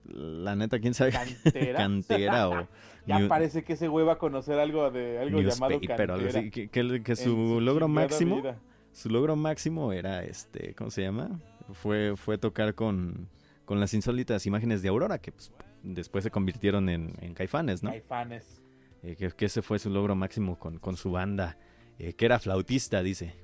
la 0.07 0.57
neta, 0.57 0.79
quién 0.81 0.95
sabe. 0.95 1.13
¿Cantera? 1.13 1.79
Cantera 1.79 2.49
o. 2.49 2.69
Ya 3.07 3.21
New- 3.21 3.29
parece 3.29 3.63
que 3.63 3.75
ese 3.75 3.87
güey 3.87 4.05
va 4.05 4.15
a 4.15 4.19
conocer 4.19 4.59
algo 4.59 4.91
de 4.91 5.21
algo 5.21 5.41
llamado 5.41 5.71
Newspaper, 5.79 6.11
algo 6.11 6.25
cantera. 6.25 6.41
así, 6.41 6.51
que, 6.51 6.69
que- 6.69 7.03
que 7.05 7.13
en 7.13 7.17
su 7.17 7.61
logro 7.61 7.87
máximo 7.87 8.35
vida. 8.43 8.59
su 8.91 9.11
logro 9.11 9.37
máximo 9.37 9.93
era 9.93 10.25
este, 10.25 10.75
¿cómo 10.75 10.91
se 10.91 11.03
llama? 11.03 11.39
Fue, 11.73 12.15
fue 12.17 12.39
tocar 12.39 12.75
con, 12.75 13.29
con 13.65 13.81
las 13.81 13.95
insólitas 13.95 14.47
imágenes 14.47 14.83
de 14.83 14.89
Aurora, 14.89 15.19
que 15.19 15.33
pues, 15.33 15.53
después 15.83 16.25
se 16.25 16.31
convirtieron 16.31 16.89
en, 16.89 17.15
en 17.21 17.35
caifanes, 17.35 17.83
¿no? 17.83 17.91
Caifanes. 17.91 18.63
Eh, 19.03 19.17
que, 19.17 19.31
que 19.31 19.45
ese 19.47 19.63
fue 19.63 19.79
su 19.79 19.91
logro 19.91 20.15
máximo 20.15 20.59
con, 20.59 20.79
con 20.79 20.97
su 20.97 21.11
banda, 21.11 21.59
eh, 21.99 22.15
que 22.15 22.25
era 22.25 22.39
flautista, 22.39 23.03
dice. 23.03 23.35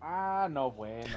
Ah, 0.00 0.48
no, 0.50 0.72
bueno. 0.72 1.14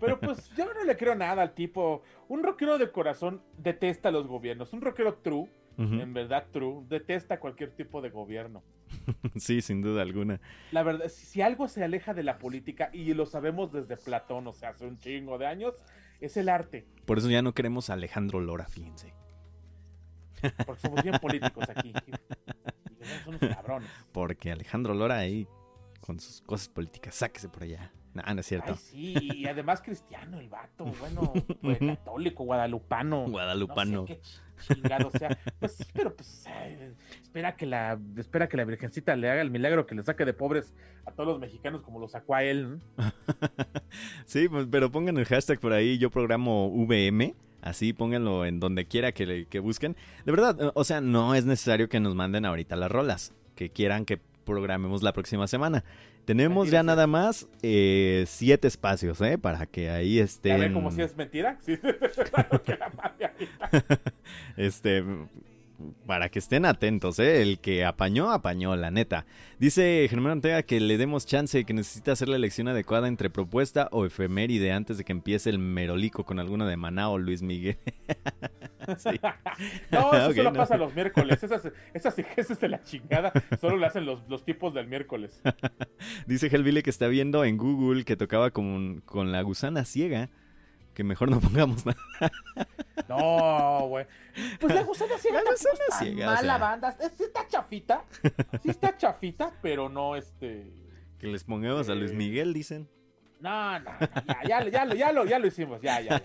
Pero 0.00 0.20
pues 0.20 0.48
yo 0.56 0.72
no 0.72 0.84
le 0.84 0.96
creo 0.96 1.16
nada 1.16 1.42
al 1.42 1.54
tipo. 1.54 2.02
Un 2.28 2.44
rockero 2.44 2.78
de 2.78 2.92
corazón 2.92 3.42
detesta 3.56 4.10
a 4.10 4.12
los 4.12 4.28
gobiernos. 4.28 4.72
Un 4.72 4.80
rockero 4.80 5.14
true, 5.14 5.48
En 5.78 6.12
verdad 6.12 6.46
true, 6.50 6.84
detesta 6.88 7.38
cualquier 7.38 7.70
tipo 7.70 8.02
de 8.02 8.10
gobierno. 8.10 8.62
Sí, 9.36 9.62
sin 9.62 9.80
duda 9.80 10.02
alguna. 10.02 10.40
La 10.72 10.82
verdad, 10.82 11.08
si, 11.08 11.24
si 11.24 11.40
algo 11.40 11.68
se 11.68 11.84
aleja 11.84 12.14
de 12.14 12.22
la 12.24 12.38
política, 12.38 12.90
y 12.92 13.14
lo 13.14 13.26
sabemos 13.26 13.72
desde 13.72 13.96
Platón, 13.96 14.46
o 14.48 14.52
sea, 14.52 14.70
hace 14.70 14.86
un 14.86 14.98
chingo 14.98 15.38
de 15.38 15.46
años, 15.46 15.74
es 16.20 16.36
el 16.36 16.48
arte. 16.48 16.86
Por 17.06 17.18
eso 17.18 17.30
ya 17.30 17.40
no 17.42 17.54
queremos 17.54 17.90
a 17.90 17.94
Alejandro 17.94 18.40
Lora, 18.40 18.66
fíjense. 18.66 19.14
Porque 20.66 20.80
somos 20.82 21.02
bien 21.02 21.18
políticos 21.20 21.64
aquí. 21.74 21.92
Y 23.00 23.04
son 23.24 23.36
unos 23.36 23.54
cabrones. 23.54 23.88
Porque 24.10 24.50
Alejandro 24.50 24.92
Lora 24.92 25.18
ahí, 25.18 25.46
con 26.00 26.18
sus 26.18 26.40
cosas 26.42 26.68
políticas, 26.68 27.14
sáquese 27.14 27.48
por 27.48 27.62
allá. 27.62 27.92
Nah, 28.14 28.32
no 28.34 28.40
es 28.40 28.46
cierto. 28.46 28.72
Ay, 28.72 28.78
sí, 28.78 29.14
y 29.34 29.46
además 29.46 29.80
cristiano 29.82 30.40
el 30.40 30.48
vato, 30.48 30.86
bueno, 30.98 31.32
pues, 31.62 31.78
católico, 31.78 32.44
guadalupano. 32.44 33.26
Guadalupano. 33.28 34.00
No 34.02 34.06
sé 34.06 34.18
qué 34.66 34.74
chingado 34.74 35.10
sea. 35.10 35.38
Pues 35.60 35.72
sí, 35.76 35.84
pero 35.92 36.16
pues 36.16 36.44
ay, 36.48 36.92
espera 37.22 37.54
que 37.54 37.64
la 37.66 37.96
espera 38.16 38.48
que 38.48 38.56
la 38.56 38.64
Virgencita 38.64 39.14
le 39.14 39.30
haga 39.30 39.40
el 39.42 39.50
milagro 39.50 39.86
que 39.86 39.94
le 39.94 40.02
saque 40.02 40.24
de 40.24 40.32
pobres 40.34 40.74
a 41.06 41.12
todos 41.12 41.28
los 41.28 41.38
mexicanos 41.38 41.82
como 41.82 42.00
lo 42.00 42.08
sacó 42.08 42.34
a 42.34 42.42
él. 42.42 42.78
¿no? 42.96 43.04
Sí, 44.26 44.48
pues, 44.48 44.66
pero 44.70 44.90
pongan 44.90 45.16
el 45.16 45.24
hashtag 45.26 45.58
por 45.60 45.72
ahí, 45.72 45.98
yo 45.98 46.10
programo 46.10 46.68
VM. 46.70 47.34
Así 47.62 47.92
pónganlo 47.92 48.44
en 48.46 48.60
donde 48.60 48.86
quiera 48.86 49.12
que, 49.12 49.26
le- 49.26 49.46
que 49.46 49.58
busquen. 49.60 49.96
De 50.24 50.32
verdad, 50.32 50.56
eh, 50.60 50.70
o 50.74 50.84
sea, 50.84 51.00
no 51.00 51.34
es 51.34 51.44
necesario 51.44 51.88
que 51.88 52.00
nos 52.00 52.14
manden 52.14 52.44
ahorita 52.44 52.76
las 52.76 52.90
rolas 52.90 53.32
que 53.56 53.70
quieran 53.70 54.04
que 54.04 54.18
programemos 54.44 55.02
la 55.02 55.12
próxima 55.12 55.46
semana. 55.46 55.84
Tenemos 56.28 56.68
ya 56.68 56.80
Mentira, 56.80 56.82
sí. 56.82 56.86
nada 56.88 57.06
más 57.06 57.48
eh, 57.62 58.24
siete 58.26 58.68
espacios, 58.68 59.18
¿eh? 59.22 59.38
Para 59.38 59.64
que 59.64 59.88
ahí 59.88 60.16
¿Ya 60.16 60.24
estén. 60.24 60.60
ven 60.60 60.74
como 60.74 60.90
si 60.90 61.00
es 61.00 61.16
mentira? 61.16 61.56
Sí, 61.64 61.74
claro 62.30 62.62
que 62.62 62.76
la 62.76 62.90
mande 62.90 63.24
ahorita. 63.24 63.70
Este, 64.58 65.02
para 66.06 66.28
que 66.28 66.38
estén 66.38 66.64
atentos, 66.64 67.18
¿eh? 67.18 67.42
El 67.42 67.60
que 67.60 67.84
apañó, 67.84 68.30
apañó, 68.30 68.74
la 68.76 68.90
neta. 68.90 69.26
Dice 69.58 70.06
Germán 70.08 70.38
Ortega 70.38 70.62
que 70.62 70.80
le 70.80 70.98
demos 70.98 71.26
chance, 71.26 71.64
que 71.64 71.74
necesita 71.74 72.12
hacer 72.12 72.28
la 72.28 72.36
elección 72.36 72.68
adecuada 72.68 73.08
entre 73.08 73.30
propuesta 73.30 73.88
o 73.92 74.04
efeméride 74.04 74.72
antes 74.72 74.98
de 74.98 75.04
que 75.04 75.12
empiece 75.12 75.50
el 75.50 75.58
merolico 75.58 76.24
con 76.24 76.40
alguno 76.40 76.66
de 76.66 76.76
Maná 76.76 77.10
o 77.10 77.18
Luis 77.18 77.42
Miguel. 77.42 77.78
Sí. 78.96 79.20
No, 79.90 80.12
eso 80.14 80.32
solo 80.34 80.50
no. 80.52 80.56
pasa 80.56 80.76
los 80.76 80.94
miércoles. 80.94 81.42
Esas, 81.42 81.70
esas 81.92 82.60
de 82.60 82.68
la 82.68 82.82
chingada 82.82 83.32
solo 83.60 83.76
lo 83.76 83.86
hacen 83.86 84.06
los, 84.06 84.20
los 84.28 84.44
tipos 84.44 84.72
del 84.72 84.86
miércoles. 84.86 85.42
Dice 86.26 86.46
Helvile 86.46 86.82
que 86.82 86.90
está 86.90 87.08
viendo 87.08 87.44
en 87.44 87.56
Google 87.56 88.04
que 88.04 88.16
tocaba 88.16 88.50
con, 88.50 89.02
con 89.04 89.32
la 89.32 89.42
gusana 89.42 89.84
ciega. 89.84 90.30
Que 90.98 91.04
mejor 91.04 91.30
no 91.30 91.38
pongamos 91.38 91.86
nada. 91.86 91.96
No, 93.08 93.86
güey. 93.86 94.04
Pues 94.60 94.74
la 94.74 94.82
gusana 94.82 95.16
ciega 95.18 95.40
La 95.44 95.50
gusana 95.52 95.72
es 95.74 95.88
tan 95.88 95.98
ciega, 96.00 96.26
o 96.26 96.34
mala 96.34 96.40
sea. 96.40 96.58
banda. 96.58 96.96
Es- 97.00 97.12
Sí 97.16 97.22
está 97.22 97.46
chafita. 97.46 98.04
Sí 98.62 98.70
está 98.70 98.96
chafita, 98.96 99.52
pero 99.62 99.88
no 99.88 100.16
este. 100.16 100.72
Que 101.20 101.28
les 101.28 101.44
pongamos 101.44 101.88
a 101.88 101.94
Luis 101.94 102.10
Eh. 102.10 102.14
Miguel, 102.14 102.52
dicen. 102.52 102.88
No, 103.40 103.78
no, 103.78 103.90
no, 103.92 104.08
ya, 104.26 104.42
ya, 104.48 104.60
lo- 104.60 104.68
ya, 104.70 104.84
lo, 104.84 104.94
ya, 104.96 105.12
lo, 105.12 105.24
ya 105.24 105.38
lo 105.38 105.46
hicimos, 105.46 105.80
ya, 105.80 106.00
ya. 106.00 106.20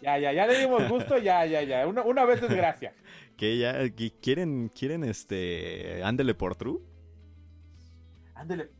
Ya, 0.00 0.18
ya, 0.18 0.32
ya, 0.32 0.46
le 0.46 0.58
dimos 0.58 0.88
gusto, 0.88 1.18
ya, 1.18 1.44
ya, 1.44 1.62
ya. 1.62 1.86
Una, 1.86 2.00
una 2.02 2.24
vez 2.24 2.42
es 2.42 2.50
gracia. 2.50 2.94
Que 3.36 3.58
ya 3.58 3.88
que 3.90 4.10
quieren, 4.22 4.70
quieren 4.74 5.04
este. 5.04 6.02
Ándele 6.02 6.34
por 6.34 6.56
true. 6.56 6.80
Ándele. 8.34 8.70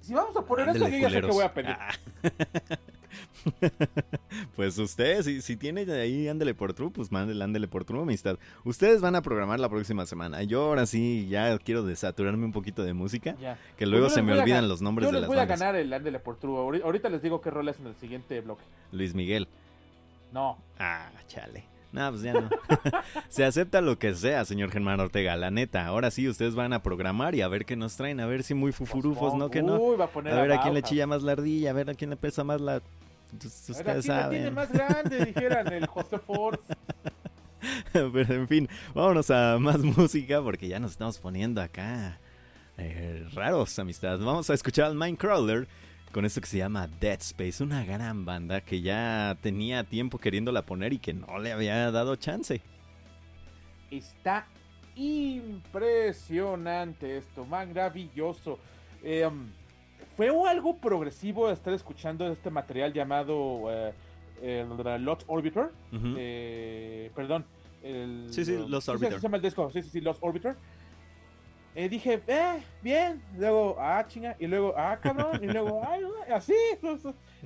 Si 0.00 0.12
vamos 0.12 0.36
a 0.36 0.44
poner 0.44 0.68
eso, 0.68 0.84
Ándele, 0.84 1.00
yo 1.00 1.08
ya 1.08 1.14
sé 1.14 1.20
culeros. 1.22 1.34
voy 1.34 1.44
a 1.44 1.54
pedir. 1.54 1.70
Ah. 1.70 1.88
pues 4.56 4.78
ustedes, 4.78 5.24
si, 5.24 5.40
si 5.42 5.56
tienen 5.56 5.90
ahí 5.90 6.28
Ándele 6.28 6.54
por 6.54 6.72
True, 6.74 6.90
pues 6.90 7.10
mándele 7.12 7.42
Ándele 7.44 7.68
por 7.68 7.84
True, 7.84 8.02
amistad. 8.02 8.38
Ustedes 8.64 9.00
van 9.00 9.14
a 9.14 9.22
programar 9.22 9.60
la 9.60 9.68
próxima 9.68 10.06
semana. 10.06 10.42
Yo 10.42 10.62
ahora 10.64 10.86
sí 10.86 11.26
ya 11.28 11.56
quiero 11.58 11.82
desaturarme 11.84 12.44
un 12.44 12.52
poquito 12.52 12.82
de 12.82 12.92
música, 12.92 13.36
Ya. 13.40 13.58
que 13.76 13.86
luego 13.86 14.06
Pues 14.06 14.14
se 14.14 14.22
me 14.22 14.32
olvidan 14.38 14.68
los 14.68 14.82
nombres 14.82 15.06
Yo 15.06 15.08
de 15.08 15.12
les 15.14 15.20
las 15.22 15.28
voy 15.28 15.36
a 15.36 15.40
bandas. 15.40 15.58
ganar 15.60 15.76
el 15.76 15.92
Ándele 15.92 16.18
por 16.18 16.36
True. 16.38 16.56
Ahori- 16.58 16.82
Ahorita 16.82 17.08
les 17.08 17.22
digo 17.22 17.40
qué 17.40 17.50
rol 17.50 17.68
es 17.68 17.78
en 17.80 17.86
el 17.88 17.94
siguiente 17.96 18.40
bloque. 18.40 18.64
Luis 18.92 19.14
Miguel. 19.14 19.48
No. 20.32 20.58
Ah, 20.78 21.10
chale. 21.26 21.64
No, 21.90 22.10
pues 22.10 22.20
ya 22.22 22.34
no. 22.34 22.50
se 23.30 23.46
acepta 23.46 23.80
lo 23.80 23.98
que 23.98 24.14
sea, 24.14 24.44
señor 24.44 24.70
Germán 24.70 25.00
Ortega, 25.00 25.36
la 25.36 25.50
neta. 25.50 25.86
Ahora 25.86 26.10
sí, 26.10 26.28
ustedes 26.28 26.54
van 26.54 26.74
a 26.74 26.82
programar 26.82 27.34
y 27.34 27.40
a 27.40 27.48
ver 27.48 27.64
qué 27.64 27.76
nos 27.76 27.96
traen, 27.96 28.20
a 28.20 28.26
ver 28.26 28.42
si 28.42 28.52
muy 28.52 28.72
fufurufos, 28.72 29.34
¿no? 29.34 29.50
Que 29.50 29.62
no. 29.62 29.76
Uy, 29.80 29.96
va 29.96 30.04
a 30.04 30.08
poner 30.10 30.34
A 30.34 30.42
ver 30.42 30.52
a 30.52 30.60
quién 30.60 30.74
le 30.74 30.82
chilla 30.82 31.06
más 31.06 31.22
la 31.22 31.32
ardilla, 31.32 31.70
a 31.70 31.72
ver 31.72 31.88
a 31.88 31.94
quién 31.94 32.10
le 32.10 32.16
pesa 32.16 32.44
más 32.44 32.60
la... 32.60 32.82
Pues, 33.40 33.70
A 33.70 33.72
ver, 33.82 33.96
¿a 33.96 33.98
Ustedes 33.98 34.06
la 34.06 34.22
saben. 34.22 34.38
tiene 34.38 34.50
más 34.50 34.70
grande, 34.72 35.24
dijeran 35.26 35.72
el 35.72 35.86
José 35.86 36.18
Force. 36.18 36.62
Pero 37.92 38.34
en 38.34 38.48
fin, 38.48 38.68
vámonos 38.94 39.30
a 39.30 39.58
más 39.58 39.78
música 39.80 40.40
porque 40.42 40.68
ya 40.68 40.78
nos 40.78 40.92
estamos 40.92 41.18
poniendo 41.18 41.60
acá 41.60 42.18
eh, 42.76 43.26
raros, 43.32 43.76
amistad. 43.78 44.18
Vamos 44.20 44.48
a 44.50 44.54
escuchar 44.54 44.84
al 44.86 44.94
Minecrawler 44.94 45.66
con 46.12 46.24
esto 46.24 46.40
que 46.40 46.46
se 46.46 46.56
llama 46.58 46.88
Dead 47.00 47.18
Space, 47.20 47.62
una 47.62 47.84
gran 47.84 48.24
banda 48.24 48.62
que 48.62 48.80
ya 48.80 49.36
tenía 49.42 49.84
tiempo 49.84 50.18
queriéndola 50.18 50.62
poner 50.62 50.94
y 50.94 50.98
que 50.98 51.12
no 51.12 51.38
le 51.38 51.52
había 51.52 51.90
dado 51.90 52.16
chance. 52.16 52.62
Está 53.90 54.46
impresionante 54.96 57.18
esto, 57.18 57.44
maravilloso. 57.44 58.58
Eh, 59.02 59.28
fue 60.18 60.30
algo 60.50 60.76
progresivo 60.78 61.48
estar 61.48 61.72
escuchando 61.72 62.26
este 62.26 62.50
material 62.50 62.92
llamado 62.92 63.66
eh, 63.70 63.92
el 64.42 65.04
Lost 65.04 65.22
Orbiter. 65.28 65.70
Eh, 65.92 67.12
perdón. 67.14 67.44
El, 67.84 68.26
Sí, 68.28 68.44
sí, 68.44 68.58
Lost 68.66 68.86
sí, 68.86 68.90
Orbiter. 68.90 69.12
se 69.14 69.20
llama 69.20 69.36
el 69.36 69.44
disco. 69.44 69.70
Sí, 69.70 69.80
sí, 69.80 69.90
sí, 69.90 70.00
Lost 70.00 70.18
Orbiter. 70.20 70.56
eh, 71.76 71.88
dije, 71.88 72.20
eh, 72.26 72.64
bien. 72.82 73.22
Luego, 73.38 73.76
ah, 73.78 74.04
chinga. 74.08 74.34
Y 74.40 74.48
luego, 74.48 74.74
ah, 74.76 74.98
cabrón. 75.00 75.38
Y 75.40 75.46
luego, 75.46 75.82
ay, 75.88 76.02
así. 76.34 76.52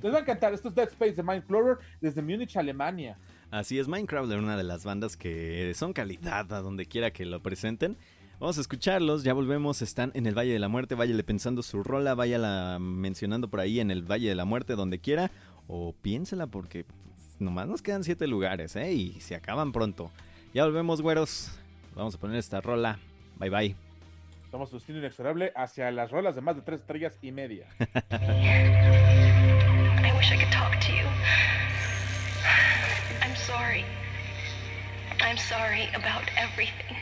Les 0.01 0.11
va 0.11 0.17
a 0.17 0.21
encantar. 0.21 0.51
Esto 0.51 0.69
es 0.69 0.73
Dead 0.73 0.87
Space 0.87 1.13
de 1.13 1.21
Mindcrawler 1.21 1.77
desde 2.01 2.23
Múnich, 2.23 2.57
Alemania. 2.57 3.19
Así 3.51 3.77
es, 3.77 3.87
Minecraft 3.87 4.31
es 4.31 4.39
una 4.39 4.57
de 4.57 4.63
las 4.63 4.83
bandas 4.83 5.15
que 5.15 5.71
son 5.75 5.93
calidad 5.93 6.51
a 6.51 6.61
donde 6.61 6.87
quiera 6.87 7.11
que 7.11 7.23
lo 7.23 7.39
presenten. 7.43 7.97
Vamos 8.39 8.57
a 8.57 8.61
escucharlos, 8.61 9.23
ya 9.23 9.33
volvemos, 9.33 9.81
están 9.81 10.11
en 10.15 10.25
el 10.25 10.37
Valle 10.37 10.51
de 10.51 10.59
la 10.59 10.67
Muerte, 10.67 10.95
váyale 10.95 11.23
pensando 11.23 11.63
su 11.63 11.81
rola, 11.81 12.13
váyala 12.13 12.77
mencionando 12.79 13.47
por 13.47 13.61
ahí 13.61 13.79
en 13.79 13.89
el 13.89 14.03
Valle 14.03 14.27
de 14.27 14.35
la 14.35 14.43
Muerte 14.43 14.75
donde 14.75 14.99
quiera, 14.99 15.31
o 15.67 15.93
piénsela 16.01 16.47
porque 16.47 16.83
pues, 16.83 17.39
nomás 17.39 17.67
nos 17.67 17.81
quedan 17.81 18.03
siete 18.03 18.27
lugares, 18.27 18.75
¿eh? 18.75 18.91
Y 18.91 19.21
se 19.21 19.35
acaban 19.35 19.71
pronto. 19.71 20.11
Ya 20.53 20.65
volvemos, 20.65 21.01
güeros, 21.01 21.51
vamos 21.95 22.15
a 22.15 22.19
poner 22.19 22.37
esta 22.37 22.59
rola, 22.59 22.99
bye 23.39 23.49
bye. 23.49 23.75
Somos 24.51 24.69
su 24.69 24.75
destino 24.75 24.99
inexorable 24.99 25.53
hacia 25.55 25.89
las 25.91 26.11
rolas 26.11 26.35
de 26.35 26.41
más 26.41 26.55
de 26.55 26.63
tres 26.63 26.81
estrellas 26.81 27.17
y 27.21 27.31
media. 27.31 27.67
I 27.79 27.85
wish 30.17 30.31
I 30.31 30.37
could 30.37 30.51
talk 30.51 30.79
to 30.81 30.91
you. 30.91 31.05
I'm 33.21 33.35
sorry. 33.35 33.85
I'm 35.21 35.37
sorry 35.37 35.87
about 35.95 36.29
everything. 36.37 36.97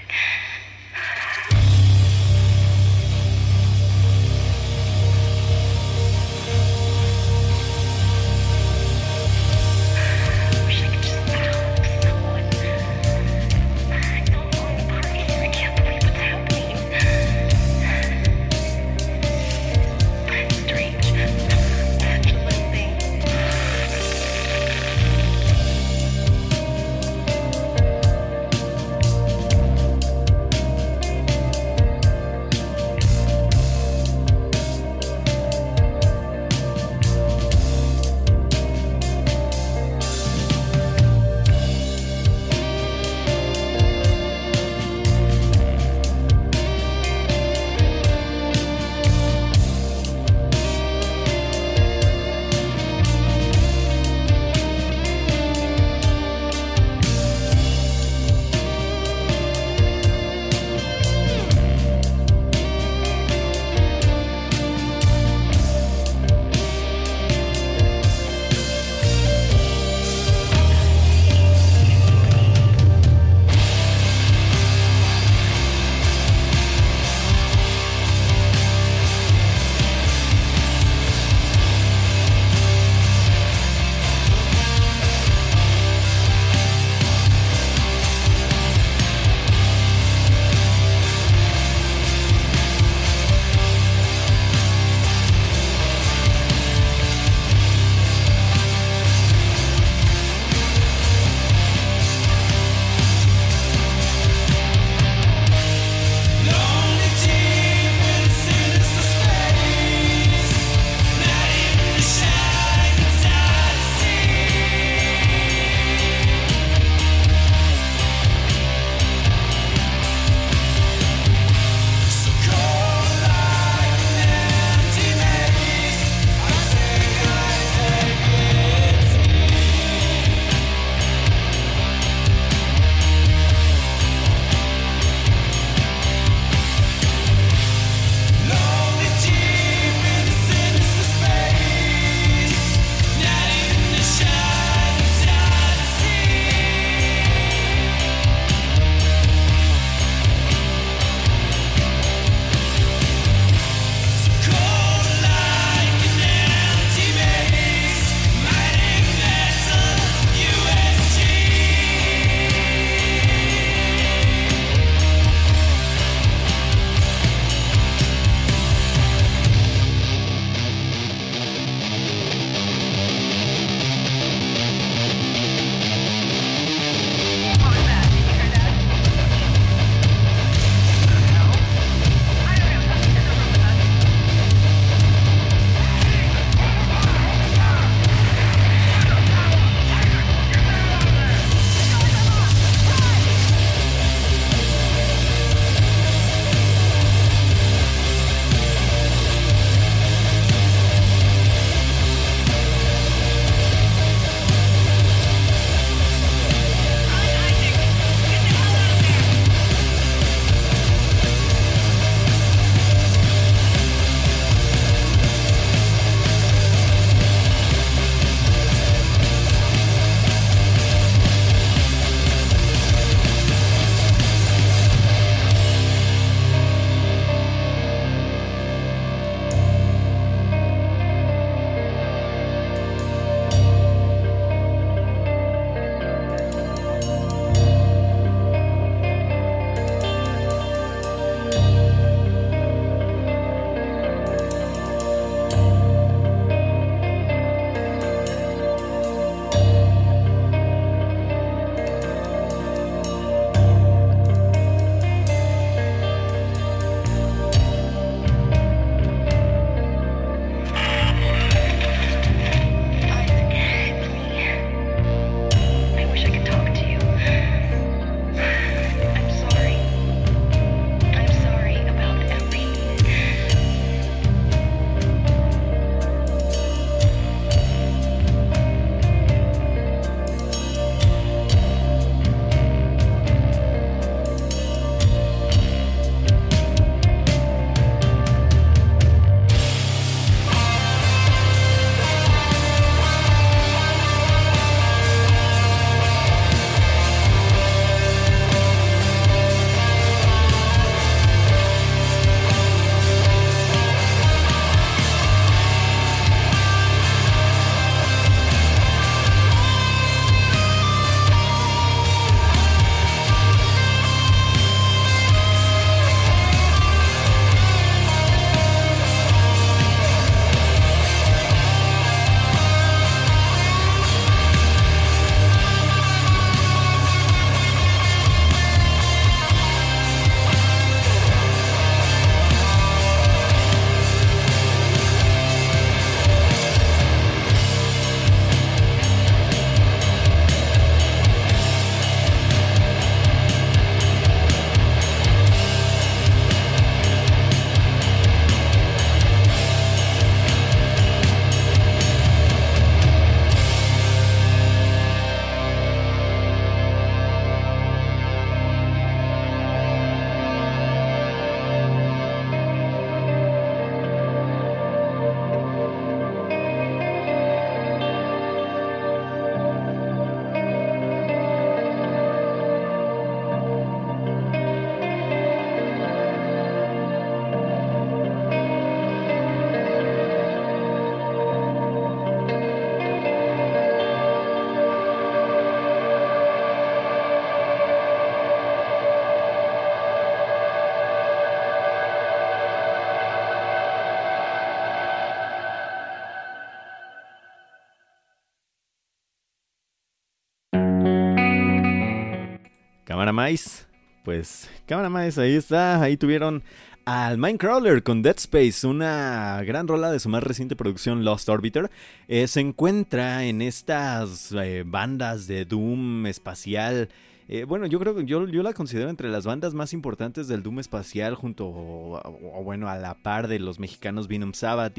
Pues, 404.23 404.69
Cámara 404.85 405.09
Mais, 405.09 405.37
ahí 405.37 405.55
está. 405.55 406.01
Ahí 406.01 406.17
tuvieron 406.17 406.63
al 407.05 407.37
Minecrawler 407.37 408.03
con 408.03 408.21
Dead 408.21 408.37
Space, 408.37 408.85
una 408.85 409.61
gran 409.63 409.87
rola 409.87 410.11
de 410.11 410.19
su 410.19 410.29
más 410.29 410.43
reciente 410.43 410.75
producción 410.75 411.25
Lost 411.25 411.49
Orbiter. 411.49 411.89
Eh, 412.27 412.47
se 412.47 412.59
encuentra 412.59 413.43
en 413.45 413.61
estas 413.61 414.51
eh, 414.51 414.83
bandas 414.85 415.47
de 415.47 415.65
Doom 415.65 416.27
espacial. 416.27 417.09
Eh, 417.53 417.65
bueno, 417.65 417.85
yo 417.85 417.99
creo 417.99 418.15
que 418.15 418.23
yo, 418.23 418.47
yo 418.47 418.63
la 418.63 418.71
considero 418.71 419.09
entre 419.09 419.27
las 419.27 419.45
bandas 419.45 419.73
más 419.73 419.91
importantes 419.91 420.47
del 420.47 420.63
Doom 420.63 420.79
espacial, 420.79 421.35
junto, 421.35 421.67
o, 421.67 422.61
bueno, 422.63 422.87
a 422.87 422.95
la 422.95 423.13
par 423.13 423.49
de 423.49 423.59
los 423.59 423.77
mexicanos 423.77 424.29
Venom 424.29 424.53
Sabbath 424.53 424.97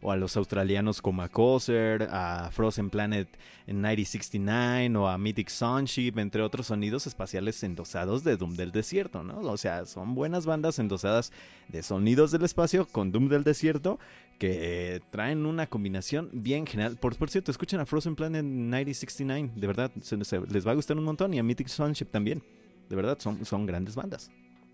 o 0.00 0.12
a 0.12 0.16
los 0.16 0.36
australianos 0.36 1.02
como 1.02 1.22
a 1.24 2.50
Frozen 2.52 2.90
Planet 2.90 3.26
en 3.66 3.82
9069 3.82 4.96
o 4.98 5.08
a 5.08 5.18
Mythic 5.18 5.48
Sunship, 5.48 6.12
entre 6.18 6.42
otros 6.42 6.68
sonidos 6.68 7.08
espaciales 7.08 7.60
endosados 7.64 8.22
de 8.22 8.36
Doom 8.36 8.54
del 8.54 8.70
Desierto, 8.70 9.24
¿no? 9.24 9.40
O 9.40 9.56
sea, 9.56 9.84
son 9.84 10.14
buenas 10.14 10.46
bandas 10.46 10.78
endosadas 10.78 11.32
de 11.66 11.82
sonidos 11.82 12.30
del 12.30 12.44
espacio 12.44 12.86
con 12.86 13.10
Doom 13.10 13.28
del 13.28 13.42
Desierto 13.42 13.98
que 14.40 14.94
eh, 14.96 15.00
traen 15.10 15.44
una 15.46 15.66
combinación 15.68 16.30
bien 16.32 16.66
genial. 16.66 16.96
Por, 16.96 17.14
por 17.16 17.28
cierto, 17.30 17.50
escuchen 17.52 17.78
a 17.78 17.84
Frozen 17.86 18.16
Planet 18.16 18.42
9069, 18.42 19.50
de 19.54 19.66
verdad, 19.66 19.92
se- 20.00 20.24
se- 20.24 20.40
les 20.40 20.66
va 20.66 20.72
a 20.72 20.74
gustar 20.74 20.96
un 20.96 21.04
montón 21.04 21.32
y 21.34 21.38
a 21.38 21.42
Mythic 21.42 21.68
Sunship 21.68 22.06
también. 22.06 22.42
De 22.88 22.96
verdad, 22.96 23.18
son, 23.20 23.44
son 23.44 23.66
grandes 23.66 23.94
bandas. 23.94 24.30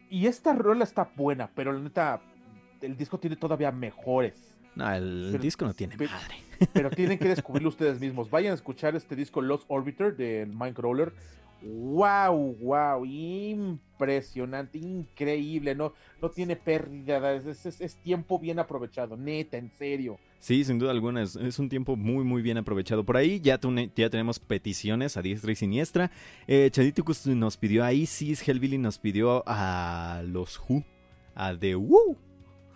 Y 0.09 0.27
esta 0.27 0.55
rola 0.55 0.85
está 0.85 1.11
buena, 1.17 1.51
pero 1.55 1.73
la 1.73 1.81
neta, 1.81 2.23
el 2.81 2.97
disco 2.97 3.19
tiene 3.19 3.35
todavía 3.37 3.73
mejores. 3.73 4.55
No, 4.77 4.91
el 4.93 5.29
Pero- 5.33 5.43
disco 5.43 5.65
no 5.67 5.75
tiene 5.75 5.97
pero- 5.99 6.11
madre. 6.13 6.37
Pero 6.73 6.91
tienen 6.91 7.19
que 7.19 7.29
descubrirlo 7.29 7.69
ustedes 7.69 7.99
mismos. 8.01 8.31
Vayan 8.31 8.53
a 8.53 8.55
escuchar 8.55 8.95
este 8.97 9.15
disco 9.17 9.43
Lost 9.43 9.65
Orbiter 9.69 10.17
de 10.17 10.47
Minecrawler. 10.47 11.13
Wow, 11.63 12.57
wow, 12.61 13.05
impresionante, 13.05 14.79
increíble, 14.79 15.75
no, 15.75 15.93
no 16.21 16.31
tiene 16.31 16.55
pérdida, 16.57 17.33
es, 17.35 17.65
es- 17.67 17.81
es 17.81 17.97
tiempo 17.97 18.39
bien 18.39 18.59
aprovechado, 18.59 19.17
neta, 19.17 19.57
en 19.57 19.71
serio. 19.71 20.19
Sí, 20.39 20.63
sin 20.65 20.79
duda 20.79 20.91
alguna, 20.93 21.23
es, 21.23 21.35
es 21.37 21.59
un 21.59 21.69
tiempo 21.69 21.97
muy, 21.97 22.23
muy 22.23 22.43
bien 22.43 22.59
aprovechado. 22.59 23.05
Por 23.05 23.17
ahí 23.17 23.41
ya, 23.41 23.59
tune- 23.59 23.91
ya 23.97 24.11
tenemos 24.11 24.39
peticiones 24.39 25.17
a 25.17 25.23
diestra 25.23 25.51
y 25.51 25.57
siniestra. 25.57 26.11
Eh, 26.47 26.69
Chaditicus 26.71 27.27
nos 27.27 27.57
pidió 27.57 27.85
a 27.85 27.93
Isis, 27.93 28.47
Hellbilly 28.47 28.79
nos 28.79 28.99
pidió 28.99 29.43
a 29.47 30.23
los 30.27 30.61
Who, 30.69 30.85
a 31.35 31.57
The 31.57 31.75
Woo, 31.75 32.17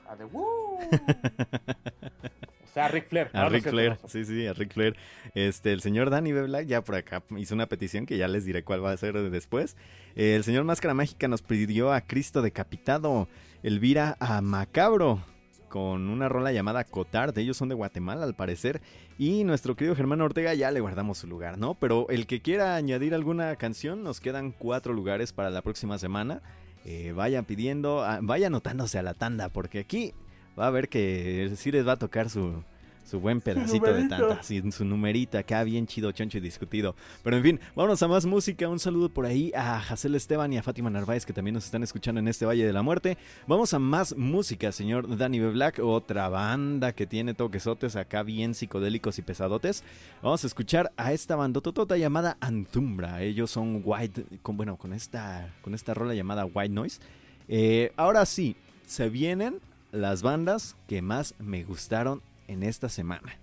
A 0.08 0.16
de 0.16 0.24
¡Woo! 0.24 0.78
O 2.70 2.72
sea, 2.72 2.86
Rick 2.86 3.08
Flair. 3.08 3.30
a 3.32 3.40
no 3.40 3.46
es 3.46 3.52
Rick 3.52 3.62
cierto, 3.62 3.76
Flair. 3.76 3.98
Sí, 4.06 4.24
sí, 4.24 4.46
a 4.46 4.52
Rick 4.52 4.72
Flair. 4.72 4.96
Este, 5.34 5.72
el 5.72 5.80
señor 5.80 6.08
Danny 6.08 6.32
B. 6.32 6.42
Black 6.44 6.66
ya 6.66 6.82
por 6.82 6.94
acá 6.94 7.22
hizo 7.36 7.54
una 7.54 7.66
petición 7.66 8.06
que 8.06 8.16
ya 8.16 8.28
les 8.28 8.44
diré 8.44 8.62
cuál 8.62 8.84
va 8.84 8.92
a 8.92 8.96
ser 8.96 9.14
después. 9.30 9.76
Eh, 10.14 10.36
el 10.36 10.44
señor 10.44 10.62
Máscara 10.62 10.94
Mágica 10.94 11.26
nos 11.26 11.42
pidió 11.42 11.92
a 11.92 12.00
Cristo 12.02 12.42
Decapitado, 12.42 13.28
Elvira 13.64 14.16
a 14.20 14.40
Macabro. 14.40 15.24
Con 15.68 16.08
una 16.08 16.28
rola 16.28 16.50
llamada 16.50 16.82
Cotard, 16.82 17.36
ellos 17.38 17.56
son 17.56 17.68
de 17.68 17.76
Guatemala 17.76 18.24
al 18.24 18.34
parecer. 18.34 18.80
Y 19.18 19.44
nuestro 19.44 19.76
querido 19.76 19.94
Germán 19.94 20.20
Ortega 20.20 20.52
ya 20.54 20.70
le 20.72 20.80
guardamos 20.80 21.18
su 21.18 21.28
lugar, 21.28 21.58
¿no? 21.58 21.74
Pero 21.74 22.08
el 22.08 22.26
que 22.26 22.40
quiera 22.40 22.74
añadir 22.74 23.14
alguna 23.14 23.54
canción, 23.54 24.02
nos 24.02 24.20
quedan 24.20 24.50
cuatro 24.50 24.92
lugares 24.92 25.32
para 25.32 25.50
la 25.50 25.62
próxima 25.62 25.98
semana. 25.98 26.42
Eh, 26.84 27.12
vayan 27.14 27.44
pidiendo, 27.44 28.02
ah, 28.02 28.18
vayan 28.22 28.52
anotándose 28.52 28.98
a 28.98 29.02
la 29.02 29.14
tanda, 29.14 29.48
porque 29.48 29.78
aquí 29.80 30.12
va 30.58 30.66
a 30.66 30.70
ver 30.70 30.88
que 30.88 31.52
sí 31.56 31.70
les 31.70 31.86
va 31.86 31.92
a 31.92 31.96
tocar 31.96 32.30
su, 32.30 32.62
su 33.10 33.18
buen 33.18 33.40
pedacito 33.40 33.92
de 33.92 34.06
tanta, 34.06 34.40
sí, 34.42 34.62
su 34.70 34.84
numerito 34.84 35.36
acá 35.36 35.64
bien 35.64 35.86
chido, 35.86 36.12
choncho 36.12 36.38
y 36.38 36.40
discutido. 36.40 36.94
Pero 37.24 37.36
en 37.36 37.42
fin, 37.42 37.60
vámonos 37.74 38.00
a 38.02 38.08
más 38.08 38.24
música. 38.24 38.68
Un 38.68 38.78
saludo 38.78 39.08
por 39.08 39.26
ahí 39.26 39.52
a 39.54 39.80
Jacel 39.80 40.14
Esteban 40.14 40.52
y 40.52 40.58
a 40.58 40.62
Fátima 40.62 40.90
Narváez 40.90 41.26
que 41.26 41.32
también 41.32 41.54
nos 41.54 41.64
están 41.64 41.82
escuchando 41.82 42.20
en 42.20 42.28
este 42.28 42.46
Valle 42.46 42.64
de 42.64 42.72
la 42.72 42.82
Muerte. 42.82 43.18
Vamos 43.48 43.74
a 43.74 43.80
más 43.80 44.16
música, 44.16 44.70
señor 44.70 45.16
Danny 45.16 45.40
B. 45.40 45.50
Black, 45.50 45.80
otra 45.82 46.28
banda 46.28 46.92
que 46.92 47.06
tiene 47.06 47.34
toquesotes 47.34 47.96
acá 47.96 48.22
bien 48.22 48.54
psicodélicos 48.54 49.18
y 49.18 49.22
pesadotes. 49.22 49.82
Vamos 50.22 50.44
a 50.44 50.46
escuchar 50.46 50.92
a 50.96 51.12
esta 51.12 51.34
bandototota 51.34 51.96
llamada 51.96 52.36
Antumbra. 52.40 53.22
Ellos 53.22 53.50
son 53.50 53.82
White, 53.84 54.24
con, 54.42 54.56
bueno, 54.56 54.76
con 54.76 54.92
esta, 54.92 55.52
con 55.62 55.74
esta 55.74 55.94
rola 55.94 56.14
llamada 56.14 56.44
White 56.44 56.72
Noise. 56.72 57.00
Eh, 57.48 57.92
ahora 57.96 58.24
sí, 58.24 58.54
se 58.86 59.08
vienen 59.08 59.60
las 59.92 60.22
bandas 60.22 60.76
que 60.86 61.02
más 61.02 61.34
me 61.38 61.64
gustaron 61.64 62.22
en 62.48 62.62
esta 62.62 62.88
semana. 62.88 63.36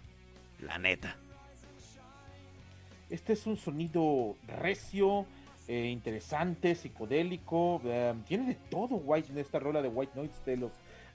La 0.61 0.77
neta. 0.77 1.15
Este 3.09 3.33
es 3.33 3.45
un 3.47 3.55
sonido 3.57 4.35
recio, 4.47 5.25
eh, 5.67 5.87
interesante, 5.87 6.75
psicodélico. 6.75 7.81
eh, 7.85 8.13
tiene 8.27 8.47
de 8.47 8.55
todo 8.55 8.95
White 8.95 9.31
en 9.31 9.37
esta 9.37 9.59
rola 9.59 9.81
de 9.81 9.87
White 9.87 10.11
Noise 10.15 10.33
de 10.45 10.57
los 10.57 10.71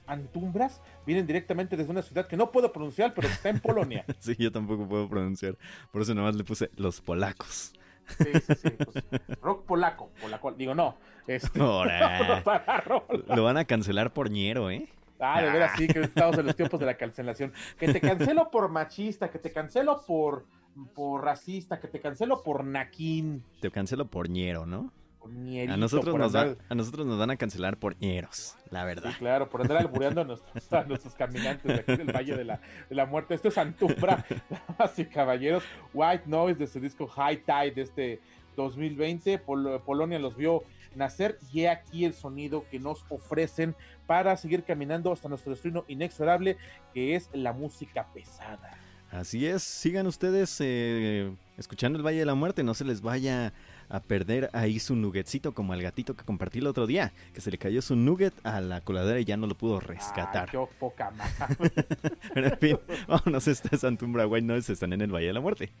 Antumbras. 0.07 0.81
Vienen 1.05 1.27
directamente 1.27 1.77
desde 1.77 1.91
una 1.91 2.01
ciudad 2.01 2.27
que 2.27 2.35
no 2.35 2.51
puedo 2.51 2.71
pronunciar, 2.73 3.13
pero 3.13 3.27
está 3.27 3.49
en 3.49 3.59
Polonia. 3.59 4.05
Sí, 4.19 4.35
yo 4.39 4.51
tampoco 4.51 4.87
puedo 4.87 5.07
pronunciar. 5.07 5.55
Por 5.91 6.01
eso 6.01 6.13
nomás 6.15 6.35
le 6.35 6.43
puse 6.43 6.71
los 6.77 6.99
polacos. 7.01 7.73
Sí, 8.17 8.25
sí, 8.45 8.55
sí. 8.55 8.69
pues, 8.71 9.03
rock 9.41 9.65
polaco, 9.65 10.09
polaco. 10.19 10.51
Digo, 10.51 10.75
no. 10.75 10.97
Este, 11.27 11.61
Ora. 11.61 12.19
vámonos 12.19 12.47
a 12.47 12.63
la 12.67 12.81
rola. 12.81 13.35
Lo 13.35 13.43
van 13.43 13.57
a 13.57 13.65
cancelar 13.65 14.11
por 14.11 14.29
ñero, 14.29 14.69
¿eh? 14.71 14.89
Ah, 15.23 15.41
de 15.41 15.49
veras, 15.51 15.71
sí, 15.77 15.87
que 15.87 16.01
estamos 16.01 16.37
en 16.37 16.45
los 16.45 16.55
tiempos 16.55 16.79
de 16.79 16.85
la 16.85 16.95
cancelación. 16.95 17.53
Que 17.79 17.91
te 17.91 18.01
cancelo 18.01 18.51
por 18.51 18.69
machista, 18.69 19.29
que 19.29 19.39
te 19.39 19.51
cancelo 19.51 20.03
por, 20.05 20.45
por 20.93 21.23
racista, 21.23 21.79
que 21.79 21.87
te 21.87 21.99
cancelo 21.99 22.43
por 22.43 22.63
naquín, 22.63 23.43
Te 23.61 23.71
cancelo 23.71 24.05
por 24.05 24.29
ñero, 24.29 24.65
¿no? 24.65 24.91
por 25.19 25.31
ñerito, 25.31 25.73
A 25.73 25.77
nosotros, 25.77 26.17
nos 26.17 26.35
andar- 26.35 26.57
a 26.67 26.75
nosotros 26.75 27.07
nos 27.07 27.17
van 27.17 27.31
a 27.31 27.37
cancelar 27.37 27.77
por 27.77 27.97
ñeros, 28.01 28.57
la 28.71 28.83
verdad. 28.83 29.09
Sí, 29.11 29.15
claro, 29.19 29.49
por 29.49 29.61
andar 29.61 29.77
albureando 29.77 30.19
a 30.19 30.23
nuestros, 30.25 30.73
a 30.73 30.83
nuestros 30.83 31.13
caminantes 31.15 31.63
de 31.63 31.75
aquí 31.79 31.95
del 31.95 32.13
Valle 32.13 32.35
de 32.35 32.43
la, 32.43 32.59
de 32.89 32.95
la 32.95 33.05
Muerte. 33.05 33.33
Esto 33.33 33.47
es 33.47 33.57
Antumbra, 33.57 34.25
damas 34.67 34.99
y 34.99 35.05
caballeros. 35.05 35.63
White 35.93 36.23
Noise 36.25 36.59
de 36.59 36.67
su 36.67 36.81
disco 36.81 37.07
High 37.07 37.37
Tide 37.45 37.71
de 37.71 37.81
este 37.83 38.19
2020. 38.57 39.37
Pol- 39.39 39.81
Polonia 39.85 40.19
los 40.19 40.35
vio 40.35 40.63
nacer 40.95 41.39
y 41.53 41.61
he 41.61 41.69
aquí 41.69 42.03
el 42.03 42.13
sonido 42.13 42.65
que 42.69 42.79
nos 42.79 43.05
ofrecen 43.09 43.75
para 44.07 44.35
seguir 44.37 44.63
caminando 44.63 45.11
hasta 45.11 45.29
nuestro 45.29 45.51
destino 45.51 45.85
inexorable, 45.87 46.57
que 46.93 47.15
es 47.15 47.29
la 47.33 47.53
música 47.53 48.07
pesada. 48.13 48.77
Así 49.11 49.45
es, 49.45 49.61
sigan 49.61 50.07
ustedes 50.07 50.57
eh, 50.59 51.31
escuchando 51.57 51.99
el 51.99 52.05
Valle 52.05 52.17
de 52.17 52.25
la 52.25 52.33
Muerte, 52.33 52.63
no 52.63 52.73
se 52.73 52.83
les 52.83 53.01
vaya 53.01 53.53
a 53.87 53.99
perder 53.99 54.49
ahí 54.53 54.79
su 54.79 54.95
nuggetcito 54.95 55.53
como 55.53 55.73
al 55.73 55.83
gatito 55.83 56.15
que 56.15 56.25
compartí 56.25 56.57
el 56.57 56.65
otro 56.65 56.87
día, 56.87 57.13
que 57.31 57.39
se 57.39 57.51
le 57.51 57.59
cayó 57.59 57.83
su 57.83 57.95
nugget 57.95 58.33
a 58.43 58.59
la 58.59 58.81
coladera 58.81 59.19
y 59.19 59.25
ya 59.25 59.37
no 59.37 59.45
lo 59.45 59.55
pudo 59.55 59.79
rescatar. 59.79 60.49
Qué 60.49 60.57
poca 60.79 61.11
madre. 61.11 61.55
Pero 62.33 62.47
en 62.47 62.57
fin, 62.57 62.79
vámonos, 63.07 63.47
esta 63.47 63.75
es 63.75 63.83
Antumbra 63.83 64.25
White 64.25 64.47
Noise, 64.47 64.73
están 64.73 64.93
en 64.93 65.01
el 65.01 65.13
Valle 65.13 65.27
de 65.27 65.33
la 65.33 65.41
Muerte. 65.41 65.71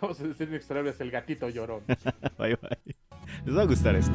Vamos 0.00 0.20
a 0.20 0.28
decir 0.28 0.48
inexorable 0.48 0.90
es 0.90 1.00
el 1.00 1.10
gatito 1.10 1.48
llorón. 1.48 1.82
Bye 2.38 2.56
bye. 2.56 2.94
Les 3.44 3.56
va 3.56 3.62
a 3.62 3.66
gustar 3.66 3.96
esto. 3.96 4.14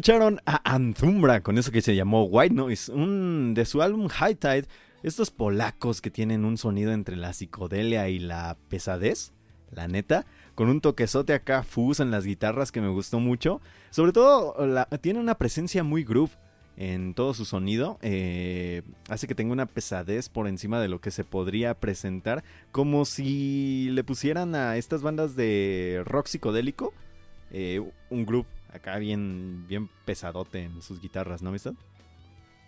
Escucharon 0.00 0.40
a 0.46 0.62
Anzumbra 0.64 1.42
con 1.42 1.58
eso 1.58 1.70
que 1.70 1.82
se 1.82 1.94
llamó 1.94 2.24
White 2.24 2.54
Noise, 2.54 2.90
un, 2.90 3.52
de 3.52 3.66
su 3.66 3.82
álbum 3.82 4.08
High 4.08 4.36
Tide. 4.36 4.64
Estos 5.02 5.30
polacos 5.30 6.00
que 6.00 6.10
tienen 6.10 6.46
un 6.46 6.56
sonido 6.56 6.92
entre 6.92 7.16
la 7.16 7.34
psicodelia 7.34 8.08
y 8.08 8.18
la 8.18 8.56
pesadez, 8.70 9.34
la 9.70 9.88
neta, 9.88 10.24
con 10.54 10.70
un 10.70 10.80
toquezote 10.80 11.34
acá 11.34 11.64
fuzz 11.64 12.00
en 12.00 12.10
las 12.10 12.24
guitarras 12.24 12.72
que 12.72 12.80
me 12.80 12.88
gustó 12.88 13.20
mucho. 13.20 13.60
Sobre 13.90 14.12
todo, 14.12 14.56
tiene 15.02 15.20
una 15.20 15.34
presencia 15.34 15.84
muy 15.84 16.02
groove 16.02 16.32
en 16.78 17.12
todo 17.12 17.34
su 17.34 17.44
sonido. 17.44 17.98
eh, 18.00 18.80
hace 19.10 19.26
que 19.26 19.34
tenga 19.34 19.52
una 19.52 19.66
pesadez 19.66 20.30
por 20.30 20.48
encima 20.48 20.80
de 20.80 20.88
lo 20.88 21.02
que 21.02 21.10
se 21.10 21.24
podría 21.24 21.74
presentar. 21.78 22.42
Como 22.72 23.04
si 23.04 23.90
le 23.90 24.02
pusieran 24.02 24.54
a 24.54 24.78
estas 24.78 25.02
bandas 25.02 25.36
de 25.36 26.02
rock 26.06 26.26
psicodélico 26.26 26.94
eh, 27.50 27.82
un 28.08 28.24
groove 28.24 28.46
acá 28.72 28.98
bien, 28.98 29.66
bien 29.66 29.88
pesadote 30.04 30.64
en 30.64 30.82
sus 30.82 31.00
guitarras, 31.00 31.42
¿no, 31.42 31.50
amistad? 31.50 31.74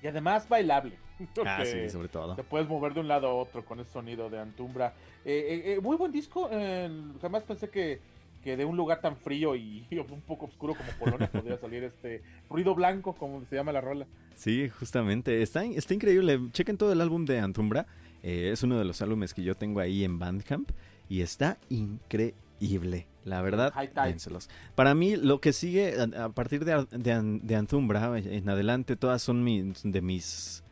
Y 0.03 0.07
además 0.07 0.49
bailable. 0.49 0.99
Ah, 1.47 1.63
sí, 1.65 1.89
sobre 1.89 2.09
todo. 2.09 2.35
Te 2.35 2.43
puedes 2.43 2.69
mover 2.69 2.95
de 2.95 3.01
un 3.01 3.07
lado 3.07 3.29
a 3.29 3.35
otro 3.35 3.65
con 3.65 3.79
ese 3.79 3.93
sonido 3.93 4.29
de 4.29 4.41
Antumbra. 4.41 4.93
Eh, 5.25 5.63
eh, 5.65 5.75
eh, 5.75 5.81
muy 5.81 5.97
buen 5.97 6.11
disco. 6.11 6.51
jamás 7.21 7.45
pensé 7.45 7.71
que, 7.71 8.01
que 8.43 8.57
de 8.57 8.65
un 8.65 8.77
lugar 8.77 9.01
tan 9.01 9.17
frío 9.17 9.55
y, 9.55 9.87
y 9.89 9.99
un 9.99 10.21
poco 10.23 10.47
oscuro 10.47 10.75
como 10.75 10.91
Polonia 10.99 11.31
podría 11.33 11.59
salir 11.59 11.85
este 11.85 12.23
ruido 12.51 12.75
blanco, 12.75 13.15
como 13.15 13.45
se 13.45 13.55
llama 13.55 13.71
la 13.71 13.81
rola. 13.81 14.09
Sí, 14.35 14.69
justamente. 14.69 15.43
Está, 15.43 15.65
está 15.65 15.95
increíble. 15.95 16.41
Chequen 16.51 16.77
todo 16.77 16.93
el 16.93 17.01
álbum 17.01 17.25
de 17.25 17.39
Antumbra. 17.39 17.87
Es 18.25 18.65
uno 18.65 18.79
de 18.79 18.85
los 18.85 19.01
álbumes 19.01 19.35
que 19.35 19.45
yo 19.45 19.55
tengo 19.55 19.79
ahí 19.79 20.03
en 20.03 20.19
Bandcamp. 20.19 20.73
Y 21.09 21.21
está 21.21 21.59
increíble. 21.69 23.07
La 23.25 23.41
verdad, 23.41 23.73
dénselos. 24.05 24.49
Para 24.75 24.95
mí, 24.95 25.17
lo 25.17 25.41
que 25.41 25.53
sigue 25.53 25.95
a, 26.01 26.29
partir 26.31 26.65
de, 26.65 26.87
de, 26.91 27.41
de 27.43 27.57
Antumbra 27.57 28.19
en 28.19 28.49
adelante, 28.49 28.97
todas 28.97 29.23
son 29.23 29.45
mis, 29.45 29.83
de 29.85 30.03
mis 30.03 30.65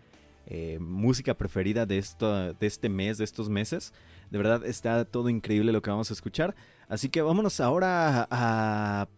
eh, 0.47 0.79
música 0.81 1.35
preferida 1.35 1.87
de, 1.87 1.99
esto, 1.99 2.53
de 2.55 2.67
este 2.67 2.89
mes, 2.89 3.19
de 3.19 3.25
estos 3.25 3.49
meses. 3.49 3.93
De 4.31 4.39
verdad, 4.39 4.65
está 4.65 5.05
todo 5.05 5.29
increíble 5.29 5.71
lo 5.71 5.81
que 5.81 5.91
vamos 5.91 6.11
a 6.11 6.13
escuchar. 6.13 6.57
Así 6.89 7.09
que 7.09 7.23
vámonos 7.23 7.61
ahora 7.61 8.27
a, 8.31 9.09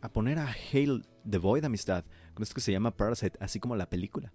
a 0.00 0.08
poner 0.08 0.38
a 0.38 0.48
Hail 0.72 1.04
the 1.28 1.36
Void, 1.36 1.64
amistad. 1.64 2.04
Con 2.32 2.42
esto 2.42 2.54
que 2.54 2.62
se 2.62 2.72
llama 2.72 2.92
Parasite, 2.92 3.38
así 3.40 3.60
como 3.60 3.76
la 3.76 3.90
película. 3.90 4.32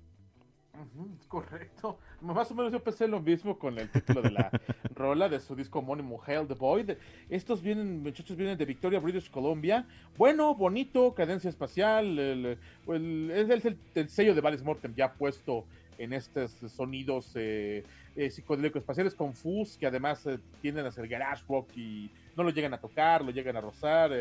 Correcto. 1.27 1.97
Más 2.21 2.51
o 2.51 2.55
menos 2.55 2.71
yo 2.71 2.79
pensé 2.83 3.07
lo 3.07 3.19
mismo 3.21 3.57
con 3.57 3.77
el 3.79 3.89
título 3.89 4.21
de 4.21 4.31
la 4.31 4.51
rola 4.95 5.29
de 5.29 5.39
su 5.39 5.55
disco 5.55 5.79
homónimo 5.79 6.19
Hail 6.25 6.47
the 6.47 6.53
Void. 6.53 6.91
Estos 7.29 7.61
vienen, 7.61 8.03
muchachos, 8.03 8.35
vienen 8.35 8.57
de 8.57 8.65
Victoria, 8.65 8.99
British 8.99 9.29
Columbia. 9.29 9.85
Bueno, 10.17 10.53
bonito, 10.55 11.13
cadencia 11.13 11.49
espacial. 11.49 12.19
el- 12.19 12.57
el- 12.87 13.31
es 13.31 13.49
el, 13.49 13.61
el- 13.67 13.77
el 13.95 14.09
sello 14.09 14.35
de 14.35 14.41
Valis 14.41 14.63
Mortem 14.63 14.93
ya 14.95 15.13
puesto 15.13 15.65
en 15.97 16.13
estos 16.13 16.51
sonidos 16.75 17.31
eh, 17.35 17.83
eh, 18.15 18.29
psicodélicos 18.29 18.81
espaciales 18.81 19.13
con 19.13 19.33
fuzz 19.33 19.77
que 19.77 19.85
además 19.85 20.25
eh, 20.27 20.39
tienden 20.61 20.85
a 20.85 20.91
ser 20.91 21.07
garage 21.07 21.43
rock 21.47 21.69
y 21.75 22.09
no 22.37 22.43
lo 22.43 22.51
llegan 22.51 22.73
a 22.73 22.77
tocar, 22.79 23.23
lo 23.23 23.31
llegan 23.31 23.55
a 23.57 23.61
rozar. 23.61 24.11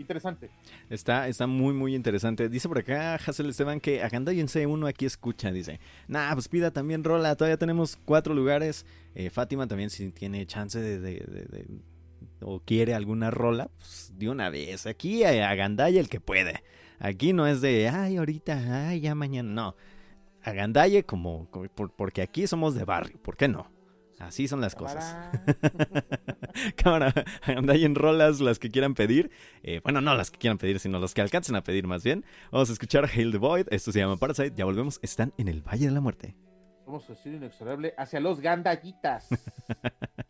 Interesante. 0.00 0.50
Está, 0.88 1.28
está 1.28 1.46
muy, 1.46 1.72
muy 1.74 1.94
interesante. 1.94 2.48
Dice 2.48 2.68
por 2.68 2.78
acá 2.78 3.14
Hazel 3.14 3.48
Esteban 3.50 3.80
que 3.80 4.02
agandállense 4.02 4.66
uno 4.66 4.86
aquí 4.86 5.04
escucha. 5.06 5.52
Dice, 5.52 5.80
nah, 6.08 6.32
pues 6.34 6.48
pida 6.48 6.70
también 6.70 7.04
rola. 7.04 7.36
Todavía 7.36 7.56
tenemos 7.56 7.96
cuatro 8.04 8.34
lugares. 8.34 8.86
Eh, 9.14 9.30
Fátima 9.30 9.66
también, 9.66 9.90
si 9.90 10.10
tiene 10.10 10.46
chance 10.46 10.80
de, 10.80 10.98
de- 10.98 11.66
o 12.42 12.60
quiere 12.60 12.94
alguna 12.94 13.30
rola, 13.30 13.68
pues 13.78 14.12
de 14.16 14.28
una 14.30 14.48
vez. 14.50 14.86
Aquí 14.86 15.24
agandalla 15.24 16.00
el 16.00 16.08
que 16.08 16.20
puede. 16.20 16.62
Aquí 16.98 17.32
no 17.32 17.46
es 17.46 17.60
de, 17.60 17.88
ay, 17.88 18.16
ahorita, 18.16 18.88
ay, 18.88 19.00
ya 19.00 19.14
mañana. 19.14 19.50
No. 19.52 19.76
Agandalle 20.42 21.04
como, 21.04 21.50
como- 21.50 21.68
por- 21.68 21.92
porque 21.92 22.22
aquí 22.22 22.46
somos 22.46 22.74
de 22.74 22.84
barrio. 22.84 23.18
¿Por 23.22 23.36
qué 23.36 23.48
no? 23.48 23.70
Así 24.20 24.46
son 24.46 24.60
las 24.60 24.74
cosas. 24.74 25.16
Cámara. 26.76 27.12
Cámara, 27.44 27.74
en 27.74 27.94
rolas 27.94 28.40
las 28.40 28.58
que 28.58 28.70
quieran 28.70 28.94
pedir. 28.94 29.30
Eh, 29.62 29.80
bueno, 29.82 30.00
no 30.02 30.14
las 30.14 30.30
que 30.30 30.38
quieran 30.38 30.58
pedir, 30.58 30.78
sino 30.78 31.00
las 31.00 31.14
que 31.14 31.22
alcancen 31.22 31.56
a 31.56 31.62
pedir 31.62 31.86
más 31.86 32.04
bien. 32.04 32.24
Vamos 32.52 32.68
a 32.68 32.74
escuchar 32.74 33.06
Hail 33.06 33.32
the 33.32 33.38
Void. 33.38 33.66
Esto 33.70 33.92
se 33.92 33.98
llama 33.98 34.18
Parasite. 34.18 34.52
Ya 34.54 34.66
volvemos. 34.66 35.00
Están 35.02 35.32
en 35.38 35.48
el 35.48 35.62
Valle 35.62 35.86
de 35.86 35.92
la 35.92 36.00
Muerte. 36.00 36.36
Vamos 36.86 37.08
a 37.08 37.14
decir 37.14 37.32
inexorable 37.32 37.94
hacia 37.96 38.20
los 38.20 38.40
gandallitas. 38.40 39.28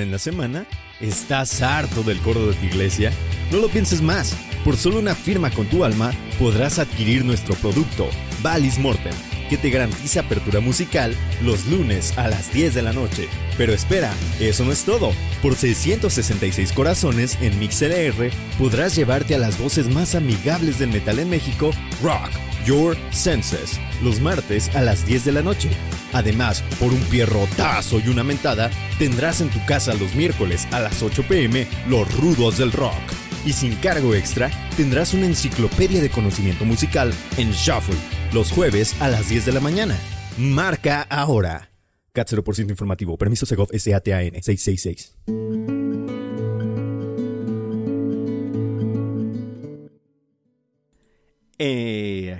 en 0.00 0.10
la 0.10 0.18
semana? 0.18 0.66
¿Estás 1.00 1.60
harto 1.60 2.02
del 2.02 2.18
coro 2.20 2.46
de 2.46 2.54
tu 2.54 2.64
iglesia? 2.64 3.12
No 3.50 3.58
lo 3.58 3.68
pienses 3.68 4.00
más. 4.00 4.36
Por 4.64 4.76
solo 4.76 4.98
una 4.98 5.14
firma 5.14 5.50
con 5.50 5.66
tu 5.66 5.84
alma 5.84 6.12
podrás 6.38 6.78
adquirir 6.78 7.24
nuestro 7.24 7.54
producto, 7.56 8.08
Valis 8.42 8.78
Mortem, 8.78 9.12
que 9.50 9.56
te 9.56 9.70
garantiza 9.70 10.20
apertura 10.20 10.60
musical 10.60 11.14
los 11.42 11.66
lunes 11.66 12.16
a 12.16 12.28
las 12.28 12.52
10 12.52 12.74
de 12.74 12.82
la 12.82 12.92
noche. 12.92 13.28
Pero 13.58 13.72
espera, 13.72 14.12
eso 14.40 14.64
no 14.64 14.72
es 14.72 14.84
todo. 14.84 15.12
Por 15.42 15.56
666 15.56 16.72
corazones 16.72 17.36
en 17.40 17.58
MixLR 17.58 18.30
podrás 18.58 18.96
llevarte 18.96 19.34
a 19.34 19.38
las 19.38 19.58
voces 19.58 19.88
más 19.88 20.14
amigables 20.14 20.78
del 20.78 20.90
metal 20.90 21.18
en 21.18 21.28
México, 21.28 21.72
Rock 22.02 22.30
Your 22.64 22.96
Senses, 23.10 23.80
los 24.02 24.20
martes 24.20 24.74
a 24.74 24.80
las 24.82 25.04
10 25.04 25.24
de 25.24 25.32
la 25.32 25.42
noche. 25.42 25.70
Además, 26.12 26.62
por 26.78 26.92
un 26.92 27.00
pierrotazo 27.04 28.00
y 28.00 28.08
una 28.08 28.24
mentada, 28.24 28.70
tendrás 28.98 29.40
en 29.40 29.50
tu 29.50 29.64
casa 29.66 29.94
los 29.94 30.14
miércoles 30.14 30.66
a 30.70 30.80
las 30.80 31.02
8 31.02 31.24
pm 31.28 31.66
los 31.88 32.12
rudos 32.16 32.58
del 32.58 32.72
rock. 32.72 33.02
Y 33.44 33.52
sin 33.52 33.74
cargo 33.76 34.14
extra, 34.14 34.50
tendrás 34.76 35.14
una 35.14 35.26
enciclopedia 35.26 36.00
de 36.00 36.10
conocimiento 36.10 36.64
musical 36.64 37.12
en 37.36 37.50
Shuffle, 37.50 37.96
los 38.32 38.52
jueves 38.52 38.94
a 39.00 39.08
las 39.08 39.28
10 39.28 39.46
de 39.46 39.52
la 39.52 39.60
mañana. 39.60 39.96
Marca 40.38 41.02
ahora. 41.02 41.70
CAT 42.12 42.30
0% 42.30 42.70
informativo. 42.70 43.16
Permiso 43.16 43.46
Segov 43.46 43.68
SATAN 43.72 44.42
666. 44.42 45.81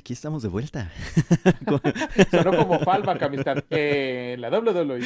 Aquí 0.03 0.15
estamos 0.15 0.43
de 0.43 0.49
vuelta. 0.49 0.91
Sonó 2.33 2.57
como 2.57 2.81
fallback, 2.81 3.23
amistad. 3.23 3.63
Eh, 3.71 4.35
la 4.37 4.51
WWE. 4.51 5.01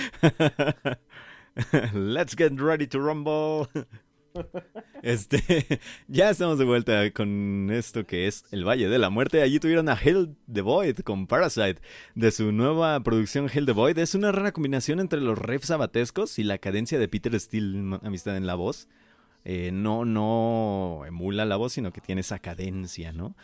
Let's 1.93 2.35
get 2.35 2.59
ready 2.59 2.86
to 2.86 2.98
rumble. 2.98 3.68
Este, 5.02 5.81
ya 6.09 6.31
estamos 6.31 6.59
de 6.59 6.64
vuelta 6.64 7.10
con 7.10 7.68
esto 7.70 8.06
que 8.06 8.27
es 8.27 8.47
El 8.51 8.66
Valle 8.66 8.89
de 8.89 8.98
la 8.98 9.10
Muerte. 9.10 9.43
Allí 9.43 9.60
tuvieron 9.60 9.90
a 9.90 9.98
Hell 10.02 10.35
the 10.51 10.62
Void 10.62 11.01
con 11.01 11.27
Parasite 11.27 11.82
de 12.14 12.31
su 12.31 12.51
nueva 12.51 12.98
producción 13.01 13.51
Hell 13.52 13.66
the 13.66 13.73
Void. 13.73 13.98
Es 13.98 14.14
una 14.14 14.32
rara 14.32 14.52
combinación 14.52 14.98
entre 14.98 15.20
los 15.20 15.39
riffs 15.39 15.66
sabatescos 15.66 16.39
y 16.39 16.44
la 16.44 16.56
cadencia 16.56 16.98
de 16.98 17.09
Peter 17.09 17.39
Steele, 17.39 17.98
amistad 18.02 18.35
en 18.39 18.47
la 18.47 18.55
voz. 18.55 18.89
Eh, 19.44 19.73
no, 19.73 20.06
no 20.06 21.02
emula 21.06 21.44
la 21.44 21.56
voz, 21.56 21.74
sino 21.74 21.93
que 21.93 22.01
tiene 22.01 22.23
esa 22.23 22.39
cadencia, 22.39 23.12
¿no? 23.12 23.36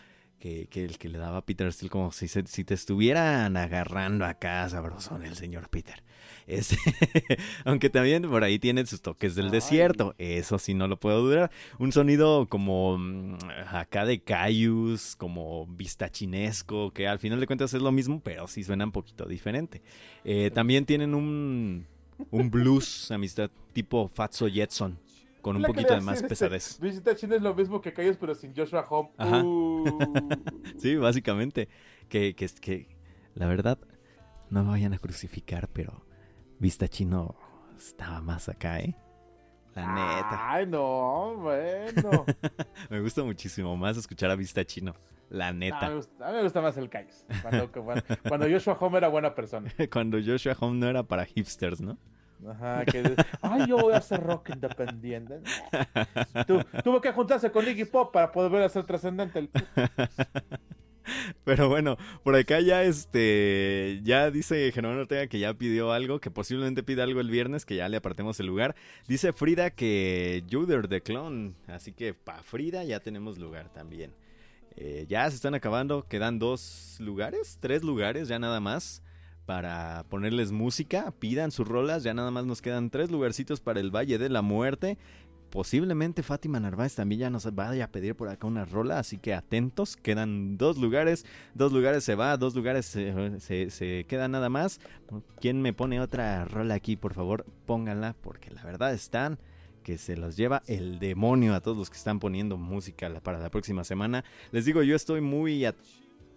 Que, 0.42 0.66
que 0.68 0.84
el 0.84 0.98
que 0.98 1.08
le 1.08 1.18
daba 1.18 1.36
a 1.38 1.44
Peter 1.46 1.72
Steele 1.72 1.88
como 1.88 2.10
si, 2.10 2.26
se- 2.26 2.44
si 2.48 2.64
te 2.64 2.74
estuvieran 2.74 3.56
agarrando 3.56 4.24
acá, 4.24 4.68
sabrosón, 4.68 5.22
el 5.22 5.36
señor 5.36 5.68
Peter. 5.68 6.02
Este, 6.48 6.76
aunque 7.64 7.90
también 7.90 8.22
por 8.28 8.42
ahí 8.42 8.58
tiene 8.58 8.84
sus 8.84 9.00
toques 9.02 9.36
del 9.36 9.46
Ay. 9.46 9.50
desierto. 9.52 10.16
Eso 10.18 10.58
sí 10.58 10.74
no 10.74 10.88
lo 10.88 10.98
puedo 10.98 11.22
durar. 11.22 11.52
Un 11.78 11.92
sonido 11.92 12.48
como 12.48 12.98
mm, 12.98 13.36
acá 13.70 14.04
de 14.04 14.20
Cayus, 14.20 15.14
como 15.14 15.66
vistachinesco, 15.68 16.90
que 16.90 17.06
al 17.06 17.20
final 17.20 17.38
de 17.38 17.46
cuentas 17.46 17.72
es 17.74 17.80
lo 17.82 17.92
mismo, 17.92 18.20
pero 18.24 18.48
sí 18.48 18.64
suena 18.64 18.84
un 18.84 18.90
poquito 18.92 19.26
diferente. 19.26 19.80
Eh, 20.24 20.50
también 20.52 20.84
tienen 20.86 21.14
un, 21.14 21.86
un 22.32 22.50
blues, 22.50 23.12
amistad, 23.12 23.48
tipo 23.72 24.08
Fatso 24.08 24.48
Jetson, 24.48 24.98
con 25.42 25.56
un 25.56 25.62
La 25.62 25.68
poquito 25.68 25.92
de 25.94 26.00
más 26.00 26.22
pesadez. 26.22 26.70
Este, 26.70 26.86
Visita 26.86 27.14
China 27.14 27.36
es 27.36 27.42
lo 27.42 27.54
mismo 27.54 27.80
que 27.80 27.92
Callos, 27.92 28.16
pero 28.16 28.34
sin 28.34 28.54
Joshua 28.56 28.86
Home. 28.88 29.10
Ajá. 29.18 29.42
Uh. 29.44 29.84
Sí, 30.78 30.96
básicamente. 30.96 31.68
Que, 32.08 32.34
que, 32.34 32.46
que 32.48 32.88
la 33.34 33.46
verdad, 33.46 33.78
no 34.50 34.62
me 34.64 34.70
vayan 34.70 34.92
a 34.94 34.98
crucificar, 34.98 35.68
pero 35.68 36.04
Vista 36.58 36.88
Chino 36.88 37.34
estaba 37.76 38.20
más 38.20 38.48
acá, 38.48 38.80
¿eh? 38.80 38.94
La 39.74 39.86
neta. 39.86 40.52
Ay, 40.52 40.66
no, 40.66 41.34
bueno. 41.38 42.26
Me 42.90 43.00
gusta 43.00 43.22
muchísimo 43.24 43.74
más 43.76 43.96
escuchar 43.96 44.30
a 44.30 44.36
Vista 44.36 44.64
Chino. 44.66 44.94
La 45.30 45.50
No, 45.50 45.58
me 45.60 45.70
neta. 45.70 45.94
gusta- 45.94 46.28
a 46.28 46.30
mí 46.30 46.36
me 46.36 46.42
gusta 46.42 46.60
más 46.60 46.76
el 46.76 46.90
Callos. 46.90 47.24
Cuando, 47.40 47.72
cuando, 47.72 48.02
cuando 48.28 48.50
Joshua 48.50 48.76
Home 48.78 48.98
era 48.98 49.08
buena 49.08 49.34
persona. 49.34 49.72
Cuando 49.90 50.18
Joshua 50.22 50.54
Home 50.60 50.78
no 50.78 50.88
era 50.88 51.02
para 51.04 51.24
hipsters, 51.24 51.80
¿no? 51.80 51.96
Ajá, 52.48 52.84
que 52.84 53.02
ay, 53.42 53.66
yo 53.68 53.78
voy 53.78 53.92
a 53.94 53.98
hacer 53.98 54.20
rock 54.22 54.50
independiente. 54.50 55.40
Tu- 56.46 56.62
tuvo 56.82 57.00
que 57.00 57.12
juntarse 57.12 57.50
con 57.52 57.68
Iggy 57.68 57.84
Pop 57.84 58.12
para 58.12 58.32
poder 58.32 58.62
hacer 58.62 58.84
trascendente 58.84 59.38
el 59.38 59.50
Pero 61.44 61.68
bueno, 61.68 61.96
por 62.22 62.36
acá 62.36 62.60
ya 62.60 62.84
este 62.84 64.00
ya 64.04 64.30
dice 64.30 64.70
Germán 64.72 64.98
Ortega 64.98 65.26
que 65.26 65.40
ya 65.40 65.52
pidió 65.54 65.92
algo, 65.92 66.20
que 66.20 66.30
posiblemente 66.30 66.82
pida 66.84 67.02
algo 67.02 67.20
el 67.20 67.28
viernes, 67.30 67.66
que 67.66 67.74
ya 67.76 67.88
le 67.88 67.96
apartemos 67.96 68.38
el 68.38 68.46
lugar. 68.46 68.76
Dice 69.08 69.32
Frida 69.32 69.70
que 69.70 70.44
Juder 70.50 70.88
de 70.88 71.02
Clon, 71.02 71.56
así 71.66 71.92
que 71.92 72.14
para 72.14 72.42
Frida 72.42 72.84
ya 72.84 73.00
tenemos 73.00 73.38
lugar 73.38 73.68
también. 73.70 74.14
Eh, 74.76 75.04
ya 75.08 75.28
se 75.28 75.36
están 75.36 75.54
acabando, 75.54 76.06
quedan 76.08 76.38
dos 76.38 76.96
lugares, 77.00 77.58
tres 77.60 77.82
lugares 77.82 78.28
ya 78.28 78.38
nada 78.38 78.60
más 78.60 79.01
para 79.46 80.04
ponerles 80.08 80.52
música, 80.52 81.12
pidan 81.18 81.50
sus 81.50 81.66
rolas, 81.66 82.02
ya 82.02 82.14
nada 82.14 82.30
más 82.30 82.46
nos 82.46 82.62
quedan 82.62 82.90
tres 82.90 83.10
lugarcitos 83.10 83.60
para 83.60 83.80
el 83.80 83.94
Valle 83.94 84.18
de 84.18 84.28
la 84.28 84.42
Muerte. 84.42 84.98
Posiblemente 85.50 86.22
Fátima 86.22 86.60
Narváez 86.60 86.94
también 86.94 87.20
ya 87.20 87.30
nos 87.30 87.54
vaya 87.54 87.84
a 87.84 87.88
pedir 87.88 88.14
por 88.14 88.30
acá 88.30 88.46
una 88.46 88.64
rola, 88.64 88.98
así 88.98 89.18
que 89.18 89.34
atentos, 89.34 89.96
quedan 89.96 90.56
dos 90.56 90.78
lugares, 90.78 91.26
dos 91.52 91.72
lugares 91.72 92.04
se 92.04 92.14
va, 92.14 92.38
dos 92.38 92.54
lugares 92.54 92.86
se, 92.86 94.06
queda 94.08 94.28
nada 94.28 94.48
más. 94.48 94.80
¿Quién 95.40 95.60
me 95.60 95.74
pone 95.74 96.00
otra 96.00 96.46
rola 96.46 96.72
aquí, 96.72 96.96
por 96.96 97.12
favor? 97.12 97.44
Pónganla, 97.66 98.16
porque 98.22 98.50
la 98.50 98.64
verdad 98.64 98.94
están 98.94 99.38
que 99.82 99.98
se 99.98 100.16
los 100.16 100.38
lleva 100.38 100.62
el 100.68 100.98
demonio 100.98 101.54
a 101.54 101.60
todos 101.60 101.76
los 101.76 101.90
que 101.90 101.98
están 101.98 102.18
poniendo 102.18 102.56
música 102.56 103.10
para 103.20 103.38
la 103.38 103.50
próxima 103.50 103.84
semana. 103.84 104.24
Les 104.52 104.64
digo, 104.64 104.82
yo 104.82 104.96
estoy 104.96 105.20
muy 105.20 105.66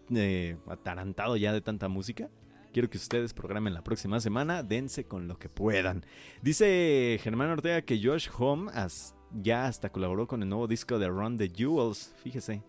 eh, 0.09 0.57
atarantado 0.67 1.37
ya 1.37 1.53
de 1.53 1.61
tanta 1.61 1.87
música. 1.87 2.29
Quiero 2.75 2.89
que 2.89 2.97
ustedes 2.97 3.33
programen 3.33 3.73
la 3.73 3.81
próxima 3.85 4.19
semana, 4.19 4.61
dense 4.61 5.05
con 5.05 5.29
lo 5.29 5.39
que 5.39 5.47
puedan. 5.47 6.05
Dice 6.41 7.17
Germán 7.23 7.49
Ortega 7.49 7.83
que 7.83 7.97
Josh 8.03 8.27
Home 8.37 8.69
as- 8.73 9.15
ya 9.31 9.67
hasta 9.67 9.89
colaboró 9.89 10.27
con 10.27 10.43
el 10.43 10.49
nuevo 10.49 10.67
disco 10.67 10.99
de 10.99 11.07
Run 11.07 11.37
the 11.37 11.47
Jewels. 11.47 12.13
Fíjese. 12.21 12.61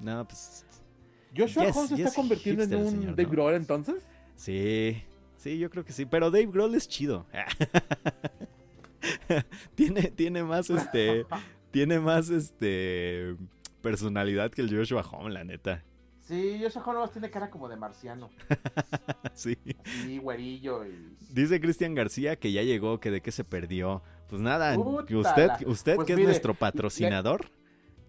No, 0.00 0.26
pues 0.26 0.64
Joshua 1.36 1.66
Yes, 1.66 1.76
Home 1.76 1.88
se 1.88 1.96
yes, 1.96 2.06
está 2.06 2.16
convirtiendo 2.22 2.62
en 2.62 2.70
hipster 2.70 2.86
un 2.86 2.90
señor, 2.90 3.10
Dave 3.16 3.24
¿no? 3.24 3.30
Grohl 3.32 3.54
entonces. 3.56 3.96
sí. 4.34 5.02
Sí, 5.36 5.58
yo 5.58 5.68
creo 5.68 5.84
que 5.84 5.92
sí. 5.92 6.06
Pero 6.06 6.30
Dave 6.30 6.46
Grohl 6.46 6.74
es 6.74 6.88
chido. 6.88 7.26
tiene, 9.74 10.04
tiene 10.04 10.42
más 10.42 10.70
este. 10.70 11.26
tiene 11.70 12.00
más 12.00 12.30
este. 12.30 13.36
personalidad 13.82 14.50
que 14.52 14.62
el 14.62 14.74
Joshua 14.74 15.02
Home, 15.02 15.34
la 15.34 15.44
neta. 15.44 15.84
Sí, 16.24 16.62
Home 16.64 16.94
nomás 16.94 17.12
tiene 17.12 17.30
cara 17.30 17.50
como 17.50 17.68
de 17.68 17.76
marciano. 17.76 18.30
Sí. 19.34 19.58
Sí, 19.84 20.18
güerillo 20.18 20.86
y... 20.86 21.16
Dice 21.30 21.60
Cristian 21.60 21.94
García 21.96 22.36
que 22.36 22.52
ya 22.52 22.62
llegó, 22.62 23.00
que 23.00 23.10
de 23.10 23.20
qué 23.20 23.32
se 23.32 23.42
perdió. 23.42 24.00
Pues 24.28 24.40
nada, 24.40 24.74
Puta 24.76 25.16
usted, 25.16 25.46
la- 25.48 25.58
usted 25.66 25.96
Pues 25.96 26.06
que 26.06 26.12
es 26.12 26.20
nuestro 26.20 26.54
patrocinador, 26.54 27.50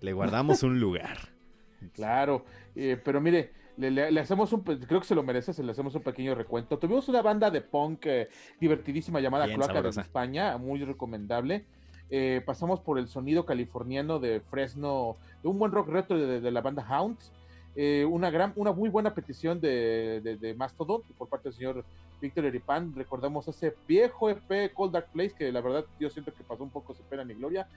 le 0.01 0.13
guardamos 0.13 0.63
un 0.63 0.79
lugar. 0.79 1.17
Claro, 1.93 2.45
eh, 2.75 2.99
pero 3.03 3.21
mire, 3.21 3.51
le, 3.77 3.91
le- 3.91 4.11
le 4.11 4.19
hacemos 4.19 4.51
un, 4.53 4.61
creo 4.63 4.99
que 5.01 5.05
se 5.05 5.13
lo 5.13 5.21
merece, 5.21 5.53
se 5.53 5.61
le 5.61 5.71
hacemos 5.71 5.93
un 5.93 6.01
pequeño 6.01 6.33
recuento. 6.33 6.79
Tuvimos 6.79 7.07
una 7.09 7.21
banda 7.21 7.51
de 7.51 7.61
punk 7.61 8.05
eh, 8.07 8.29
divertidísima 8.59 9.19
llamada 9.19 9.45
Bien 9.45 9.57
Cloaca 9.57 9.73
de. 9.73 10.01
España, 10.01 10.57
muy 10.57 10.83
recomendable. 10.83 11.65
Eh, 12.09 12.41
pasamos 12.45 12.79
por 12.79 12.97
el 12.97 13.07
sonido 13.07 13.45
californiano 13.45 14.19
de 14.19 14.39
Fresno, 14.39 15.17
de 15.43 15.49
un 15.49 15.59
buen 15.59 15.71
rock 15.71 15.89
retro 15.89 16.17
de, 16.17 16.39
de 16.41 16.51
la 16.51 16.61
banda 16.61 16.83
Hounds. 16.89 17.31
Eh, 17.77 18.05
una 18.05 18.29
gran, 18.29 18.53
una 18.55 18.71
muy 18.71 18.87
buena 18.87 19.13
petición 19.13 19.59
de, 19.59 20.21
de, 20.23 20.37
de 20.37 20.53
Mastodon 20.53 21.01
por 21.17 21.27
parte 21.27 21.49
del 21.49 21.57
señor 21.57 21.83
Víctor 22.21 22.45
Eripan. 22.45 22.95
Recordamos 22.95 23.47
ese 23.49 23.75
viejo 23.85 24.29
EP 24.29 24.73
Cold 24.73 24.93
Dark 24.93 25.07
Place 25.11 25.35
que 25.37 25.51
la 25.51 25.59
verdad 25.59 25.85
yo 25.99 26.09
siento 26.09 26.33
que 26.33 26.43
pasó 26.43 26.63
un 26.63 26.69
poco 26.69 26.93
sin 26.93 27.05
pena 27.05 27.25
ni 27.25 27.33
gloria. 27.33 27.67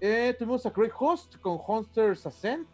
Eh, 0.00 0.34
tuvimos 0.36 0.66
a 0.66 0.72
Craig 0.72 0.90
Host 0.98 1.36
con 1.36 1.58
Hunter's 1.64 2.26
Ascent, 2.26 2.66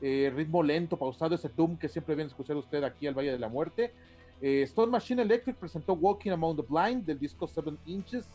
eh, 0.00 0.32
ritmo 0.34 0.60
lento, 0.60 0.96
pausado, 0.96 1.36
ese 1.36 1.48
Doom 1.48 1.76
que 1.76 1.88
siempre 1.88 2.16
viene 2.16 2.26
a 2.26 2.32
escuchar 2.32 2.56
usted 2.56 2.82
aquí 2.82 3.06
al 3.06 3.14
Valle 3.14 3.32
de 3.32 3.38
la 3.38 3.48
Muerte. 3.48 3.92
Stone 4.40 4.92
Machine 4.92 5.22
Electric 5.22 5.56
presentó 5.56 5.94
Walking 5.94 6.30
Among 6.30 6.54
the 6.54 6.62
Blind 6.62 7.04
del 7.04 7.18
disco 7.18 7.48
Seven 7.48 7.76
Inches, 7.86 8.28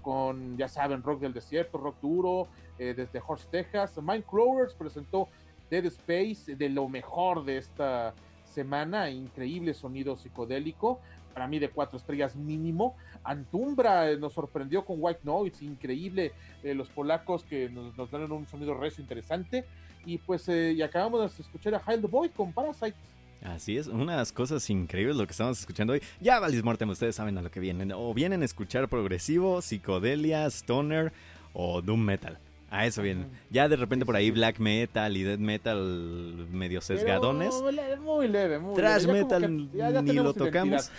con, 0.00 0.56
ya 0.56 0.68
saben, 0.68 1.02
rock 1.02 1.18
del 1.18 1.32
desierto, 1.32 1.78
rock 1.78 1.96
duro, 2.00 2.46
desde 2.78 3.20
Horse, 3.26 3.48
Texas. 3.50 4.00
Mindcrawlers 4.00 4.72
presentó 4.74 5.28
Dead 5.72 5.86
Space, 5.86 6.54
de 6.54 6.68
lo 6.68 6.86
mejor 6.86 7.46
de 7.46 7.56
esta 7.56 8.12
semana, 8.44 9.08
increíble 9.08 9.72
sonido 9.72 10.18
psicodélico, 10.18 11.00
para 11.32 11.48
mí 11.48 11.58
de 11.58 11.70
cuatro 11.70 11.96
estrellas 11.96 12.36
mínimo. 12.36 12.94
Antumbra 13.24 14.10
eh, 14.10 14.18
nos 14.18 14.34
sorprendió 14.34 14.84
con 14.84 14.98
White 15.00 15.20
Noise, 15.24 15.64
increíble, 15.64 16.32
eh, 16.62 16.74
los 16.74 16.90
polacos 16.90 17.44
que 17.44 17.70
nos, 17.70 18.10
dan 18.10 18.30
un 18.30 18.46
sonido 18.46 18.74
recio 18.74 19.00
interesante. 19.00 19.64
Y 20.04 20.18
pues, 20.18 20.46
eh, 20.50 20.72
y 20.72 20.82
acabamos 20.82 21.34
de 21.34 21.42
escuchar 21.42 21.74
a 21.74 21.82
Hail 21.86 22.02
the 22.02 22.06
Boy 22.06 22.28
con 22.28 22.52
Parasite. 22.52 22.94
Así 23.42 23.78
es, 23.78 23.86
unas 23.86 24.30
cosas 24.30 24.68
increíbles 24.68 25.16
lo 25.16 25.24
que 25.24 25.30
estamos 25.30 25.58
escuchando 25.58 25.94
hoy. 25.94 26.02
Ya, 26.20 26.38
Valis 26.38 26.62
Mortem, 26.62 26.90
ustedes 26.90 27.16
saben 27.16 27.38
a 27.38 27.42
lo 27.42 27.50
que 27.50 27.60
vienen. 27.60 27.92
O 27.92 28.12
vienen 28.12 28.42
a 28.42 28.44
escuchar 28.44 28.88
progresivo, 28.88 29.62
psicodelia, 29.62 30.44
stoner 30.50 31.14
o 31.54 31.80
doom 31.80 32.00
metal. 32.00 32.38
A 32.74 32.86
eso 32.86 33.02
vienen. 33.02 33.28
Ya 33.50 33.68
de 33.68 33.76
repente 33.76 34.06
por 34.06 34.16
ahí 34.16 34.30
black 34.30 34.58
metal 34.58 35.14
y 35.14 35.22
death 35.24 35.38
metal 35.38 36.46
medio 36.50 36.80
sesgadones. 36.80 37.50
Pero 37.50 38.00
muy 38.00 38.28
leve, 38.28 38.58
muy 38.58 38.74
Trash 38.74 39.04
leve. 39.04 39.22
Metal 39.24 39.42
que 39.70 39.76
ya- 39.76 39.90
ya 39.90 40.00
ni 40.00 40.14
lo 40.14 40.32
tocamos. 40.32 40.90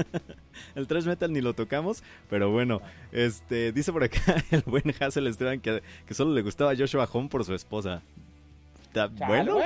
el 0.74 0.86
trash 0.88 1.04
metal 1.04 1.32
ni 1.32 1.40
lo 1.40 1.54
tocamos, 1.54 2.02
pero 2.28 2.50
bueno, 2.50 2.80
este 3.12 3.70
dice 3.72 3.92
por 3.92 4.02
acá 4.04 4.20
el 4.50 4.62
buen 4.66 4.92
Hassel 4.98 5.26
Esteban 5.28 5.60
que, 5.60 5.80
que 6.06 6.14
solo 6.14 6.34
le 6.34 6.42
gustaba 6.42 6.74
Joshua 6.76 7.08
Home 7.12 7.28
por 7.28 7.44
su 7.44 7.54
esposa. 7.54 8.02
Ta- 8.96 9.08
bueno, 9.28 9.58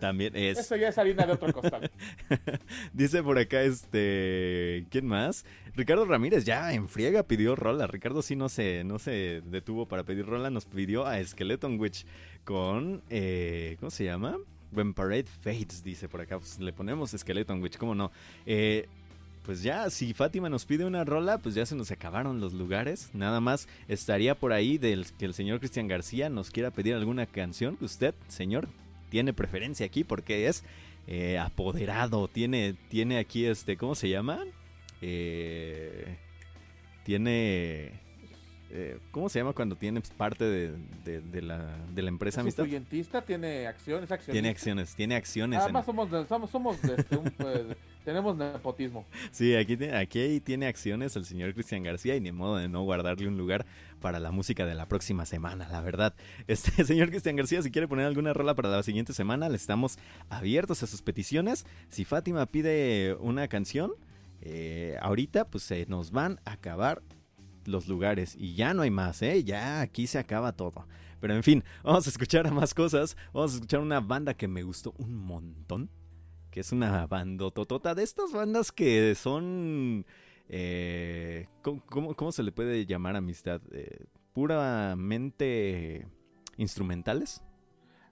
también 0.00 0.36
es. 0.36 0.58
Eso 0.58 0.76
ya 0.76 0.88
es 0.88 0.98
harina 0.98 1.24
de 1.24 1.32
otro 1.32 1.50
costal. 1.50 1.90
Dice 2.92 3.22
por 3.22 3.38
acá 3.38 3.62
este, 3.62 4.84
¿quién 4.90 5.06
más? 5.06 5.46
Ricardo 5.74 6.04
Ramírez 6.04 6.44
ya 6.44 6.74
en 6.74 6.88
friega 6.90 7.22
pidió 7.22 7.56
rola. 7.56 7.86
Ricardo 7.86 8.20
sí 8.20 8.36
no 8.36 8.50
se 8.50 8.84
no 8.84 8.98
se 8.98 9.40
detuvo 9.46 9.86
para 9.88 10.04
pedir 10.04 10.26
rola, 10.26 10.50
nos 10.50 10.66
pidió 10.66 11.06
a 11.06 11.24
Skeleton 11.24 11.80
Witch 11.80 12.04
con 12.44 13.02
eh, 13.08 13.76
¿cómo 13.80 13.90
se 13.90 14.04
llama? 14.04 14.36
When 14.72 14.92
Parade 14.92 15.24
Fades, 15.24 15.82
dice 15.82 16.06
por 16.10 16.20
acá. 16.20 16.38
Pues 16.38 16.58
le 16.58 16.74
ponemos 16.74 17.12
Skeleton 17.16 17.62
Witch, 17.62 17.78
¿cómo 17.78 17.94
no? 17.94 18.12
Eh, 18.44 18.86
pues 19.48 19.62
ya, 19.62 19.88
si 19.88 20.12
Fátima 20.12 20.50
nos 20.50 20.66
pide 20.66 20.84
una 20.84 21.04
rola, 21.04 21.38
pues 21.38 21.54
ya 21.54 21.64
se 21.64 21.74
nos 21.74 21.90
acabaron 21.90 22.38
los 22.38 22.52
lugares. 22.52 23.08
Nada 23.14 23.40
más 23.40 23.66
estaría 23.88 24.34
por 24.34 24.52
ahí 24.52 24.76
del 24.76 25.06
que 25.18 25.24
el 25.24 25.32
señor 25.32 25.58
Cristian 25.58 25.88
García 25.88 26.28
nos 26.28 26.50
quiera 26.50 26.70
pedir 26.70 26.94
alguna 26.94 27.24
canción 27.24 27.78
que 27.78 27.86
usted, 27.86 28.14
señor, 28.26 28.68
tiene 29.08 29.32
preferencia 29.32 29.86
aquí 29.86 30.04
porque 30.04 30.48
es 30.48 30.64
eh, 31.06 31.38
apoderado. 31.38 32.28
Tiene, 32.28 32.74
tiene 32.90 33.16
aquí 33.18 33.46
este, 33.46 33.78
¿cómo 33.78 33.94
se 33.94 34.10
llama? 34.10 34.44
Eh, 35.00 36.18
tiene... 37.04 37.92
eh, 38.70 38.98
¿Cómo 39.12 39.30
se 39.30 39.38
llama 39.38 39.54
cuando 39.54 39.76
tienes 39.76 40.10
parte 40.10 40.44
de, 40.44 40.72
de- 41.04 41.22
de 41.22 41.40
la, 41.40 41.74
de 41.94 42.02
la 42.02 42.08
empresa, 42.10 42.40
Es 42.42 42.58
amistad? 42.58 42.64
tiene 43.26 43.66
acciones, 43.66 44.10
acciones. 44.12 44.32
Tiene 44.34 44.48
acciones, 44.50 44.94
tiene 44.94 45.16
acciones. 45.16 45.56
en- 45.56 45.62
Además 45.62 45.86
somos, 45.86 46.10
de- 46.10 46.26
somos, 46.26 46.50
somos 46.50 46.84
este, 46.84 47.16
un, 47.16 47.30
pues, 47.30 47.62
tenemos 48.08 48.38
nepotismo. 48.38 49.04
Sí, 49.32 49.54
aquí, 49.54 49.76
aquí 49.84 50.40
tiene 50.40 50.66
acciones 50.66 51.14
el 51.14 51.26
señor 51.26 51.52
Cristian 51.52 51.82
García 51.82 52.16
y 52.16 52.22
ni 52.22 52.32
modo 52.32 52.56
de 52.56 52.66
no 52.66 52.82
guardarle 52.82 53.28
un 53.28 53.36
lugar 53.36 53.66
para 54.00 54.18
la 54.18 54.30
música 54.30 54.64
de 54.64 54.74
la 54.74 54.88
próxima 54.88 55.26
semana, 55.26 55.68
la 55.68 55.82
verdad. 55.82 56.14
Este 56.46 56.86
señor 56.86 57.10
Cristian 57.10 57.36
García, 57.36 57.60
si 57.60 57.70
quiere 57.70 57.86
poner 57.86 58.06
alguna 58.06 58.32
rola 58.32 58.54
para 58.54 58.70
la 58.70 58.82
siguiente 58.82 59.12
semana, 59.12 59.50
le 59.50 59.56
estamos 59.56 59.98
abiertos 60.30 60.82
a 60.82 60.86
sus 60.86 61.02
peticiones. 61.02 61.66
Si 61.90 62.06
Fátima 62.06 62.46
pide 62.46 63.14
una 63.20 63.46
canción, 63.48 63.92
eh, 64.40 64.96
ahorita 65.02 65.50
pues 65.50 65.64
se 65.64 65.84
nos 65.84 66.10
van 66.10 66.40
a 66.46 66.52
acabar 66.52 67.02
los 67.66 67.88
lugares 67.88 68.36
y 68.38 68.54
ya 68.54 68.72
no 68.72 68.80
hay 68.80 68.90
más, 68.90 69.20
¿eh? 69.20 69.44
Ya 69.44 69.82
aquí 69.82 70.06
se 70.06 70.18
acaba 70.18 70.52
todo. 70.52 70.86
Pero 71.20 71.34
en 71.34 71.42
fin, 71.42 71.62
vamos 71.82 72.06
a 72.06 72.10
escuchar 72.10 72.46
a 72.46 72.52
más 72.52 72.72
cosas. 72.72 73.18
Vamos 73.34 73.52
a 73.52 73.54
escuchar 73.56 73.80
una 73.80 74.00
banda 74.00 74.32
que 74.32 74.48
me 74.48 74.62
gustó 74.62 74.94
un 74.96 75.14
montón. 75.14 75.90
Es 76.58 76.72
una 76.72 77.06
bandototota 77.06 77.94
de 77.94 78.02
estas 78.02 78.32
bandas 78.32 78.72
que 78.72 79.14
son... 79.14 80.04
eh, 80.48 81.46
¿cómo, 81.62 81.82
cómo, 81.86 82.14
cómo 82.14 82.32
se 82.32 82.42
le 82.42 82.52
puede 82.52 82.86
llamar 82.86 83.16
amistad? 83.16 83.60
Eh, 83.72 84.06
puramente 84.32 86.06
instrumentales. 86.56 87.42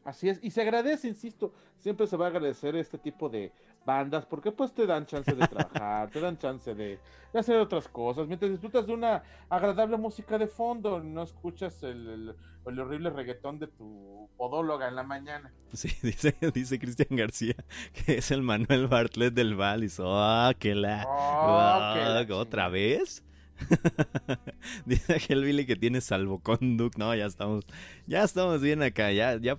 Así 0.04 0.28
es, 0.28 0.38
y 0.42 0.50
se 0.52 0.62
agradece, 0.62 1.08
insisto, 1.08 1.52
siempre 1.78 2.06
se 2.06 2.16
va 2.16 2.26
a 2.26 2.28
agradecer 2.28 2.76
este 2.76 2.96
tipo 2.96 3.28
de 3.28 3.52
bandas 3.86 4.26
porque 4.26 4.52
pues 4.52 4.74
te 4.74 4.84
dan 4.86 5.06
chance 5.06 5.32
de 5.34 5.46
trabajar, 5.46 6.10
te 6.10 6.20
dan 6.20 6.36
chance 6.36 6.74
de, 6.74 6.98
de 7.32 7.38
hacer 7.38 7.56
otras 7.56 7.88
cosas, 7.88 8.26
mientras 8.26 8.50
disfrutas 8.50 8.86
de 8.86 8.92
una 8.92 9.22
agradable 9.48 9.96
música 9.96 10.36
de 10.36 10.48
fondo, 10.48 11.00
no 11.02 11.22
escuchas 11.22 11.82
el, 11.84 12.08
el- 12.08 12.36
el 12.66 12.80
horrible 12.80 13.10
reggaetón 13.10 13.60
de 13.60 13.68
tu 13.68 14.28
podóloga 14.36 14.88
en 14.88 14.96
la 14.96 15.04
mañana. 15.04 15.52
Sí, 15.72 15.88
dice, 16.02 16.34
dice 16.52 16.80
Cristian 16.80 17.16
García 17.16 17.54
que 17.92 18.18
es 18.18 18.32
el 18.32 18.42
Manuel 18.42 18.88
Bartlett 18.88 19.34
del 19.34 19.54
Valis. 19.54 19.98
¡Ah, 20.02 20.52
qué 20.58 20.74
la! 20.74 21.04
Oh, 21.06 21.94
qué 21.94 22.00
la 22.02 22.20
Ah, 22.20 22.40
¿Otra 22.40 22.68
vez? 22.68 23.22
Dice 24.84 25.16
Hellbilly 25.28 25.64
que 25.64 25.76
tiene 25.76 26.00
salvoconduct. 26.00 26.98
No, 26.98 27.14
ya 27.14 27.26
estamos, 27.26 27.64
ya 28.06 28.22
estamos 28.24 28.60
bien 28.60 28.82
acá. 28.82 29.12
Ya, 29.12 29.36
ya. 29.36 29.58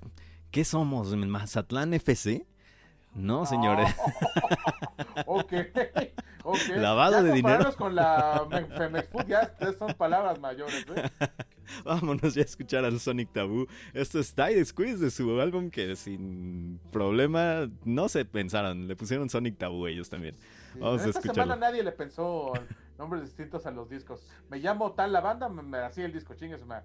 ¿Qué 0.52 0.66
somos? 0.66 1.16
¿Mazatlán 1.16 1.94
FC? 1.94 2.46
No, 3.18 3.46
señores. 3.46 3.94
Ok, 5.26 5.52
ok. 6.44 6.58
Lavado 6.78 7.12
Ya 7.18 7.24
de 7.24 7.34
dinero. 7.34 7.76
con 7.76 7.96
la 7.96 8.46
Me- 8.50 8.66
Femex 8.66 9.10
Food 9.10 9.26
ya 9.28 9.52
son 9.78 9.94
palabras 9.96 10.40
mayores, 10.40 10.86
¿eh? 10.96 11.10
Vámonos 11.86 12.36
ya 12.36 12.44
a 12.44 12.46
escuchar 12.46 12.86
al 12.86 13.00
Sonic 13.00 13.34
Taboo. 13.34 13.66
Esto 13.94 14.20
es 14.20 14.34
Tide 14.34 14.64
Squeeze 14.64 15.04
de 15.04 15.12
su 15.12 15.42
álbum 15.42 15.70
que 15.70 15.96
sin 15.96 16.80
problema 16.92 17.68
no 17.84 18.08
se 18.10 18.24
pensaron. 18.26 18.88
Le 18.88 18.96
pusieron 18.96 19.30
Sonic 19.30 19.58
Taboo 19.58 19.88
ellos 19.88 20.10
también. 20.10 20.36
Sí, 20.74 20.80
Vamos 20.80 21.02
a 21.02 21.04
en 21.06 21.10
esta 21.10 21.22
semana 21.22 21.56
nadie 21.56 21.84
le 21.84 21.92
pensó 21.92 22.54
nombres 22.98 23.24
distintos 23.24 23.66
a 23.66 23.72
los 23.72 23.90
discos. 23.90 24.26
Me 24.50 24.60
llamo 24.60 24.92
tal 24.94 25.12
la 25.12 25.20
banda, 25.22 25.50
me, 25.50 25.64
me 25.64 25.80
hacía 25.80 26.06
el 26.06 26.14
disco, 26.14 26.36
chingues, 26.36 26.64
me... 26.66 26.76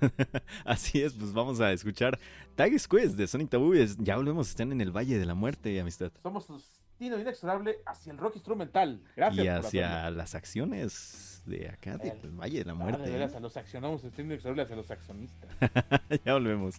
Así 0.64 1.02
es, 1.02 1.12
pues 1.14 1.32
vamos 1.32 1.60
a 1.60 1.72
escuchar 1.72 2.18
Tide 2.56 2.78
Squeeze 2.78 3.16
de 3.16 3.26
Sonic 3.26 3.50
Taboo. 3.50 3.74
Ya 3.98 4.16
volvemos, 4.16 4.48
están 4.48 4.72
en 4.72 4.80
el 4.80 4.90
Valle 4.94 5.18
de 5.18 5.26
la 5.26 5.34
Muerte, 5.34 5.78
amistad. 5.80 6.12
Somos 6.22 6.46
su 6.46 6.54
destino 6.54 7.18
inexorable 7.18 7.76
hacia 7.86 8.12
el 8.12 8.18
rock 8.18 8.36
instrumental. 8.36 9.02
Gracias. 9.16 9.44
y 9.44 9.48
por 9.48 9.66
hacia 9.66 10.10
las 10.10 10.34
acciones 10.34 11.42
de 11.46 11.68
acá, 11.68 11.98
del 11.98 12.12
El- 12.22 12.30
Valle 12.30 12.58
de 12.58 12.64
la 12.64 12.74
Muerte. 12.74 13.16
¿eh? 13.16 13.28
a 13.34 13.40
los 13.40 13.56
accionamos, 13.56 14.02
destino 14.02 14.26
inexorable 14.28 14.62
hacia 14.62 14.76
los 14.76 14.90
accionistas. 14.90 15.50
ya 16.24 16.32
volvemos. 16.34 16.76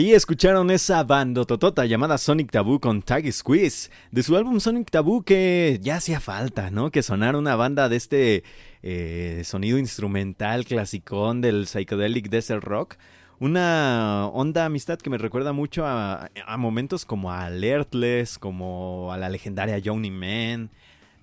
Ahí 0.00 0.14
escucharon 0.14 0.70
esa 0.70 1.04
bandototota 1.04 1.84
llamada 1.84 2.16
Sonic 2.16 2.50
Taboo 2.50 2.80
con 2.80 3.02
Tag 3.02 3.30
Squeeze, 3.30 3.90
de 4.10 4.22
su 4.22 4.34
álbum 4.34 4.58
Sonic 4.58 4.90
Taboo 4.90 5.20
que 5.20 5.78
ya 5.82 5.96
hacía 5.96 6.20
falta, 6.20 6.70
¿no? 6.70 6.90
Que 6.90 7.02
sonara 7.02 7.36
una 7.36 7.54
banda 7.54 7.90
de 7.90 7.96
este 7.96 8.42
eh, 8.82 9.42
sonido 9.44 9.76
instrumental 9.76 10.64
clasicón 10.64 11.42
del 11.42 11.66
psychedelic 11.66 12.30
desert 12.30 12.64
rock. 12.64 12.96
Una 13.40 14.26
onda 14.28 14.64
amistad 14.64 14.98
que 14.98 15.10
me 15.10 15.18
recuerda 15.18 15.52
mucho 15.52 15.84
a, 15.84 16.30
momentos 16.56 17.04
como 17.04 17.30
Alertless, 17.30 18.38
como 18.38 19.12
a 19.12 19.18
la 19.18 19.28
legendaria 19.28 19.82
Johnny 19.84 20.10
Man, 20.10 20.70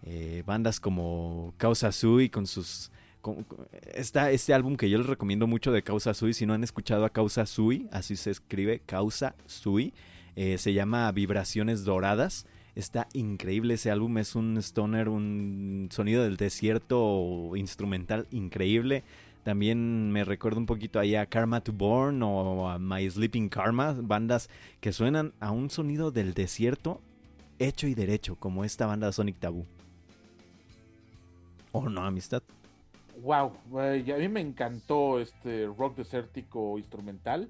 eh, 0.04 0.44
bandas 0.46 0.80
como 0.80 1.56
Causa 1.58 1.92
Sui 1.92 2.30
con 2.30 2.46
sus 2.46 2.92
está 3.94 4.32
este 4.32 4.54
álbum 4.54 4.76
que 4.76 4.90
yo 4.90 4.98
les 4.98 5.08
recomiendo 5.08 5.48
mucho 5.48 5.72
de 5.72 5.84
Causa 5.84 6.14
Sui. 6.14 6.34
Si 6.34 6.46
no 6.46 6.54
han 6.54 6.64
escuchado 6.64 7.06
a 7.06 7.10
Causa 7.10 7.46
Sui, 7.46 7.88
así 7.92 8.16
se 8.16 8.32
escribe 8.32 8.82
Causa 8.86 9.36
Sui, 9.46 9.94
eh, 10.36 10.58
se 10.58 10.74
llama 10.74 11.12
Vibraciones 11.12 11.84
Doradas. 11.84 12.46
Está 12.76 13.08
increíble 13.14 13.74
ese 13.74 13.90
álbum, 13.90 14.20
es 14.20 14.36
un 14.36 14.58
stoner, 14.58 15.10
un 15.10 15.90
sonido 15.92 16.24
del 16.24 16.38
desierto 16.38 17.56
instrumental 17.56 18.28
increíble. 18.32 19.04
También 19.44 20.12
me 20.12 20.24
recuerda 20.24 20.60
un 20.60 20.66
poquito 20.66 21.00
ahí 21.00 21.16
a 21.16 21.26
Karma 21.26 21.62
to 21.62 21.72
Born 21.72 22.22
o 22.22 22.70
a 22.70 22.78
My 22.78 23.10
Sleeping 23.10 23.50
Karma, 23.50 23.94
bandas 23.94 24.50
que 24.80 24.94
suenan 24.94 25.34
a 25.40 25.52
un 25.52 25.70
sonido 25.70 26.12
del 26.12 26.34
desierto 26.34 27.02
hecho 27.58 27.88
y 27.88 27.96
derecho, 27.96 28.36
como 28.36 28.64
esta 28.64 28.86
banda 28.86 29.12
Sonic 29.12 29.40
Taboo. 29.40 29.66
¿O 31.72 31.90
no, 31.90 32.06
amistad? 32.06 32.44
Wow, 33.22 33.54
a 33.80 34.18
mí 34.18 34.28
me 34.30 34.42
encantó 34.42 35.20
este 35.20 35.66
rock 35.66 35.98
desértico 35.98 36.78
instrumental. 36.78 37.50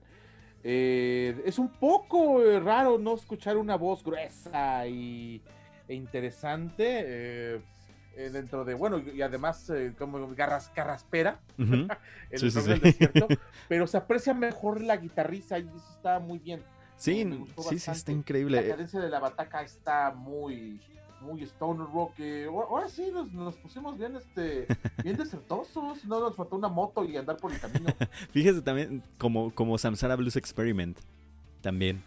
Eh, 0.64 1.42
es 1.46 1.60
un 1.60 1.70
poco 1.70 2.42
eh, 2.42 2.60
raro 2.60 2.98
no 2.98 3.16
escuchar 3.16 3.58
una 3.58 3.76
voz 3.76 4.04
gruesa 4.04 4.88
y, 4.88 5.42
e 5.88 5.94
interesante 5.94 7.04
eh, 7.06 7.62
eh, 8.16 8.30
dentro 8.32 8.66
de, 8.66 8.74
bueno, 8.74 8.98
y 9.00 9.22
además 9.22 9.70
eh, 9.70 9.94
como 9.98 10.34
garras, 10.36 10.70
carraspera, 10.74 11.40
Ujú. 11.58 11.88
el 12.32 12.40
Sí, 12.40 12.50
sí, 12.50 12.58
rock 12.58 12.64
sí. 12.64 12.70
del 12.72 12.82
desierto, 12.82 13.28
pero 13.68 13.88
se 13.88 13.98
aprecia 13.98 14.34
mejor 14.34 14.82
la 14.82 14.98
guitarriza 14.98 15.60
y 15.60 15.68
eso 15.68 15.92
está 15.96 16.20
muy 16.20 16.40
bien. 16.40 16.62
Sí, 16.98 17.24
sí, 17.70 17.78
sí, 17.78 17.92
está 17.92 18.12
increíble. 18.12 18.62
La 18.62 18.68
cadencia 18.70 19.00
de 19.00 19.10
la 19.10 19.20
bataca 19.20 19.62
está 19.62 20.12
muy, 20.12 20.82
muy 21.22 21.42
stoner 21.44 21.88
rock. 21.94 22.14
eh, 22.20 22.46
ahora- 22.50 22.88
sí 22.90 23.10
nos, 23.14 23.32
nos 23.34 23.56
pusimos 23.56 23.98
bien, 23.98 24.16
este, 24.16 24.68
bien 25.04 25.18
desertosos. 25.18 26.06
No 26.06 26.20
nos 26.20 26.36
faltó 26.36 26.56
una 26.56 26.68
moto 26.70 27.04
y 27.06 27.18
andar 27.18 27.38
por 27.38 27.52
el 27.52 27.60
camino. 27.60 27.94
Fíjese 28.32 28.62
también 28.62 29.04
como, 29.18 29.52
como 29.54 29.78
Samsara 29.78 30.16
Blues 30.16 30.36
Experiment, 30.36 30.98
también, 31.62 32.02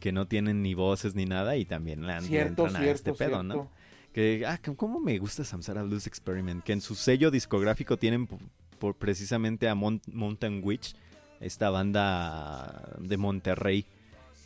que 0.00 0.12
no 0.12 0.26
tienen 0.26 0.62
ni 0.62 0.74
voces 0.74 1.14
ni 1.14 1.26
nada 1.26 1.56
y 1.56 1.64
también 1.64 2.06
le, 2.06 2.20
cierto, 2.22 2.64
entran 2.66 2.76
a 2.76 2.78
cierto, 2.84 3.10
este 3.10 3.12
pedo, 3.12 3.42
¿no? 3.42 3.68
Que, 4.12 4.44
ah, 4.46 4.58
¿cómo 4.76 4.98
me 4.98 5.18
gusta 5.18 5.44
Samsara 5.44 5.82
Blues 5.84 6.06
Experiment? 6.06 6.64
Que 6.64 6.72
en 6.72 6.80
su 6.80 6.94
sello 6.96 7.30
discográfico 7.30 7.96
tienen 7.96 8.26
por, 8.26 8.40
por 8.80 8.94
precisamente 8.96 9.68
a 9.68 9.74
Mon- 9.76 10.02
Mountain 10.12 10.62
Witch, 10.64 10.96
esta 11.38 11.70
banda 11.70 12.96
de 12.98 13.16
Monterrey, 13.16 13.86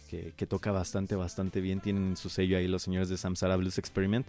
que, 0.08 0.46
toca 0.46 0.72
bastante, 0.72 1.16
bastante 1.16 1.60
bien. 1.60 1.80
Tienen 1.80 2.04
en 2.04 2.16
su 2.16 2.28
sello 2.28 2.56
ahí 2.56 2.68
los 2.68 2.82
señores 2.82 3.08
de 3.08 3.16
Samsara 3.16 3.56
Blues 3.56 3.78
Experiment. 3.78 4.26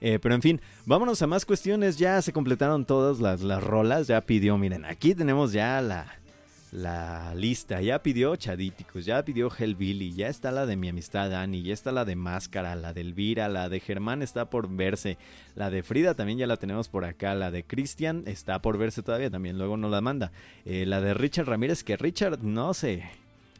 Eh, 0.00 0.18
pero 0.20 0.34
en 0.34 0.42
fin, 0.42 0.60
vámonos 0.84 1.22
a 1.22 1.26
más 1.26 1.44
cuestiones. 1.44 1.96
Ya 1.98 2.20
se 2.22 2.32
completaron 2.32 2.84
todas 2.84 3.20
las, 3.20 3.42
las 3.42 3.62
rolas. 3.62 4.06
Ya 4.06 4.20
pidió, 4.20 4.58
miren, 4.58 4.84
aquí 4.84 5.14
tenemos 5.14 5.52
ya 5.52 5.80
la, 5.80 6.06
la 6.76 7.34
lista. 7.34 7.80
Ya 7.80 8.02
pidió 8.02 8.36
Chadíticos, 8.36 9.04
ya 9.04 9.24
pidió 9.24 9.50
Hellbilly, 9.50 10.12
ya 10.12 10.28
está 10.28 10.50
la 10.50 10.66
de 10.66 10.76
mi 10.76 10.88
amistad 10.88 11.30
Dani, 11.30 11.62
ya 11.62 11.72
está 11.72 11.92
la 11.92 12.04
de 12.04 12.16
Máscara, 12.16 12.76
la 12.76 12.92
de 12.92 13.00
Elvira, 13.00 13.48
la 13.48 13.68
de 13.68 13.80
Germán 13.80 14.22
está 14.22 14.50
por 14.50 14.68
verse, 14.68 15.16
la 15.54 15.70
de 15.70 15.82
Frida 15.82 16.14
también 16.14 16.38
ya 16.38 16.46
la 16.46 16.56
tenemos 16.56 16.88
por 16.88 17.04
acá, 17.04 17.34
la 17.34 17.50
de 17.50 17.64
Cristian 17.64 18.24
está 18.26 18.60
por 18.60 18.78
verse 18.78 19.02
todavía, 19.02 19.30
también 19.30 19.58
luego 19.58 19.76
nos 19.76 19.90
la 19.90 20.00
manda. 20.00 20.32
Eh, 20.64 20.84
la 20.86 21.00
de 21.00 21.14
Richard 21.14 21.46
Ramírez, 21.46 21.82
que 21.82 21.96
Richard 21.96 22.42
no 22.42 22.74
sé, 22.74 23.04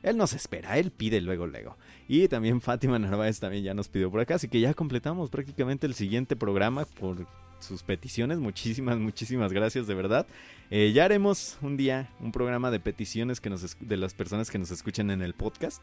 él 0.07 0.17
no 0.17 0.27
se 0.29 0.37
espera, 0.37 0.79
él 0.79 0.93
pide 0.93 1.21
luego, 1.21 1.47
luego. 1.47 1.77
Y 2.07 2.29
también 2.29 2.61
Fátima 2.61 2.99
Narváez 3.01 3.41
también 3.41 3.65
ya 3.65 3.75
nos 3.75 3.89
pidió 3.89 4.11
por 4.11 4.21
acá, 4.21 4.37
así 4.37 4.49
que 4.49 4.61
ya 4.61 4.73
completamos 4.73 5.31
prácticamente 5.31 5.87
el 5.87 5.95
siguiente 5.95 6.37
programa 6.37 6.85
por 6.85 7.27
sus 7.59 7.83
peticiones. 7.83 8.39
Muchísimas, 8.39 8.99
muchísimas 8.99 9.53
gracias, 9.53 9.89
de 9.89 9.95
verdad. 9.95 10.27
Eh, 10.71 10.93
ya 10.95 11.05
haremos 11.05 11.59
un 11.61 11.77
día 11.77 12.09
un 12.21 12.31
programa 12.31 12.71
de 12.71 12.79
peticiones 12.79 13.41
que 13.41 13.51
nos 13.51 13.77
de 13.81 13.97
las 13.97 14.15
personas 14.15 14.49
que 14.49 14.59
nos 14.59 14.71
escuchen 14.71 15.11
en 15.11 15.23
el 15.23 15.35
podcast. 15.35 15.83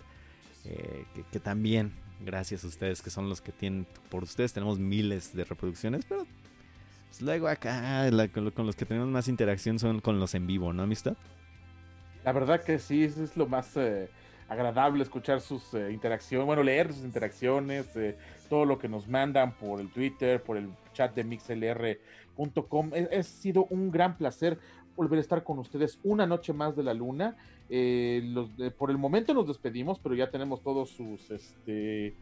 eh, 0.63 1.03
que, 1.31 1.41
también, 1.41 1.91
gracias 2.25 2.63
a 2.63 2.67
ustedes, 2.67 3.01
que 3.01 3.09
son 3.09 3.27
los 3.27 3.41
que 3.41 3.51
tienen, 3.51 3.85
por 4.09 4.23
ustedes 4.23 4.53
tenemos 4.53 4.79
miles 4.79 5.35
de 5.35 5.43
reproducciones, 5.43 6.05
pero 6.07 6.25
pues, 7.09 7.21
luego 7.21 7.49
acá 7.49 8.09
con 8.53 8.65
los 8.65 8.75
que 8.77 8.85
tenemos 8.85 9.09
más 9.09 9.27
interacción 9.27 9.79
son 9.79 9.99
con 9.99 10.17
los 10.17 10.33
en 10.33 10.47
vivo, 10.47 10.71
¿no, 10.71 10.83
amistad? 10.83 11.17
La 12.25 12.31
verdad 12.31 12.61
que 12.63 12.79
sí, 12.79 13.03
eso 13.03 13.23
es 13.23 13.35
lo 13.37 13.47
más 13.47 13.75
eh, 13.77 14.09
agradable 14.49 15.03
escuchar 15.03 15.41
sus 15.41 15.73
eh, 15.73 15.91
interacciones, 15.91 16.45
bueno, 16.45 16.63
leer 16.63 16.93
sus 16.93 17.03
interacciones, 17.03 17.95
eh, 17.95 18.15
todo 18.49 18.65
lo 18.65 18.77
que 18.77 18.87
nos 18.87 19.07
mandan 19.07 19.53
por 19.53 19.79
el 19.81 19.89
Twitter, 19.89 20.41
por 20.41 20.57
el 20.57 20.69
chat 20.93 21.13
de 21.15 21.23
mixlr.com. 21.23 22.91
Ha 23.17 23.23
sido 23.23 23.65
un 23.69 23.91
gran 23.91 24.17
placer 24.17 24.57
volver 24.95 25.17
a 25.17 25.21
estar 25.21 25.43
con 25.43 25.59
ustedes 25.59 25.99
una 26.03 26.25
noche 26.27 26.53
más 26.53 26.75
de 26.75 26.83
la 26.83 26.93
luna. 26.93 27.35
Eh, 27.69 28.21
los 28.25 28.55
de- 28.57 28.69
por 28.71 28.91
el 28.91 28.97
momento 28.97 29.33
nos 29.33 29.47
despedimos, 29.47 29.99
pero 29.99 30.13
ya 30.15 30.29
tenemos 30.29 30.61
todos 30.61 30.91
sus 30.91 31.29
este, 31.31 32.13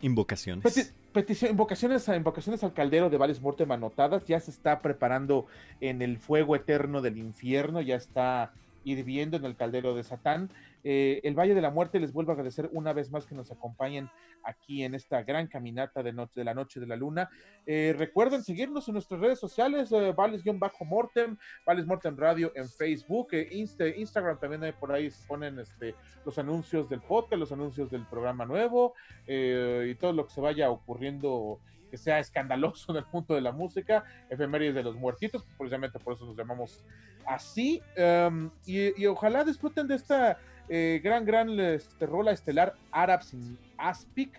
Invocaciones. 0.00 0.64
Peti- 0.64 0.90
petición- 1.12 1.50
invocaciones, 1.50 2.08
a- 2.08 2.16
invocaciones 2.16 2.62
al 2.64 2.72
caldero 2.72 3.10
de 3.10 3.16
Vales 3.18 3.40
Mortem 3.42 3.70
anotadas. 3.72 4.24
Ya 4.26 4.38
se 4.40 4.50
está 4.52 4.80
preparando 4.80 5.46
en 5.80 6.02
el 6.02 6.18
fuego 6.18 6.54
eterno 6.56 7.02
del 7.02 7.18
infierno. 7.18 7.80
Ya 7.80 7.96
está 7.96 8.52
hirviendo 8.84 9.36
en 9.36 9.44
el 9.44 9.56
caldero 9.56 9.94
de 9.94 10.02
Satán. 10.02 10.50
Eh, 10.84 11.20
el 11.24 11.34
Valle 11.34 11.54
de 11.54 11.60
la 11.60 11.70
Muerte 11.70 11.98
les 12.00 12.12
vuelvo 12.12 12.30
a 12.30 12.34
agradecer 12.34 12.70
una 12.72 12.92
vez 12.92 13.10
más 13.10 13.26
que 13.26 13.34
nos 13.34 13.50
acompañen 13.50 14.08
aquí 14.44 14.84
en 14.84 14.94
esta 14.94 15.22
gran 15.22 15.46
caminata 15.48 16.02
de, 16.02 16.12
noche, 16.12 16.32
de 16.36 16.44
la 16.44 16.54
Noche 16.54 16.80
de 16.80 16.86
la 16.86 16.96
Luna. 16.96 17.28
Eh, 17.66 17.94
recuerden 17.98 18.42
seguirnos 18.42 18.86
en 18.88 18.94
nuestras 18.94 19.20
redes 19.20 19.38
sociales, 19.38 19.90
eh, 19.92 20.12
Vales-Mortem, 20.16 21.36
Vales 21.66 21.86
Mortem 21.86 22.16
Radio 22.16 22.52
en 22.54 22.68
Facebook, 22.68 23.28
eh, 23.32 23.48
Insta- 23.52 23.94
Instagram 23.94 24.38
también 24.38 24.74
por 24.78 24.92
ahí 24.92 25.10
se 25.10 25.26
ponen 25.26 25.58
este, 25.58 25.94
los 26.24 26.38
anuncios 26.38 26.88
del 26.88 27.00
podcast, 27.00 27.40
los 27.40 27.52
anuncios 27.52 27.90
del 27.90 28.06
programa 28.06 28.44
nuevo 28.46 28.94
eh, 29.26 29.88
y 29.90 29.94
todo 29.96 30.12
lo 30.12 30.26
que 30.26 30.32
se 30.32 30.40
vaya 30.40 30.70
ocurriendo 30.70 31.60
que 31.90 31.96
sea 31.96 32.18
escandaloso 32.18 32.92
en 32.92 32.98
el 32.98 33.04
punto 33.04 33.34
de 33.34 33.40
la 33.40 33.52
música, 33.52 34.04
efemérides 34.30 34.74
de 34.74 34.82
los 34.82 34.96
muertitos, 34.96 35.44
precisamente 35.56 35.98
por 35.98 36.14
eso 36.14 36.26
nos 36.26 36.36
llamamos 36.36 36.84
así, 37.26 37.82
um, 37.96 38.50
y, 38.66 39.00
y 39.00 39.06
ojalá 39.06 39.44
disfruten 39.44 39.86
de 39.86 39.96
esta 39.96 40.38
eh, 40.68 41.00
gran, 41.02 41.24
gran 41.24 41.58
este, 41.58 42.06
rola 42.06 42.32
estelar 42.32 42.74
Arabs 42.90 43.32
in 43.32 43.58
Aspic, 43.78 44.38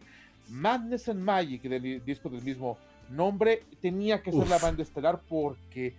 Madness 0.50 1.10
and 1.10 1.20
Magic, 1.20 1.64
del 1.64 2.04
disco 2.06 2.30
del 2.30 2.44
mismo 2.44 2.78
nombre, 3.10 3.64
tenía 3.82 4.22
que 4.22 4.32
ser 4.32 4.48
la 4.48 4.60
banda 4.60 4.84
estelar 4.84 5.20
porque 5.28 5.96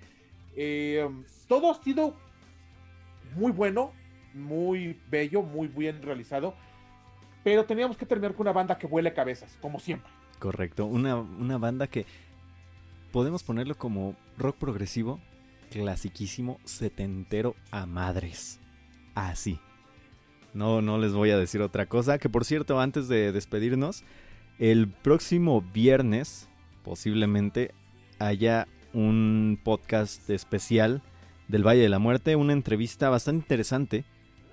eh, 0.57 1.05
um, 1.05 1.25
todo 1.49 1.71
ha 1.71 1.83
sido 1.83 2.15
muy 3.35 3.51
bueno, 3.51 3.93
muy 4.33 5.01
bello, 5.11 5.43
muy 5.43 5.67
bien 5.67 6.01
realizado, 6.01 6.55
pero 7.43 7.65
teníamos 7.65 7.97
que 7.97 8.07
terminar 8.07 8.33
con 8.33 8.43
una 8.43 8.53
banda 8.53 8.79
que 8.79 8.87
vuele 8.87 9.13
cabezas, 9.13 9.59
como 9.61 9.81
siempre. 9.81 10.11
Correcto, 10.41 10.87
una, 10.87 11.17
una 11.17 11.59
banda 11.59 11.87
que 11.87 12.07
podemos 13.13 13.43
ponerlo 13.43 13.77
como 13.77 14.17
rock 14.39 14.57
progresivo, 14.57 15.21
clasiquísimo, 15.71 16.59
setentero 16.65 17.55
a 17.71 17.85
madres. 17.85 18.59
Así. 19.15 19.61
No, 20.55 20.81
no 20.81 20.97
les 20.99 21.13
voy 21.13 21.31
a 21.31 21.39
decir 21.39 21.61
otra 21.61 21.87
cosa. 21.87 22.19
Que 22.19 22.31
por 22.31 22.47
cierto, 22.47 22.81
antes 22.81 23.07
de 23.07 23.33
despedirnos, 23.33 24.03
el 24.59 24.89
próximo 24.89 25.61
viernes, 25.61 26.49
posiblemente, 26.85 27.73
haya 28.19 28.67
un 28.95 29.61
podcast 29.63 30.29
especial 30.31 31.03
del 31.49 31.67
Valle 31.67 31.83
de 31.83 31.89
la 31.91 31.99
Muerte, 31.99 32.35
una 32.35 32.55
entrevista 32.55 33.11
bastante 33.11 33.45
interesante. 33.45 34.05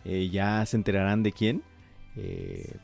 Eh, 0.04 0.30
ya 0.30 0.66
se 0.66 0.76
enterarán 0.76 1.24
de 1.24 1.32
quién. 1.32 1.64
Eh, 2.18 2.76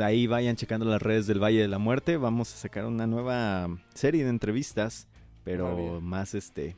ahí 0.00 0.26
vayan 0.26 0.56
checando 0.56 0.86
las 0.86 1.02
redes 1.02 1.26
del 1.26 1.42
Valle 1.42 1.60
de 1.60 1.68
la 1.68 1.78
Muerte. 1.78 2.16
Vamos 2.16 2.52
a 2.54 2.56
sacar 2.56 2.86
una 2.86 3.06
nueva 3.06 3.68
serie 3.94 4.24
de 4.24 4.30
entrevistas, 4.30 5.08
pero 5.44 6.00
más 6.00 6.34
este, 6.34 6.76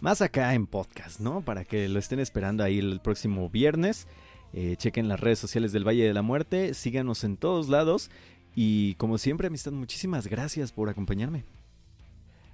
más 0.00 0.22
acá 0.22 0.54
en 0.54 0.66
podcast, 0.66 1.20
¿no? 1.20 1.42
Para 1.42 1.64
que 1.64 1.88
lo 1.88 1.98
estén 1.98 2.18
esperando 2.18 2.64
ahí 2.64 2.78
el 2.78 3.00
próximo 3.00 3.48
viernes. 3.48 4.06
Eh, 4.52 4.76
chequen 4.76 5.08
las 5.08 5.20
redes 5.20 5.38
sociales 5.38 5.72
del 5.72 5.86
Valle 5.86 6.04
de 6.04 6.12
la 6.12 6.22
Muerte, 6.22 6.74
síganos 6.74 7.24
en 7.24 7.36
todos 7.36 7.68
lados 7.68 8.10
y 8.54 8.94
como 8.96 9.16
siempre, 9.16 9.46
amistad, 9.46 9.72
muchísimas 9.72 10.26
gracias 10.26 10.72
por 10.72 10.90
acompañarme. 10.90 11.44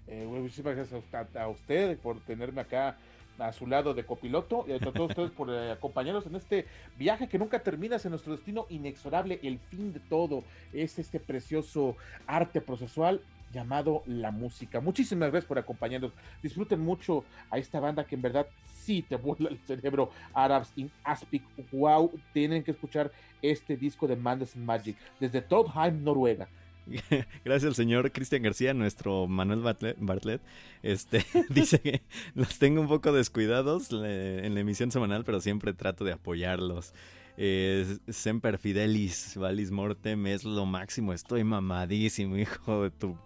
Eh, 0.06 0.26
muchísimas 0.26 0.76
gracias 0.76 1.02
a 1.34 1.48
usted 1.48 1.98
por 1.98 2.20
tenerme 2.20 2.60
acá 2.60 2.96
a 3.38 3.52
su 3.52 3.66
lado 3.66 3.94
de 3.94 4.04
copiloto 4.04 4.64
y 4.66 4.72
a 4.72 4.78
todos 4.78 5.10
ustedes 5.10 5.30
por 5.30 5.50
eh, 5.50 5.70
acompañarnos 5.70 6.26
en 6.26 6.36
este 6.36 6.66
viaje 6.96 7.28
que 7.28 7.38
nunca 7.38 7.60
termina 7.60 7.96
hacia 7.96 8.10
nuestro 8.10 8.32
destino 8.32 8.66
inexorable, 8.68 9.38
el 9.42 9.58
fin 9.58 9.92
de 9.92 10.00
todo 10.00 10.44
es 10.72 10.98
este 10.98 11.20
precioso 11.20 11.96
arte 12.26 12.60
procesual 12.60 13.20
llamado 13.52 14.02
la 14.06 14.30
música. 14.30 14.80
Muchísimas 14.80 15.30
gracias 15.30 15.48
por 15.48 15.58
acompañarnos. 15.58 16.12
Disfruten 16.42 16.80
mucho 16.80 17.24
a 17.50 17.58
esta 17.58 17.80
banda 17.80 18.04
que 18.04 18.14
en 18.14 18.22
verdad 18.22 18.46
sí 18.66 19.02
te 19.02 19.16
vuela 19.16 19.48
el 19.48 19.58
cerebro. 19.58 20.10
Arabs 20.34 20.72
in 20.76 20.90
Aspic. 21.04 21.42
Wow, 21.72 22.10
tienen 22.32 22.62
que 22.62 22.72
escuchar 22.72 23.10
este 23.40 23.76
disco 23.76 24.06
de 24.06 24.14
and 24.14 24.56
Magic 24.56 24.96
desde 25.20 25.40
Trondheim, 25.40 26.02
Noruega. 26.02 26.48
Gracias 27.44 27.64
al 27.64 27.74
señor 27.74 28.12
Cristian 28.12 28.42
García, 28.42 28.74
nuestro 28.74 29.26
Manuel 29.26 29.60
Bartlett. 29.60 30.42
Este, 30.82 31.24
dice 31.50 31.80
que 31.80 32.02
los 32.34 32.58
tengo 32.58 32.80
un 32.80 32.88
poco 32.88 33.12
descuidados 33.12 33.90
en 33.92 34.54
la 34.54 34.60
emisión 34.60 34.90
semanal, 34.90 35.24
pero 35.24 35.40
siempre 35.40 35.72
trato 35.72 36.04
de 36.04 36.12
apoyarlos. 36.12 36.94
Eh, 37.36 37.98
Semper 38.08 38.58
Fidelis, 38.58 39.36
Valis 39.36 39.70
Mortem 39.70 40.26
es 40.26 40.44
lo 40.44 40.66
máximo. 40.66 41.12
Estoy 41.12 41.44
mamadísimo, 41.44 42.36
hijo 42.36 42.82
de 42.82 42.90
tu. 42.90 43.16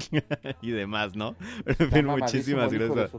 y 0.62 0.70
demás, 0.70 1.14
¿no? 1.14 1.36
Pero 1.64 1.84
en 1.84 1.90
fin, 1.90 2.06
muchísimas 2.06 2.72
gracias. 2.72 3.10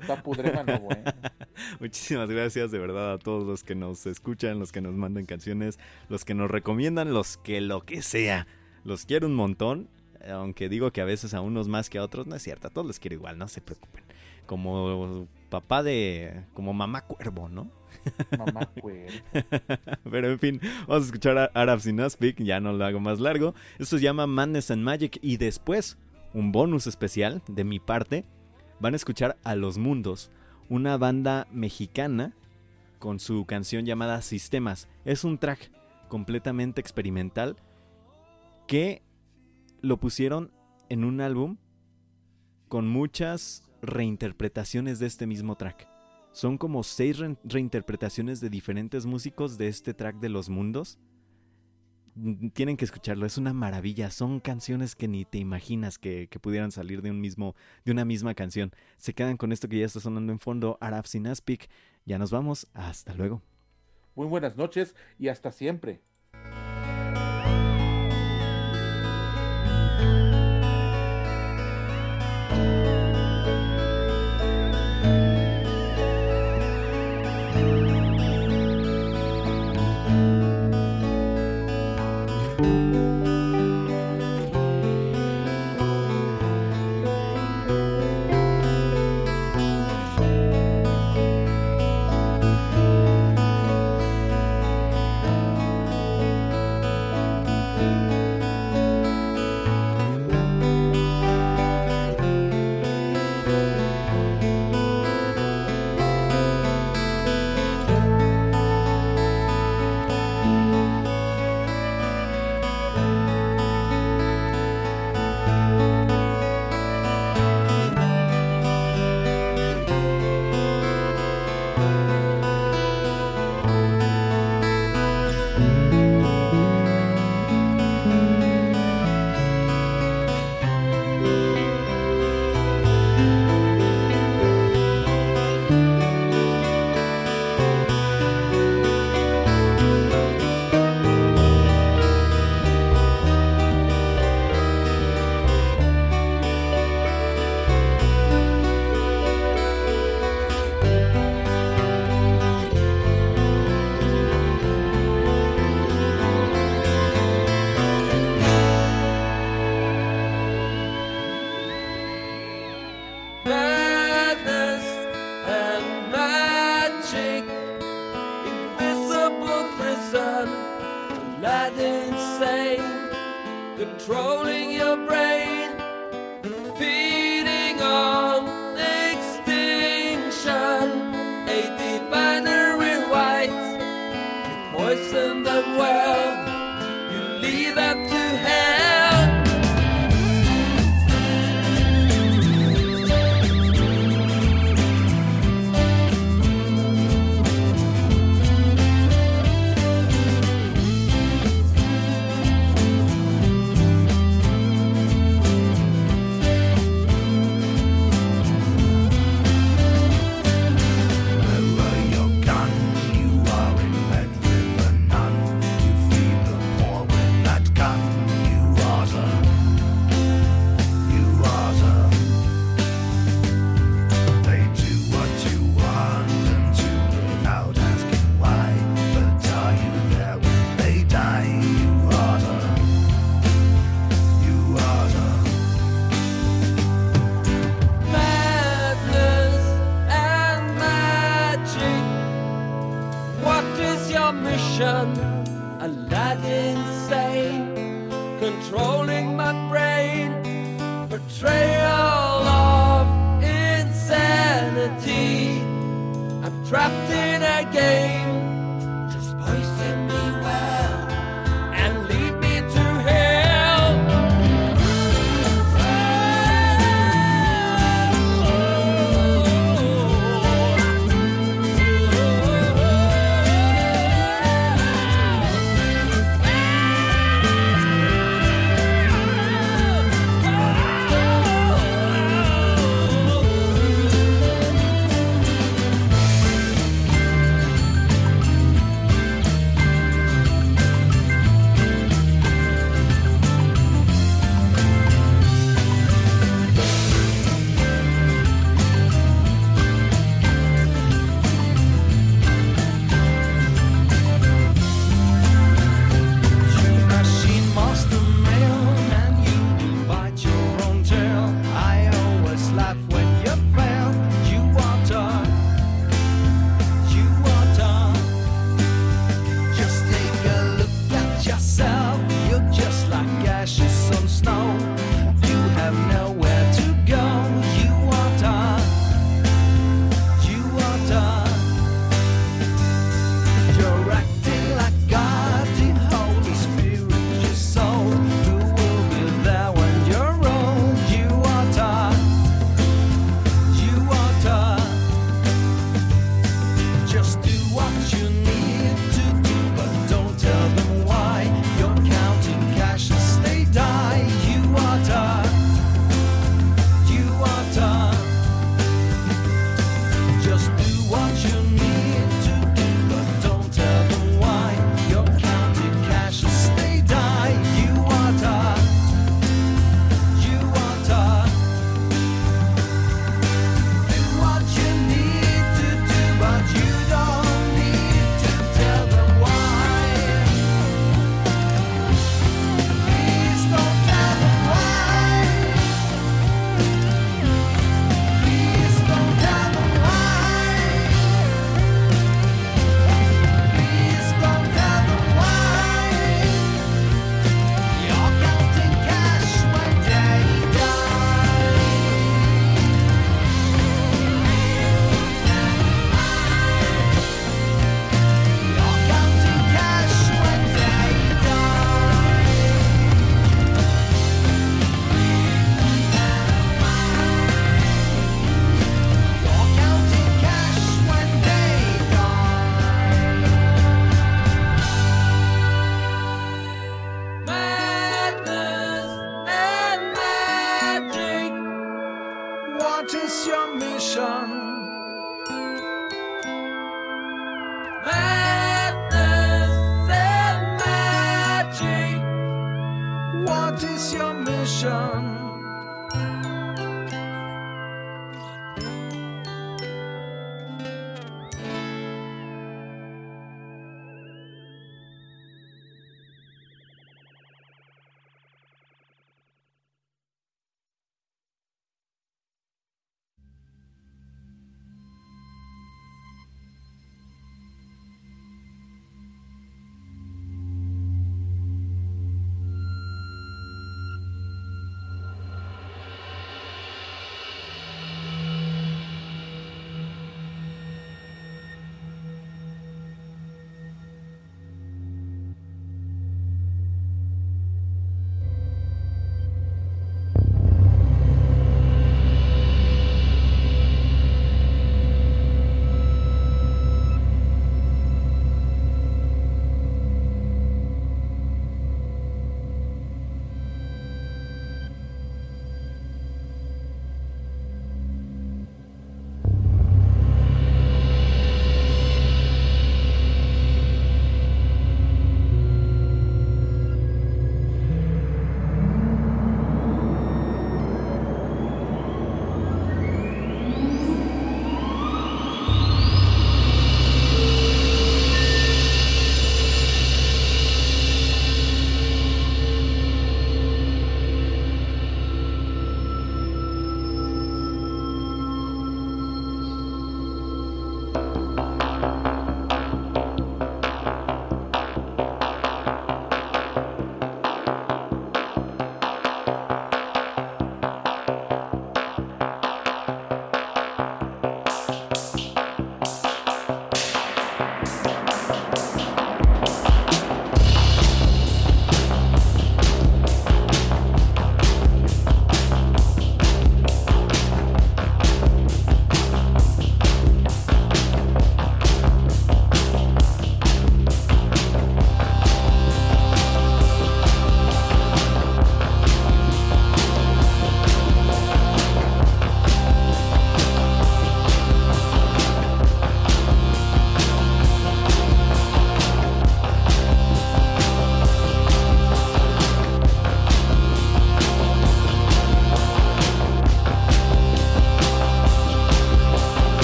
Muchísimas 1.80 2.30
gracias 2.30 2.72
de 2.72 2.80
verdad 2.80 3.14
a 3.14 3.20
todos 3.20 3.46
los 3.46 3.64
que 3.64 3.76
nos 3.76 4.08
escuchan, 4.08 4.58
los 4.58 4.72
que 4.72 4.82
nos 4.82 4.96
mandan 4.96 5.28
canciones, 5.28 5.78
los 6.10 6.26
que 6.26 6.34
nos 6.34 6.50
recomiendan, 6.50 7.14
los 7.14 7.38
que 7.38 7.62
lo 7.62 7.82
que 7.86 8.02
sea. 8.02 8.48
Los 8.84 9.06
quiero 9.06 9.28
un 9.28 9.36
montón, 9.36 9.88
aunque 10.30 10.70
digo 10.70 10.92
que 10.92 11.02
a 11.02 11.06
veces 11.06 11.34
a 11.34 11.42
unos 11.42 11.68
más 11.68 11.90
que 11.90 11.98
a 11.98 12.04
otros, 12.04 12.28
no 12.28 12.36
es 12.36 12.42
cierto, 12.42 12.68
a 12.68 12.72
todos 12.72 12.88
les 12.88 13.00
quiero 13.00 13.16
igual, 13.16 13.38
no 13.38 13.48
se 13.48 13.62
preocupen. 13.62 14.04
Como 14.46 15.28
papá 15.50 15.84
de... 15.84 16.44
como 16.54 16.74
mamá 16.74 17.02
cuervo, 17.02 17.48
¿no? 17.48 17.70
Mamá, 18.38 18.70
güey. 18.82 19.06
Pero 20.10 20.32
en 20.32 20.40
fin, 20.40 20.62
vamos 20.88 21.04
a 21.04 21.06
escuchar 21.06 21.38
a 21.38 21.46
Arabs 21.54 21.86
in 21.86 22.00
Aspic, 22.00 22.42
ya 22.42 22.60
no 22.60 22.74
lo 22.74 22.86
hago 22.86 23.00
más 23.00 23.20
largo. 23.20 23.54
Esto 23.80 23.98
se 23.98 24.04
llama 24.04 24.28
Madness 24.28 24.72
and 24.72 24.84
Magic 24.84 25.20
y 25.22 25.38
después, 25.38 25.98
un 26.34 26.52
bonus 26.52 26.88
especial 26.88 27.42
de 27.48 27.64
mi 27.64 27.80
parte, 27.80 28.26
van 28.80 28.94
a 28.94 28.98
escuchar 28.98 29.38
a 29.44 29.56
Los 29.56 29.78
Mundos, 29.78 30.32
una 30.70 30.98
banda 30.98 31.48
mexicana 31.52 32.34
con 33.00 33.20
su 33.20 33.46
canción 33.46 33.86
llamada 33.86 34.22
Sistemas. 34.22 34.88
Es 35.06 35.24
un 35.24 35.38
track 35.38 35.72
completamente 36.08 36.82
experimental 36.82 37.58
que 38.72 39.04
lo 39.82 39.98
pusieron 40.00 40.54
en 40.88 41.04
un 41.04 41.20
álbum 41.20 41.58
con 42.70 42.88
muchas 42.88 43.70
reinterpretaciones 43.82 44.98
de 44.98 45.08
este 45.08 45.28
mismo 45.28 45.58
track. 45.58 45.90
Son 46.32 46.58
como 46.58 46.82
seis 46.84 47.18
re- 47.20 47.36
reinterpretaciones 47.44 48.40
de 48.40 48.50
diferentes 48.50 49.06
músicos 49.06 49.58
de 49.58 49.68
este 49.68 49.94
track 49.94 50.22
de 50.22 50.30
los 50.30 50.48
mundos. 50.48 51.00
Mm, 52.16 52.52
Tienen 52.52 52.78
que 52.78 52.86
escucharlo, 52.86 53.26
es 53.26 53.38
una 53.38 53.52
maravilla. 53.52 54.10
Son 54.10 54.40
canciones 54.40 54.96
que 54.96 55.10
ni 55.10 55.26
te 55.26 55.38
imaginas 55.38 55.98
que, 56.00 56.30
que 56.30 56.40
pudieran 56.40 56.72
salir 56.72 57.02
de 57.02 57.12
un 57.12 57.20
mismo, 57.20 57.58
de 57.84 57.92
una 57.92 58.06
misma 58.06 58.36
canción. 58.36 58.72
Se 58.96 59.14
quedan 59.14 59.36
con 59.36 59.52
esto 59.52 59.68
que 59.68 59.80
ya 59.80 59.86
está 59.86 60.00
sonando 60.00 60.32
en 60.32 60.40
fondo, 60.40 60.78
Arab 60.80 61.08
Sinaspic. 61.08 61.70
Ya 62.06 62.18
nos 62.18 62.32
vamos, 62.32 62.70
hasta 62.74 63.14
luego. 63.16 63.42
Muy 64.16 64.28
buenas 64.28 64.56
noches 64.56 64.96
y 65.20 65.28
hasta 65.28 65.52
siempre. 65.52 66.00